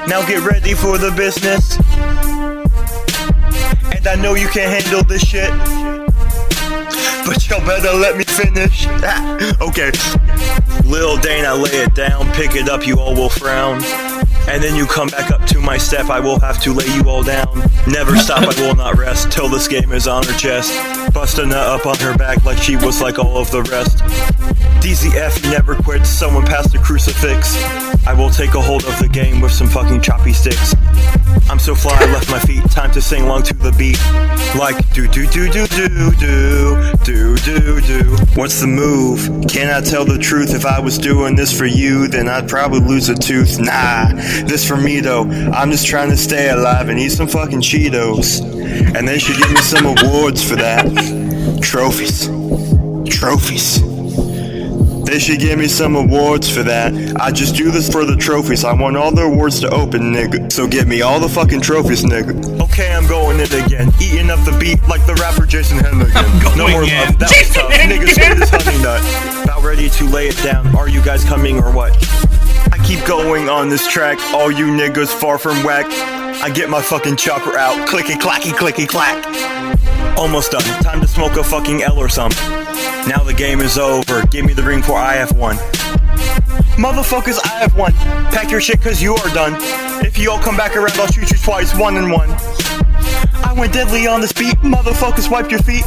[0.07, 1.78] Now get ready for the business.
[4.05, 5.49] I know you can't handle this shit.
[7.25, 8.85] But y'all better let me finish.
[9.61, 9.91] Okay.
[10.85, 13.81] Lil' Dayne, I lay it down, pick it up, you all will frown.
[14.49, 17.09] And then you come back up to my step, I will have to lay you
[17.09, 17.47] all down.
[17.88, 20.73] Never stop, I will not rest till this game is on her chest.
[21.13, 23.99] Bust a nut up on her back like she was like all of the rest.
[24.84, 27.55] DZF, you never quit, someone pass the crucifix.
[28.05, 30.75] I will take a hold of the game with some fucking choppy sticks.
[31.49, 33.99] I'm so fly, I left my feet, time to sing along to the beat.
[34.57, 38.18] Like do do do do do do do do do.
[38.35, 39.47] What's the move?
[39.47, 40.53] Can I tell the truth?
[40.53, 43.60] If I was doing this for you, then I'd probably lose a tooth.
[43.60, 44.14] Nah,
[44.45, 45.23] this for me though.
[45.23, 48.41] I'm just trying to stay alive and eat some fucking Cheetos.
[48.95, 50.85] And they should give me some awards for that.
[51.61, 52.27] Trophies.
[53.10, 53.93] Trophies.
[55.05, 56.93] They should give me some awards for that.
[57.19, 58.63] I just do this for the trophies.
[58.63, 60.51] I want all the awards to open, nigga.
[60.51, 62.61] So give me all the fucking trophies, nigga.
[62.61, 63.91] Okay, I'm going in again.
[64.01, 66.57] Eating up the beat like the rapper Jason Hennigan.
[66.57, 66.89] no more in.
[66.89, 67.19] love.
[67.19, 67.71] That was tough.
[67.71, 69.43] Niggas with this honey nut.
[69.43, 70.75] About ready to lay it down.
[70.75, 71.91] Are you guys coming or what?
[72.71, 74.19] I keep going on this track.
[74.34, 75.85] All you niggas far from whack.
[76.41, 77.88] I get my fucking chopper out.
[77.88, 79.23] Clicky clacky clicky clack.
[80.17, 80.63] Almost done.
[80.81, 82.62] Time to smoke a fucking L or something.
[83.07, 84.25] Now the game is over.
[84.27, 85.57] Give me the ring for I have won.
[86.77, 87.91] Motherfuckers, I have won.
[88.31, 89.55] Pack your shit cause you are done.
[90.05, 92.30] If you all come back around, I'll shoot you twice, one and one.
[92.30, 94.55] I went deadly on this beat.
[94.59, 95.84] Motherfuckers, wipe your feet.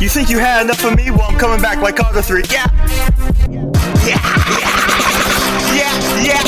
[0.00, 1.10] You think you had enough of me?
[1.12, 2.42] Well, I'm coming back like other three.
[2.50, 2.66] Yeah.
[4.04, 4.18] Yeah.
[5.72, 5.94] Yeah.
[6.26, 6.42] Yeah.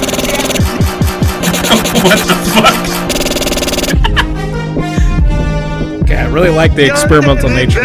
[2.02, 2.74] what the fuck?
[6.02, 7.80] Okay, I really like the experimental nature.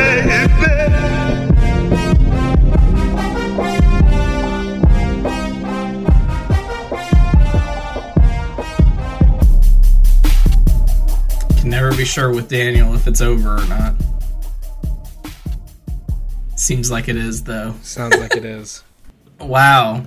[12.00, 13.94] Be sure with Daniel if it's over or not.
[16.56, 17.76] Seems like it is though.
[17.82, 18.84] Sounds like it is.
[19.42, 20.04] Wow.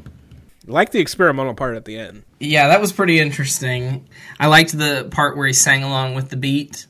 [0.67, 2.23] Like the experimental part at the end.
[2.39, 4.07] Yeah, that was pretty interesting.
[4.39, 6.87] I liked the part where he sang along with the beat.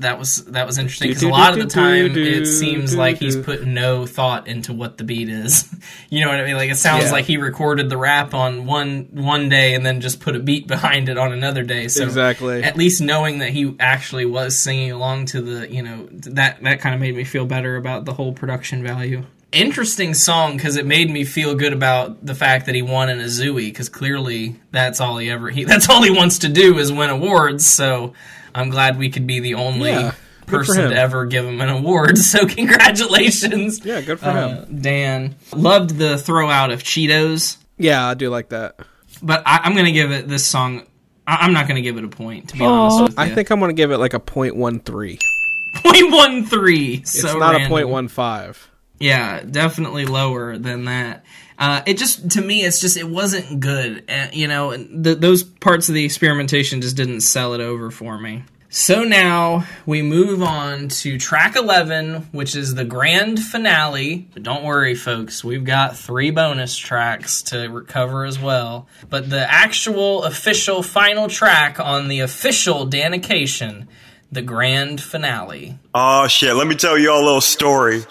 [0.00, 3.36] That was that was interesting because a lot of the time it seems like he's
[3.36, 5.68] put no thought into what the beat is.
[6.10, 6.56] You know what I mean?
[6.56, 7.12] Like it sounds Yeah.
[7.12, 10.66] like he recorded the rap on one one day and then just put a beat
[10.68, 11.88] behind it on another day.
[11.88, 12.62] So Exactly.
[12.62, 16.80] At least knowing that he actually was singing along to the you know that that
[16.80, 19.24] kind of made me feel better about the whole production value.
[19.54, 23.18] Interesting song because it made me feel good about the fact that he won an
[23.20, 26.92] AZ00 because clearly that's all he ever he that's all he wants to do is
[26.92, 27.64] win awards.
[27.66, 28.12] So
[28.54, 30.14] I'm glad we could be the only Yeah,
[30.46, 32.18] person to ever give him an award.
[32.24, 34.80] So congratulations, Yeah, good for uh, him.
[34.80, 35.36] Dan.
[35.54, 38.76] Loved the throw out of Cheetos, Yeah, I do like that.
[39.22, 40.82] but I, I'm gonna give it this song.
[41.26, 43.16] I, I'm not gonna give it a point to be honest with you.
[43.18, 45.18] I think I'm gonna give it like a point one three.
[45.76, 46.94] point one three.
[46.96, 47.66] It's So not random.
[47.66, 48.68] a point one five.
[49.04, 51.26] Yeah, definitely lower than that.
[51.58, 54.02] Uh, it just to me, it's just it wasn't good.
[54.08, 58.18] Uh, you know, th- those parts of the experimentation just didn't sell it over for
[58.18, 58.44] me.
[58.70, 64.26] So now we move on to track 11, which is the grand finale.
[64.32, 68.88] But don't worry, folks, we've got three bonus tracks to recover as well.
[69.10, 73.86] But the actual official final track on the official Danication,
[74.32, 75.78] the grand finale.
[75.92, 78.02] Oh shit, let me tell you all a little story.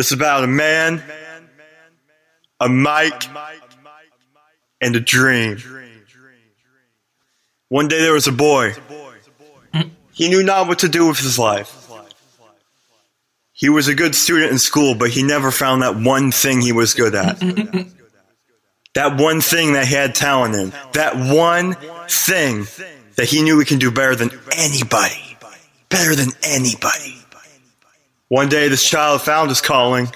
[0.00, 1.02] This is about a man,
[2.58, 3.12] a mic,
[4.80, 5.58] and a dream.
[7.68, 8.76] One day there was a boy.
[10.14, 11.86] He knew not what to do with his life.
[13.52, 16.72] He was a good student in school, but he never found that one thing he
[16.72, 17.38] was good at.
[18.94, 20.72] that one thing that he had talent in.
[20.94, 21.74] That one
[22.08, 22.64] thing
[23.16, 25.36] that he knew he can do better than anybody.
[25.90, 27.20] Better than anybody.
[28.30, 30.08] One day this child found his calling.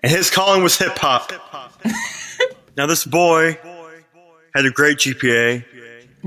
[0.00, 1.32] And his calling was hip hop.
[2.76, 3.58] now this boy
[4.54, 5.64] had a great GPA.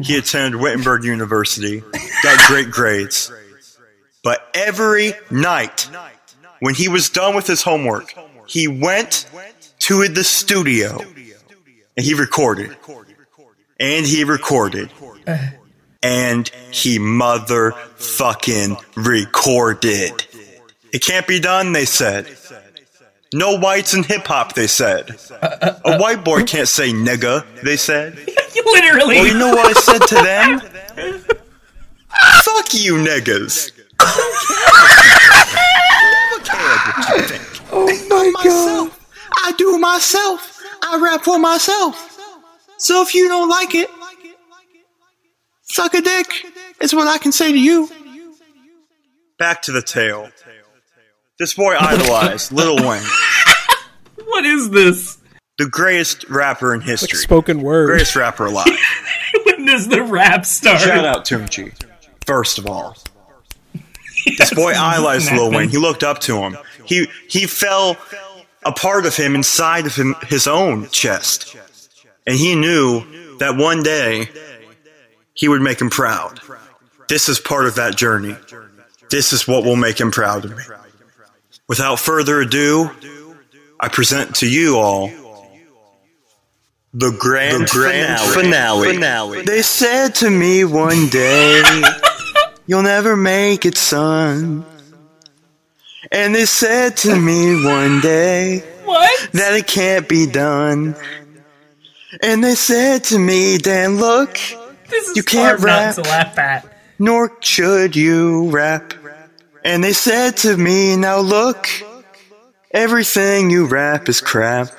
[0.02, 1.84] He attended Wittenberg University,
[2.24, 3.32] got great grades.
[4.24, 5.88] But every night,
[6.62, 8.16] when he was done with his homework,
[8.48, 9.30] he went
[9.82, 10.98] to the studio
[11.96, 12.76] and he recorded.
[13.80, 14.90] And he recorded.
[15.28, 15.38] Uh.
[16.04, 20.26] And he motherfucking recorded.
[20.92, 22.36] It can't be done, they said.
[23.34, 25.12] No whites in hip hop, they said.
[25.86, 28.16] A white boy can't say nigga, they said.
[28.66, 29.16] Literally.
[29.18, 30.60] Well, you know what I said to them?
[32.44, 33.72] Fuck you, niggas.
[37.74, 38.92] Oh my god.
[39.44, 40.62] I do myself.
[40.84, 42.18] I rap for myself.
[42.78, 43.90] So if you don't like it,
[45.72, 46.28] suck a dick.
[46.80, 47.90] Is what I can say to you.
[49.38, 50.30] Back to the tale.
[51.40, 53.04] This boy idolized Lil Wayne.
[54.26, 55.18] What is this?
[55.58, 57.20] The greatest rapper in history.
[57.20, 57.88] Spoken word.
[57.88, 58.68] Greatest rapper alive.
[59.46, 60.82] when does the rap start?
[60.82, 61.74] Shout out to Tunechi.
[62.26, 62.98] First of all.
[64.38, 65.70] This boy idolized Lil Wayne.
[65.70, 66.58] He looked up to him.
[66.86, 67.98] He he fell
[68.64, 71.56] a part of him inside of him his own chest.
[72.28, 74.30] And he knew that one day
[75.42, 76.40] he would make him proud.
[77.10, 78.36] This is part of that journey.
[79.10, 80.64] This is what will make him proud of me.
[81.68, 82.92] Without further ado,
[83.80, 85.10] I present to you all
[86.94, 88.94] the grand, the grand finale.
[88.94, 89.42] finale.
[89.42, 91.64] They said to me one day,
[92.68, 94.64] You'll never make it, son.
[96.12, 99.32] And they said to me one day, What?
[99.34, 100.96] That it can't be done.
[102.22, 104.38] And they said to me, Dan, look,
[104.92, 106.78] This is you can't hard rap, not to laugh at.
[107.00, 108.94] nor should you rap.
[109.64, 111.68] And they said to me, now look,
[112.72, 114.70] everything you rap is crap.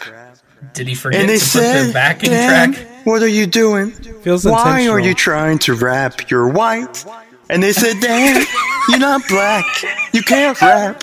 [0.74, 2.86] Did he forget And they to put said, the backing Dan, track?
[3.04, 3.90] what are you doing?
[3.90, 6.30] Feels Why are you trying to rap?
[6.30, 7.04] You're white.
[7.50, 8.44] And they said, Dan,
[8.88, 9.64] you're not black.
[10.12, 11.02] You can't rap.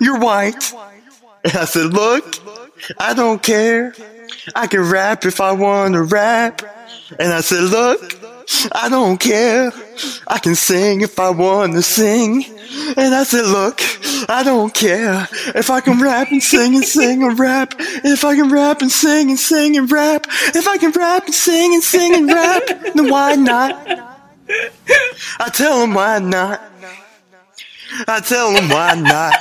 [0.00, 0.72] You're white.
[1.44, 2.24] And I said, look,
[2.98, 3.94] I don't care.
[4.54, 6.62] I can rap if I want to rap.
[7.18, 8.00] And I said, look,
[8.72, 9.72] I don't care.
[10.26, 12.44] I can sing if I want to sing.
[12.96, 13.80] And I said, look,
[14.28, 17.74] I don't care if I can rap and sing and sing and rap.
[17.78, 20.26] If I can rap and sing and sing and rap.
[20.54, 22.62] If I can rap and sing and sing and rap,
[22.94, 23.86] then why not?
[25.38, 26.62] I tell them why not.
[28.08, 29.34] I tell them why not.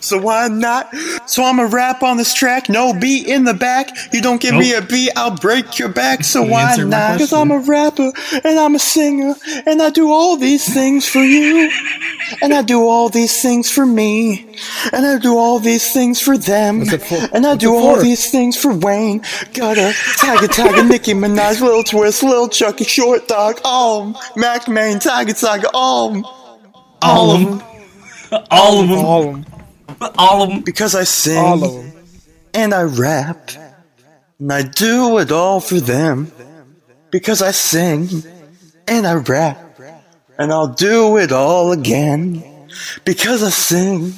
[0.00, 0.94] So why not?
[1.26, 3.90] So I'ma rap on this track, no beat in the back.
[4.12, 6.24] You don't give me a beat, I'll break your back.
[6.24, 7.18] So You why not?
[7.18, 7.32] Cause.
[7.32, 8.12] I'm a rapper
[8.44, 9.34] and I'm a singer
[9.66, 11.70] and I do all these things for you.
[12.42, 14.46] And I do all these things for me.
[14.92, 16.82] And I do all these things for them.
[17.32, 19.20] And I do all these things for Wayne.
[19.20, 25.30] Gudda, Tyga, Tyga, Nicki Minaj, Lil Twist, Lil Chuckee, Short Dawg, all Mack Maine, Tyga,
[25.30, 26.24] Tyga, all
[27.02, 27.62] all of them.
[28.50, 28.98] All of them.
[28.98, 29.59] All of them.
[29.98, 30.60] But all of them.
[30.62, 31.38] Because I sing.
[31.38, 31.92] All of them.
[32.54, 33.50] And I rap.
[34.38, 36.32] And I do it all for them.
[37.10, 38.08] Because I sing.
[38.88, 39.78] And I rap.
[40.38, 42.42] And I'll do it all again.
[43.04, 44.14] Because I sing.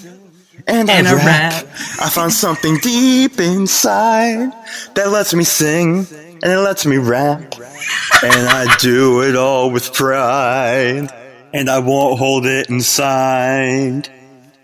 [0.66, 1.52] And I, And I rap.
[1.52, 1.66] rap.
[2.00, 4.52] I found something deep inside
[4.94, 6.06] that lets me sing.
[6.42, 7.54] And it lets me rap.
[8.22, 11.08] And I do it all with pride.
[11.52, 14.08] And I won't hold it inside.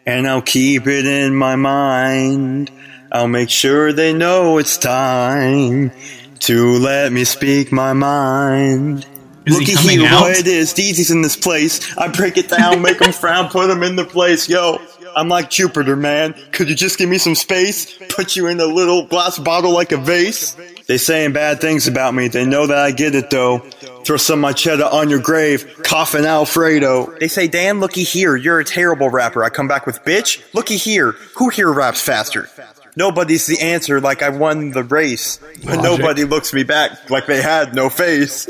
[0.08, 2.70] And I'll keep it in my mind.
[3.12, 5.92] I'll make sure they know it's time
[6.38, 9.06] to let me speak my mind.
[9.44, 10.22] Is he Looky coming here, out?
[10.22, 10.72] what it is.
[10.72, 11.94] Deezy's in this place.
[11.98, 14.48] I break it down, make them frown, put them in the place.
[14.48, 14.80] Yo,
[15.14, 16.34] I'm like Jupiter, man.
[16.52, 17.94] Could you just give me some space?
[18.08, 20.56] Put you in a little glass bottle like a vase?
[20.88, 22.28] They saying bad things about me.
[22.28, 23.58] They know that I get it though.
[24.04, 27.14] Throw some of my cheddar on your grave, coffin Alfredo.
[27.18, 29.44] They say, Dan, looky here, you're a terrible rapper.
[29.44, 32.48] I come back with, bitch, looky here, who here raps faster?
[32.96, 35.36] Nobody's the answer like I won the race.
[35.36, 35.82] But Logic.
[35.82, 38.48] nobody looks me back like they had no face.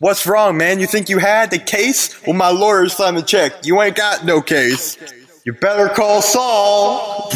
[0.00, 0.80] What's wrong, man?
[0.80, 2.20] You think you had the case?
[2.26, 3.66] Well, my lawyer signed the check.
[3.66, 4.96] You ain't got no case.
[5.44, 7.30] You better call Saul.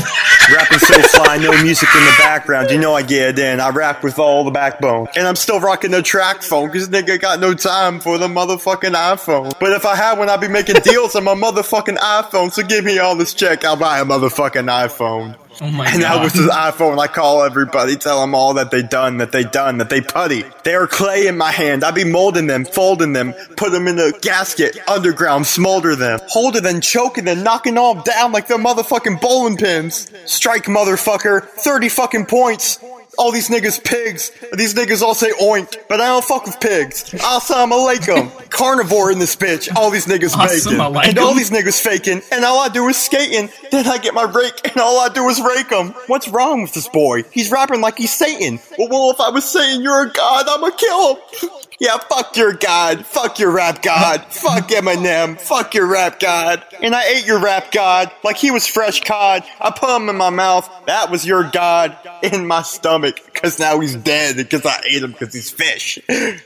[0.50, 2.70] Rapping so fly, no music in the background.
[2.70, 3.60] You know I get in.
[3.60, 5.08] I rap with all the backbone.
[5.14, 9.52] And I'm still rocking the TracFone, cause nigga got no time for the motherfucking iPhone.
[9.60, 12.50] But if I had one, I'd be making deals on my motherfucking iPhone.
[12.50, 15.36] So give me all this check, I'll buy a motherfucking iPhone.
[15.60, 15.94] Oh my god.
[15.94, 16.24] And now god.
[16.24, 19.78] with the iPhone, I call everybody, tell them all that they done, that they done,
[19.78, 20.44] that they putty.
[20.62, 21.84] They are clay in my hand.
[21.84, 26.62] I be molding them, folding them, put them in a gasket, underground, smolder them, holding
[26.62, 30.10] them, choking them, knocking all down like they're motherfucking bowling pins.
[30.26, 32.78] Strike, motherfucker, 30 fucking points.
[33.18, 34.30] All these niggas pigs.
[34.52, 37.04] These niggas all say oink, but I don't fuck with pigs.
[37.10, 38.50] Assalamu alaikum.
[38.50, 39.74] Carnivore in this bitch.
[39.76, 40.80] All these niggas bacon.
[40.80, 42.22] And all these niggas faking.
[42.30, 43.50] And all I do is skating.
[43.72, 45.88] Then I get my rake and all I do is rake them.
[46.06, 47.24] What's wrong with this boy?
[47.32, 48.60] He's rapping like he's Satan.
[48.78, 51.50] Well, well if I was saying you're a god, I'ma kill him.
[51.80, 53.06] Yeah, fuck your god.
[53.06, 54.24] Fuck your rap god.
[54.30, 55.40] Fuck Eminem.
[55.40, 56.64] Fuck your rap god.
[56.82, 59.44] And I ate your rap god like he was fresh cod.
[59.60, 60.68] I put him in my mouth.
[60.86, 63.07] That was your god in my stomach.
[63.34, 65.98] Cause now he's dead because I ate him because he's fish.
[66.08, 66.42] Get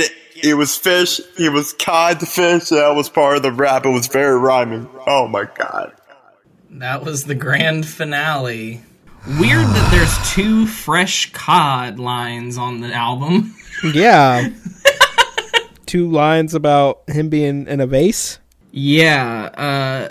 [0.00, 0.12] it?
[0.42, 1.20] It was fish.
[1.36, 2.68] He was cod to fish.
[2.68, 3.86] That was part of the rap.
[3.86, 4.88] It was very rhyming.
[5.06, 5.92] Oh my god.
[6.70, 8.82] That was the grand finale.
[9.40, 13.54] Weird that there's two fresh cod lines on the album.
[13.84, 14.48] Yeah.
[15.84, 18.38] Two lines about him being in a vase.
[18.72, 20.08] Yeah, uh,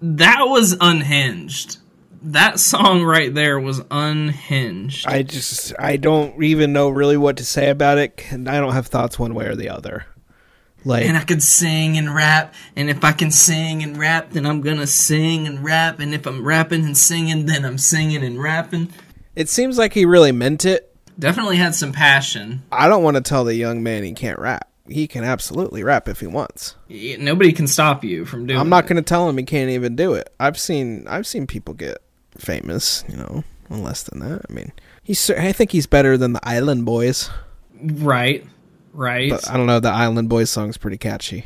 [0.00, 1.78] that was unhinged.
[2.20, 5.06] That song right there was unhinged.
[5.06, 8.72] I just I don't even know really what to say about it, and I don't
[8.72, 10.06] have thoughts one way or the other.
[10.84, 14.46] Like and I could sing and rap, and if I can sing and rap, then
[14.46, 18.40] I'm gonna sing and rap, and if I'm rapping and singing, then I'm singing and
[18.40, 18.92] rapping.
[19.36, 20.94] it seems like he really meant it.
[21.18, 22.62] Definitely had some passion.
[22.70, 24.68] I don't want to tell the young man he can't rap.
[24.88, 26.76] He can absolutely rap if he wants.
[26.88, 28.58] Nobody can stop you from doing.
[28.58, 30.32] I'm not going to tell him he can't even do it.
[30.40, 31.98] I've seen I've seen people get
[32.38, 34.42] famous, you know, less than that.
[34.48, 37.30] I mean, he's I think he's better than the Island Boys.
[37.82, 38.44] Right,
[38.92, 39.30] right.
[39.30, 39.80] But I don't know.
[39.80, 41.44] The Island Boys song's pretty catchy.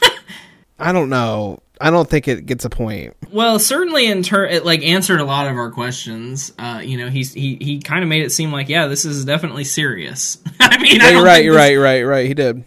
[0.78, 1.60] I don't know.
[1.78, 3.14] I don't think it gets a point.
[3.30, 6.52] Well, certainly in turn, it like answered a lot of our questions.
[6.58, 9.24] Uh, you know, he's he he kind of made it seem like, yeah, this is
[9.26, 10.38] definitely serious.
[10.60, 11.44] I mean, Yeah, don't you're right.
[11.44, 11.72] You're this- right.
[11.72, 12.02] You're right.
[12.02, 12.26] Right.
[12.26, 12.64] He did.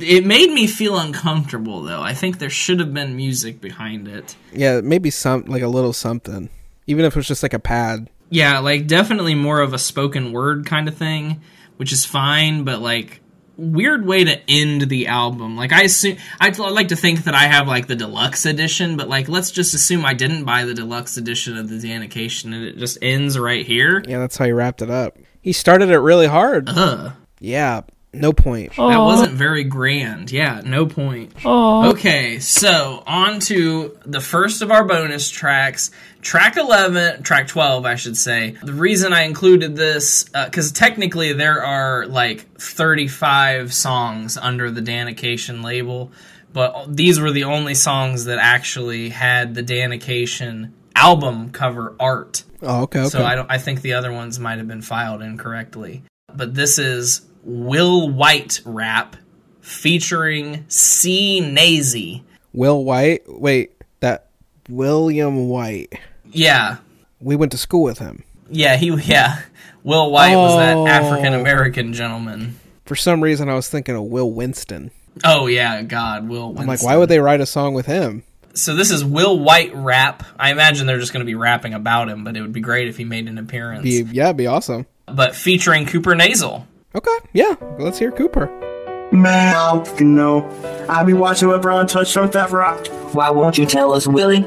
[0.00, 2.02] It made me feel uncomfortable, though.
[2.02, 4.34] I think there should have been music behind it.
[4.52, 6.50] Yeah, maybe some like a little something,
[6.86, 8.10] even if it was just like a pad.
[8.30, 11.42] Yeah, like definitely more of a spoken word kind of thing,
[11.76, 13.20] which is fine, but like
[13.56, 15.56] weird way to end the album.
[15.56, 19.08] Like I assume I'd like to think that I have like the deluxe edition, but
[19.08, 22.78] like let's just assume I didn't buy the deluxe edition of the Danication and it
[22.78, 24.02] just ends right here.
[24.06, 25.16] Yeah, that's how he wrapped it up.
[25.40, 26.68] He started it really hard.
[26.68, 27.12] Ugh.
[27.38, 27.82] Yeah,
[28.12, 28.74] No point.
[28.76, 30.32] That wasn't very grand.
[30.32, 31.32] Yeah, no point.
[31.44, 35.90] Okay, so on to the first of our bonus tracks.
[36.26, 38.56] Track 11, track 12, I should say.
[38.60, 44.80] The reason I included this, uh, because technically there are like 35 songs under the
[44.80, 46.10] Danication label,
[46.52, 52.42] but these were the only songs that actually had the Danication album cover art.
[52.60, 53.08] Oh, okay, okay.
[53.08, 53.48] So I don't.
[53.48, 56.02] I think the other ones might have been filed incorrectly.
[56.34, 59.14] But this is Will White rap
[59.60, 62.24] featuring C Nazy.
[62.52, 63.22] Will White.
[63.28, 64.30] Wait, that
[64.68, 65.92] William White.
[66.32, 66.76] Yeah,
[67.20, 68.24] We went to school with him.
[68.50, 69.40] yeah, he yeah.
[69.82, 70.86] Will White was that Oh.
[70.86, 72.58] African American gentleman.
[72.84, 74.90] For some reason, I was thinking of Will Winston.
[75.24, 76.54] Oh yeah, God, Will.
[76.58, 78.22] I'm like, why would they write a song with him?
[78.54, 80.24] So this is Will White rap.
[80.38, 82.88] I imagine they're just going to be rapping about him, but it would be great
[82.88, 83.82] if he made an appearance.
[83.82, 84.86] Be yeah, it'd be awesome.
[85.06, 86.66] But featuring Cooper Nasal.
[86.94, 88.46] Okay, yeah, let's hear Cooper.
[89.12, 90.86] Man, I don't know.
[90.88, 92.86] I be watching LeBron touch on that rock.
[93.14, 94.44] Why won't you tell us, Willie?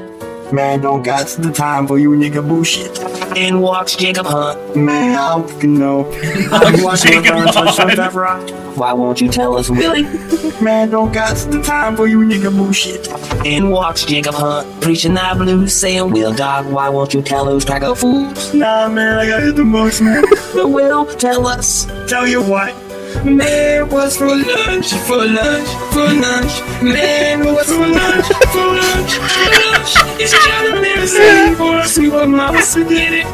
[0.52, 2.98] Man, don't got the time for you nigga bullshit.
[3.36, 4.76] In walks Jacob Hunt.
[4.76, 6.10] Man, I fucking know.
[6.10, 8.50] I be watching LeBron touch on that rock.
[8.76, 10.02] Why won't you tell us, Willie?
[10.62, 13.06] Man, don't got the time for you nigga bullshit.
[13.46, 17.64] In walks Jacob Hunt, preaching that blues, saying, Will Dog, why won't you tell those
[17.64, 18.52] cracker fools?
[18.52, 20.24] Nah, man, I got hit the most, man.
[20.54, 21.86] Will, tell us.
[22.08, 22.74] Tell you what.
[23.24, 24.92] Man, what's for lunch?
[24.94, 26.62] For lunch, for lunch.
[26.82, 28.26] Man, what's for lunch?
[28.26, 29.92] For lunch, for lunch.
[30.20, 33.24] It's a shot of medicine for a sweet mama spaghetti.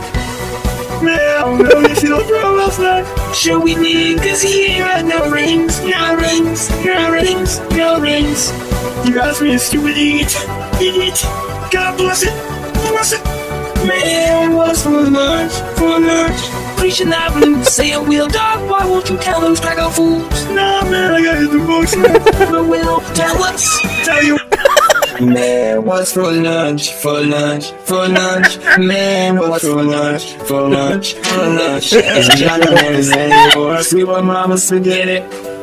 [1.05, 1.81] Man, I don't know.
[1.83, 3.35] if You see those bro last night?
[3.35, 8.51] Sure we did, cause he ain't got no rings, no rings, no rings, no rings.
[9.07, 10.35] You asked me a stupid idiot.
[10.81, 11.23] Idiot.
[11.71, 12.33] God bless it.
[12.91, 13.36] Bless it.
[13.87, 15.53] Man, what's for lunch?
[15.79, 16.41] For lunch.
[16.77, 20.45] Preaching that blues, saying, Will Dog, why won't you tell those cracker fools?
[20.51, 22.51] Nah, man, I got hit the man.
[22.51, 23.81] But Will, tell us.
[24.05, 24.39] Tell you.
[25.21, 26.93] Man, what's for lunch?
[26.93, 28.59] For lunch, for lunch.
[28.79, 30.35] Man, what's for lunch?
[30.49, 31.93] For lunch, for lunch.
[31.93, 35.56] It's a Johnny Manziel for a sweet mama spaghetti.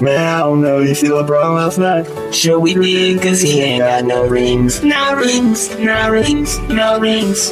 [0.00, 0.80] Man, I don't know.
[0.80, 2.34] You see LeBron last night?
[2.34, 4.84] Sure we did, cause he ain't got no rings.
[4.84, 7.50] No rings, no rings, no rings.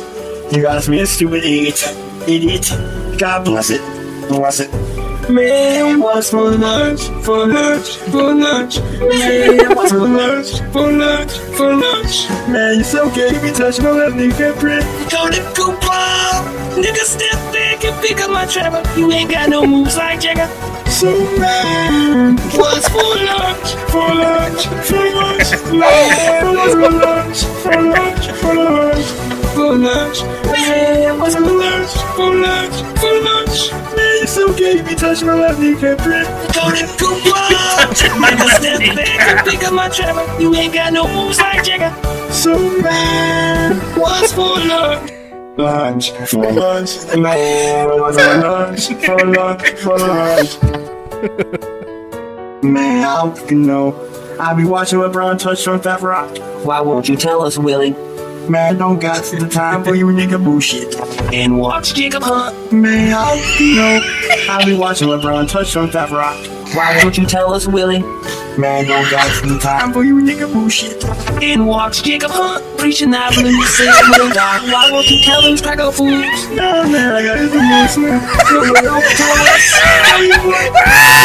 [0.55, 1.83] You asked me a stupid idiot.
[2.29, 2.71] Idiot.
[3.19, 3.81] God bless it.
[4.29, 4.71] Bless it.
[5.31, 7.01] Man, what's for lunch?
[7.25, 8.79] For lunch, for lunch.
[9.01, 10.61] Man, what's for lunch?
[10.71, 12.29] For lunch, for lunch.
[12.49, 13.33] Man, you're so gay.
[13.33, 14.85] You be touching my left knee, can't print.
[15.11, 15.85] Go to Cooper.
[16.79, 18.83] Nigga, step back and pick up my trapper.
[18.99, 20.51] You ain't got no moves like Jagger.
[20.95, 23.75] So man, What's for lunch?
[23.91, 29.07] for lunch, for lunch, what's for lunch, for lunch, for lunch,
[29.55, 30.23] For lunch.
[30.47, 31.91] Man, what's for lunch?
[32.17, 33.73] For lunch, for lunch.
[33.97, 34.77] man, you so gay.
[34.77, 36.29] You be touching my left knee, can't print.
[36.55, 37.45] Go to Cooper.
[38.23, 40.41] Nigga, step back and pick up my trapper.
[40.41, 41.93] You ain't got no moves like Jagger.
[42.33, 45.11] So man, What's for lunch?
[45.57, 50.63] Lunch, for lunch, for lunch, for lunch, for lunch.
[52.63, 53.95] Man, I don't fucking know.
[54.41, 56.37] I be watching LeBron touch on that rock.
[56.65, 57.95] Why won't you tell us, Willie?
[58.49, 60.97] Man, don't got the time for you nigga bullshit.
[61.33, 62.73] And watch Jacob Hunt.
[62.73, 64.01] Man, I don't know.
[64.53, 66.37] I be watching LeBron touch on that rock.
[66.73, 68.01] Why won't you tell us, Willie?
[68.59, 71.05] Man, don't got the time for you nigga bullshit.
[71.43, 75.61] And walks Jacob Hunt, preaching that blues, saying, Will Dog, why won't you tell those
[75.61, 76.49] cracker fools?
[76.51, 78.21] Nah, man, I got hit the most, man.
[78.47, 79.67] So Will, tell us.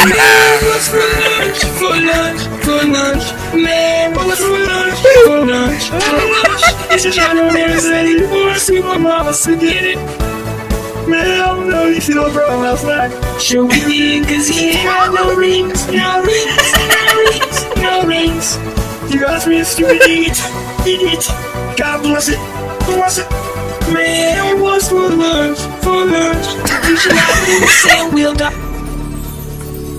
[0.10, 1.60] Man, what's for lunch?
[1.78, 3.26] For lunch, for lunch.
[3.54, 5.00] Man, what's for lunch?
[5.26, 6.64] For lunch, for lunch.
[6.92, 10.29] It's a Johnny Manziel for a sweet mama spaghetti.
[11.08, 11.86] Man, I know.
[11.88, 13.10] You see LeBron last night?
[13.50, 18.58] We did, cause he got no rings, no rings, no rings, no rings.
[19.14, 20.38] You asked me a stupid idiot.
[20.86, 21.26] Idiot.
[21.78, 22.38] God bless it.
[22.86, 23.30] Bless it.
[23.94, 25.60] Man, what's for lunch?
[25.82, 26.46] For lunch.
[26.88, 28.54] You should not be saying Will Dog.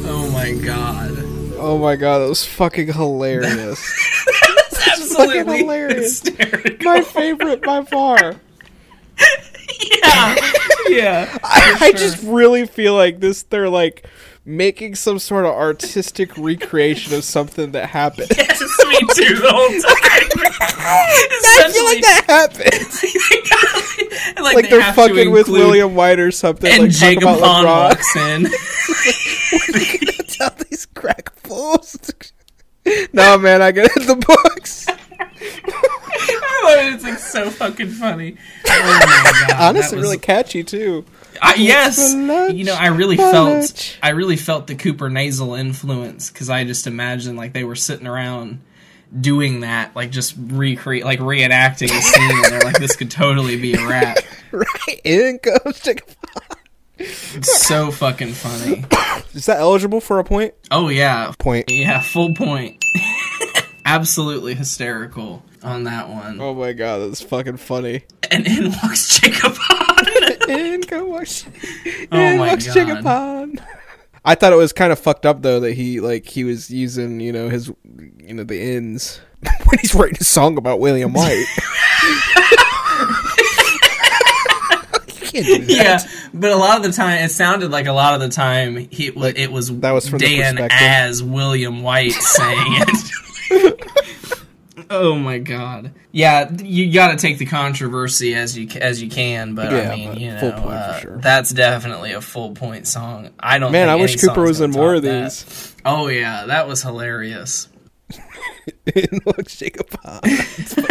[0.07, 1.11] Oh my god.
[1.59, 3.81] Oh my god, that was fucking hilarious.
[4.27, 6.23] That's absolutely fucking hilarious.
[6.23, 6.85] hysterical.
[6.85, 8.37] My favorite by far.
[10.03, 10.35] Yeah.
[10.91, 11.39] Yeah.
[11.45, 13.43] I, I just really feel like this.
[13.45, 14.07] They're like
[14.45, 18.29] making some sort of artistic recreation of something that happened.
[18.37, 20.43] Yes, me too the whole time.
[21.63, 22.81] I feel like that happened.
[24.43, 26.71] like, Like, they they're have fucking with William White or something.
[26.73, 27.91] and like, Jacob about Hahn LeBron.
[27.91, 28.47] walks in.
[30.29, 31.97] Tell these crack fools.
[33.13, 34.80] no man, I get in the books.
[35.33, 36.95] I love it.
[36.95, 38.37] It's like so fucking funny.
[38.67, 38.69] Oh
[39.25, 39.57] my god.
[39.61, 41.05] Honestly, was- really catchy too.
[41.43, 42.55] I, yes, lunch?
[42.55, 43.99] you know, I really felt, lunch.
[44.03, 48.07] I really felt the Cooper nasal influence because I just imagined like they were sitting
[48.07, 48.61] around
[49.19, 53.59] doing that, like just recreate, like reenacting a scene, and they're like, "This could totally
[53.59, 54.19] be a rap."
[54.53, 56.15] right in goes Chicken
[56.99, 58.85] It's so fucking funny.
[59.35, 60.53] Is that eligible for a point?
[60.71, 61.71] Oh yeah, Point.
[61.71, 62.85] yeah, full point.
[63.91, 66.41] Absolutely hysterical on that one.
[66.41, 68.05] Oh my god, that's fucking funny.
[68.31, 70.49] And in walks Chicopon.
[70.49, 71.45] in go watch.
[72.13, 73.61] Oh in my walks God.
[74.25, 77.19] I thought it was kind of fucked up though that he like he was using
[77.19, 77.73] you know his
[78.19, 79.21] you know the ins
[79.65, 81.47] when he's writing a song about William White.
[85.33, 86.05] You can't do that.
[86.09, 88.77] yeah, but a lot of the time, it sounded like a lot of the time
[88.77, 93.11] he it was, it was that was from Dan as William White saying it.
[94.91, 95.93] oh my god!
[96.13, 99.97] Yeah, you got to take the controversy as you as you can, but Yeah, I
[99.97, 101.19] mean, you know, full point for uh, sure.
[101.19, 103.31] that's definitely a full point song.
[103.39, 103.73] I don't.
[103.73, 105.25] Man, I wish Cooper was in more of that.
[105.31, 105.75] these.
[105.85, 107.69] Oh yeah, that was hilarious.
[109.25, 110.21] walks Chicken Pond.
[110.25, 110.75] It's.
[110.79, 110.83] I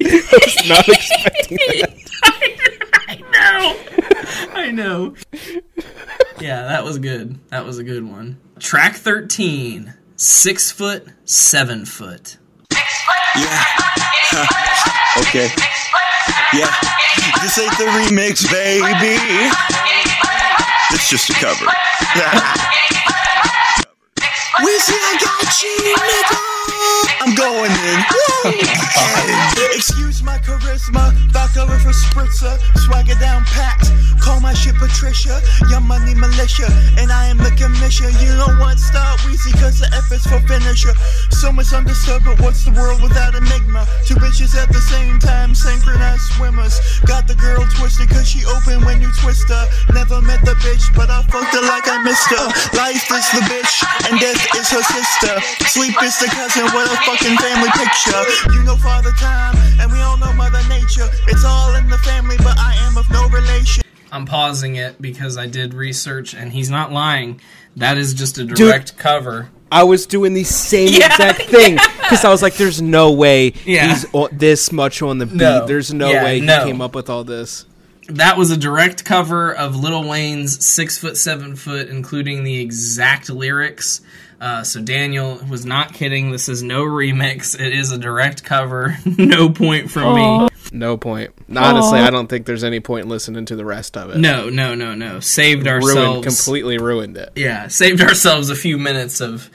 [0.00, 1.98] was not expecting that.
[2.94, 4.52] I know.
[4.54, 5.14] I know.
[6.40, 7.38] Yeah, that was good.
[7.50, 8.38] That was a good one.
[8.58, 9.94] Track 13.
[10.24, 12.38] Six foot, seven foot.
[13.34, 13.64] Yeah.
[15.18, 15.50] okay.
[16.54, 16.70] Yeah.
[17.42, 19.18] This ain't the remix, baby.
[20.92, 21.66] It's just a cover.
[24.62, 26.81] Weezy, I got you, nigga.
[27.20, 27.98] I'm going in.
[29.74, 31.14] Excuse my charisma.
[31.32, 32.58] Back over for spritzer.
[32.78, 33.90] Swagger down packed.
[34.20, 35.40] Call my shit Patricia.
[35.68, 36.66] Young money militia.
[36.98, 38.10] And I am the commission.
[38.18, 38.78] You know what?
[38.78, 40.94] Stop Weezy, cause the effort's for finisher.
[41.30, 43.86] So misunderstood, but what's the world without enigma?
[44.06, 46.78] Two bitches at the same time, synchronized swimmers.
[47.06, 49.66] Got the girl twisted cause she open when you twist her.
[49.94, 52.46] Never met the bitch, but I fucked her like I missed her.
[52.78, 53.74] Life is the bitch,
[54.10, 55.34] and death is her sister.
[55.66, 58.52] Sleep is the cousin, what a fucking family picture.
[58.52, 61.08] You know Father Time, and we all know Mother Nature.
[61.28, 63.82] It's all in the family, but I am of no relation.
[64.10, 67.40] I'm pausing it because I did research and he's not lying.
[67.76, 69.48] That is just a direct cover.
[69.70, 73.54] I was doing the same Yeah, exact thing because I was like, "There's no way
[73.64, 73.88] Yeah.
[73.88, 75.36] he's this much on the beat.
[75.36, 75.66] No.
[75.66, 77.64] There's no Yeah, way he came up with all this."
[78.16, 83.30] That was a direct cover of Little Wayne's Six Foot Seven Foot, including the exact
[83.30, 84.00] lyrics.
[84.40, 86.32] Uh, so Daniel was not kidding.
[86.32, 87.58] This is no remix.
[87.58, 88.98] It is a direct cover.
[89.18, 90.48] no point from me.
[90.72, 91.32] No point.
[91.54, 94.16] Honestly, I don't think there's any point in listening to the rest of it.
[94.16, 95.20] No, no, no, no.
[95.20, 96.44] Saved ourselves ruined, ourselves.
[96.44, 97.32] completely ruined it.
[97.36, 99.48] Yeah, saved ourselves a few minutes of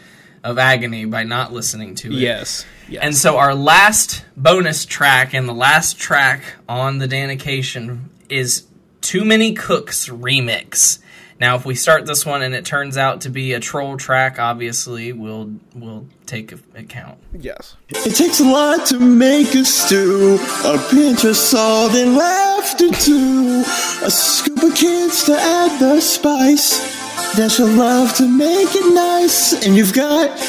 [0.43, 2.13] of agony by not listening to it.
[2.13, 2.65] Yes.
[2.87, 3.03] yes.
[3.03, 8.65] And so our last bonus track and the last track on the Danication is
[9.01, 10.99] Too Many Cooks remix.
[11.39, 14.39] Now, if we start this one and it turns out to be a troll track,
[14.39, 17.19] obviously we'll we'll take account.
[17.31, 17.75] Yes.
[17.89, 20.39] It takes a lot to make a stew.
[20.65, 23.63] A pinch of salt and laughter too.
[24.03, 27.35] A scoop of kids to add the spice.
[27.35, 29.63] Dash of love to make it nice.
[29.63, 30.39] And you've got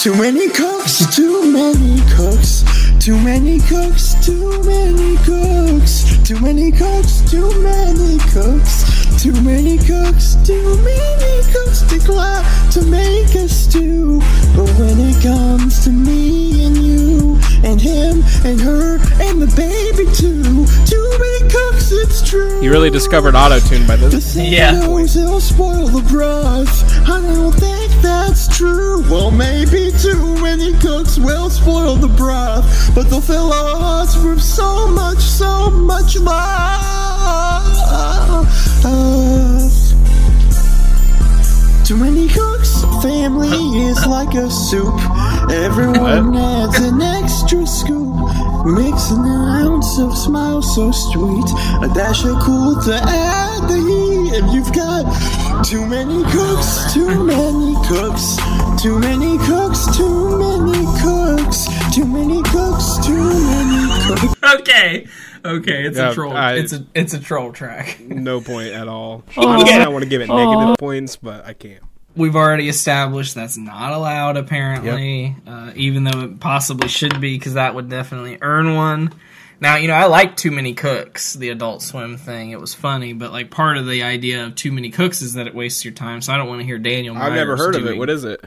[0.00, 2.64] too many cooks, too many cooks.
[3.00, 6.18] Too many cooks, too many cooks.
[6.22, 9.22] Too many cooks, too many cooks.
[9.22, 14.20] Too many cooks, too many cooks declare to make a stew.
[14.54, 17.29] But when it comes to me and you
[17.64, 22.62] and him and her and the baby too, too many cooks, it's true.
[22.62, 24.36] You really discovered autotune by this.
[24.36, 24.72] Yeah.
[24.72, 26.68] Knows it'll spoil the broth.
[27.08, 29.02] I don't think that's true.
[29.10, 34.42] Well, maybe too many cooks will spoil the broth, but they'll fill our hearts with
[34.42, 36.90] so much, so much love.
[41.90, 43.48] Too many cooks, family
[43.88, 44.94] is like a soup.
[45.50, 48.14] Everyone adds an extra scoop.
[48.64, 51.50] Mix an ounce of smile so sweet.
[51.82, 54.38] A dash of cool to add the heat.
[54.38, 55.02] And you've got
[55.64, 58.36] too many cooks, too many cooks.
[58.80, 61.66] Too many cooks, too many cooks.
[61.92, 63.79] Too many cooks, too many cooks.
[64.60, 65.06] Okay.
[65.44, 66.36] Okay, it's Yeah, a troll.
[66.36, 67.98] I- it's a it's a troll track.
[68.08, 69.24] No point at all.
[69.36, 71.82] Honestly, I want to give it negative points, but I can't.
[72.16, 77.54] We've already established that's not allowed, apparently, uh, even though it possibly should be, because
[77.54, 79.12] that would definitely earn one.
[79.60, 82.50] Now, you know, I like Too Many Cooks, the Adult Swim thing.
[82.50, 85.46] It was funny, but like part of the idea of Too Many Cooks is that
[85.46, 86.20] it wastes your time.
[86.20, 87.16] So I don't want to hear Daniel.
[87.16, 87.96] I've never Myers heard of it.
[87.96, 88.42] What is it?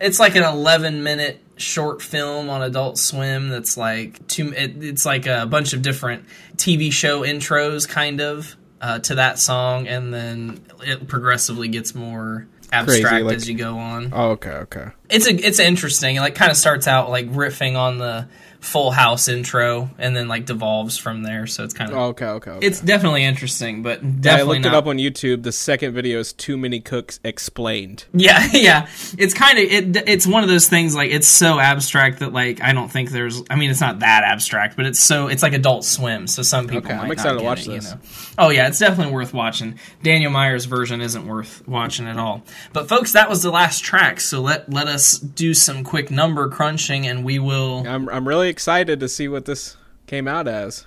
[0.00, 3.48] It's like an 11 minute short film on Adult Swim.
[3.48, 4.52] That's like two.
[4.52, 6.24] It, it's like a bunch of different
[6.56, 8.56] TV show intros, kind of.
[8.80, 13.78] uh, to that song, and then it progressively gets more abstract like- as you go
[13.78, 14.10] on.
[14.12, 14.88] Oh, okay, okay.
[15.08, 16.16] It's a, it's interesting.
[16.16, 18.28] It like kind of starts out like riffing on the
[18.66, 21.46] Full House intro, and then like devolves from there.
[21.46, 22.50] So it's kind of Oh, okay, okay.
[22.50, 22.66] okay.
[22.66, 24.72] it's definitely interesting, but Yeah, I looked not.
[24.72, 25.42] it up on YouTube.
[25.44, 28.04] The second video is Too Many Cooks Explained.
[28.12, 28.88] Yeah, yeah.
[29.18, 30.08] It's kind of it.
[30.08, 33.42] It's one of those things like it's so abstract that like I don't think there's.
[33.48, 36.26] I mean, it's not that abstract, but it's so it's like Adult Swim.
[36.26, 36.90] So some people.
[36.90, 37.84] Okay, I'm excited to watch it, this.
[37.84, 38.00] You know?
[38.38, 39.78] Oh yeah, it's definitely worth watching.
[40.02, 42.42] Daniel Myers' version isn't worth watching at all.
[42.72, 44.20] But folks, that was the last track.
[44.20, 47.86] So let let us do some quick number crunching, and we will.
[47.86, 49.76] I'm I'm really excited to see what this
[50.06, 50.86] came out as.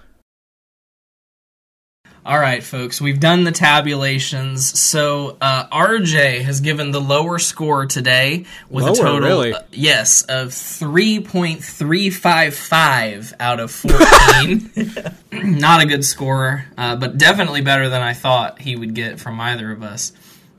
[2.26, 4.80] All right, folks, we've done the tabulations.
[4.80, 9.54] So uh, RJ has given the lower score today with Lower, a total, really?
[9.54, 14.72] uh, yes, of three point three five five out of fourteen.
[15.32, 19.40] Not a good score, uh, but definitely better than I thought he would get from
[19.40, 20.12] either of us.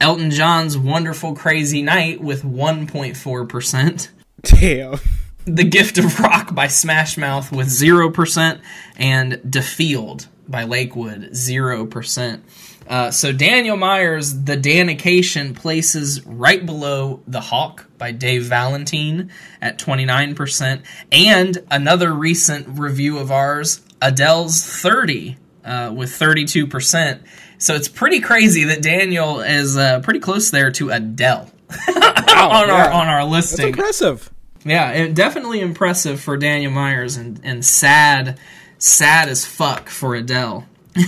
[0.00, 4.08] Elton John's Wonderful Crazy Night with 1.4%.
[4.42, 4.98] Damn.
[5.46, 8.60] The Gift of Rock by Smash Mouth with 0%,
[8.96, 12.40] and Defield by Lakewood, 0%.
[12.88, 19.30] Uh, so Daniel Myers, The Danication, places right below The Hawk by Dave Valentine
[19.62, 20.82] at 29%,
[21.12, 27.20] and another recent review of ours, Adele's 30 uh, with 32%.
[27.58, 31.52] So it's pretty crazy that Daniel is uh, pretty close there to Adele
[31.88, 33.66] on our on our listing.
[33.66, 34.30] That's impressive.
[34.66, 38.38] Yeah, it, definitely impressive for Daniel Myers and, and sad,
[38.78, 40.66] sad as fuck for Adele.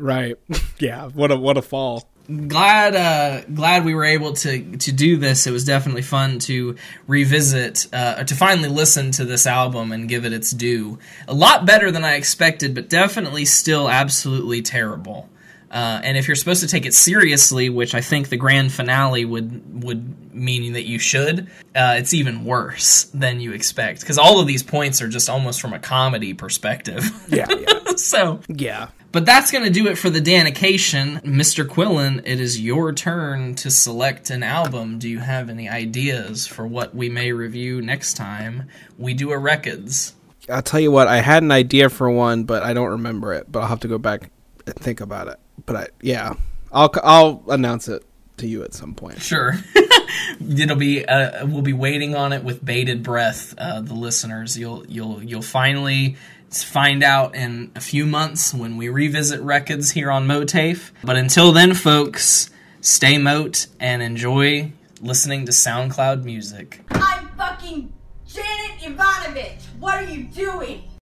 [0.00, 0.36] Right.
[0.78, 1.08] Yeah.
[1.08, 2.08] What a what a fall.
[2.26, 5.46] Glad, uh, glad we were able to to do this.
[5.46, 6.76] It was definitely fun to
[7.06, 10.98] revisit, uh, to finally listen to this album and give it its due.
[11.28, 15.28] A lot better than I expected, but definitely still absolutely terrible.
[15.70, 19.24] Uh, and if you're supposed to take it seriously, which I think the grand finale
[19.24, 24.40] would would mean that you should, uh, it's even worse than you expect because all
[24.40, 27.04] of these points are just almost from a comedy perspective.
[27.30, 27.46] Yeah.
[27.48, 27.92] yeah.
[27.96, 28.88] so yeah.
[29.12, 31.20] but that's going to do it for the Danication.
[31.20, 31.64] Mr.
[31.64, 34.98] Quillen, it is your turn to select an album.
[34.98, 38.68] Do you have any ideas for what we may review next time
[38.98, 40.14] we do a records?
[40.48, 41.06] I'll tell you what.
[41.06, 43.50] I had an idea for one, but I don't remember it.
[43.50, 44.30] But I'll have to go back
[44.66, 45.38] and think about it.
[45.70, 46.34] But I, yeah,
[46.72, 48.04] I'll I'll announce it
[48.38, 49.22] to you at some point.
[49.22, 49.54] Sure.
[50.40, 53.54] It'll be uh, we'll be waiting on it with bated breath.
[53.56, 56.16] Uh, the listeners, you'll you'll you'll finally
[56.50, 60.90] find out in a few months when we revisit records here on MOATAIF.
[61.04, 66.80] But until then, folks, stay moat and enjoy listening to SoundCloud music.
[66.90, 67.92] I'm fucking
[68.26, 69.62] Janet Evanovich.
[69.78, 70.89] What are you doing?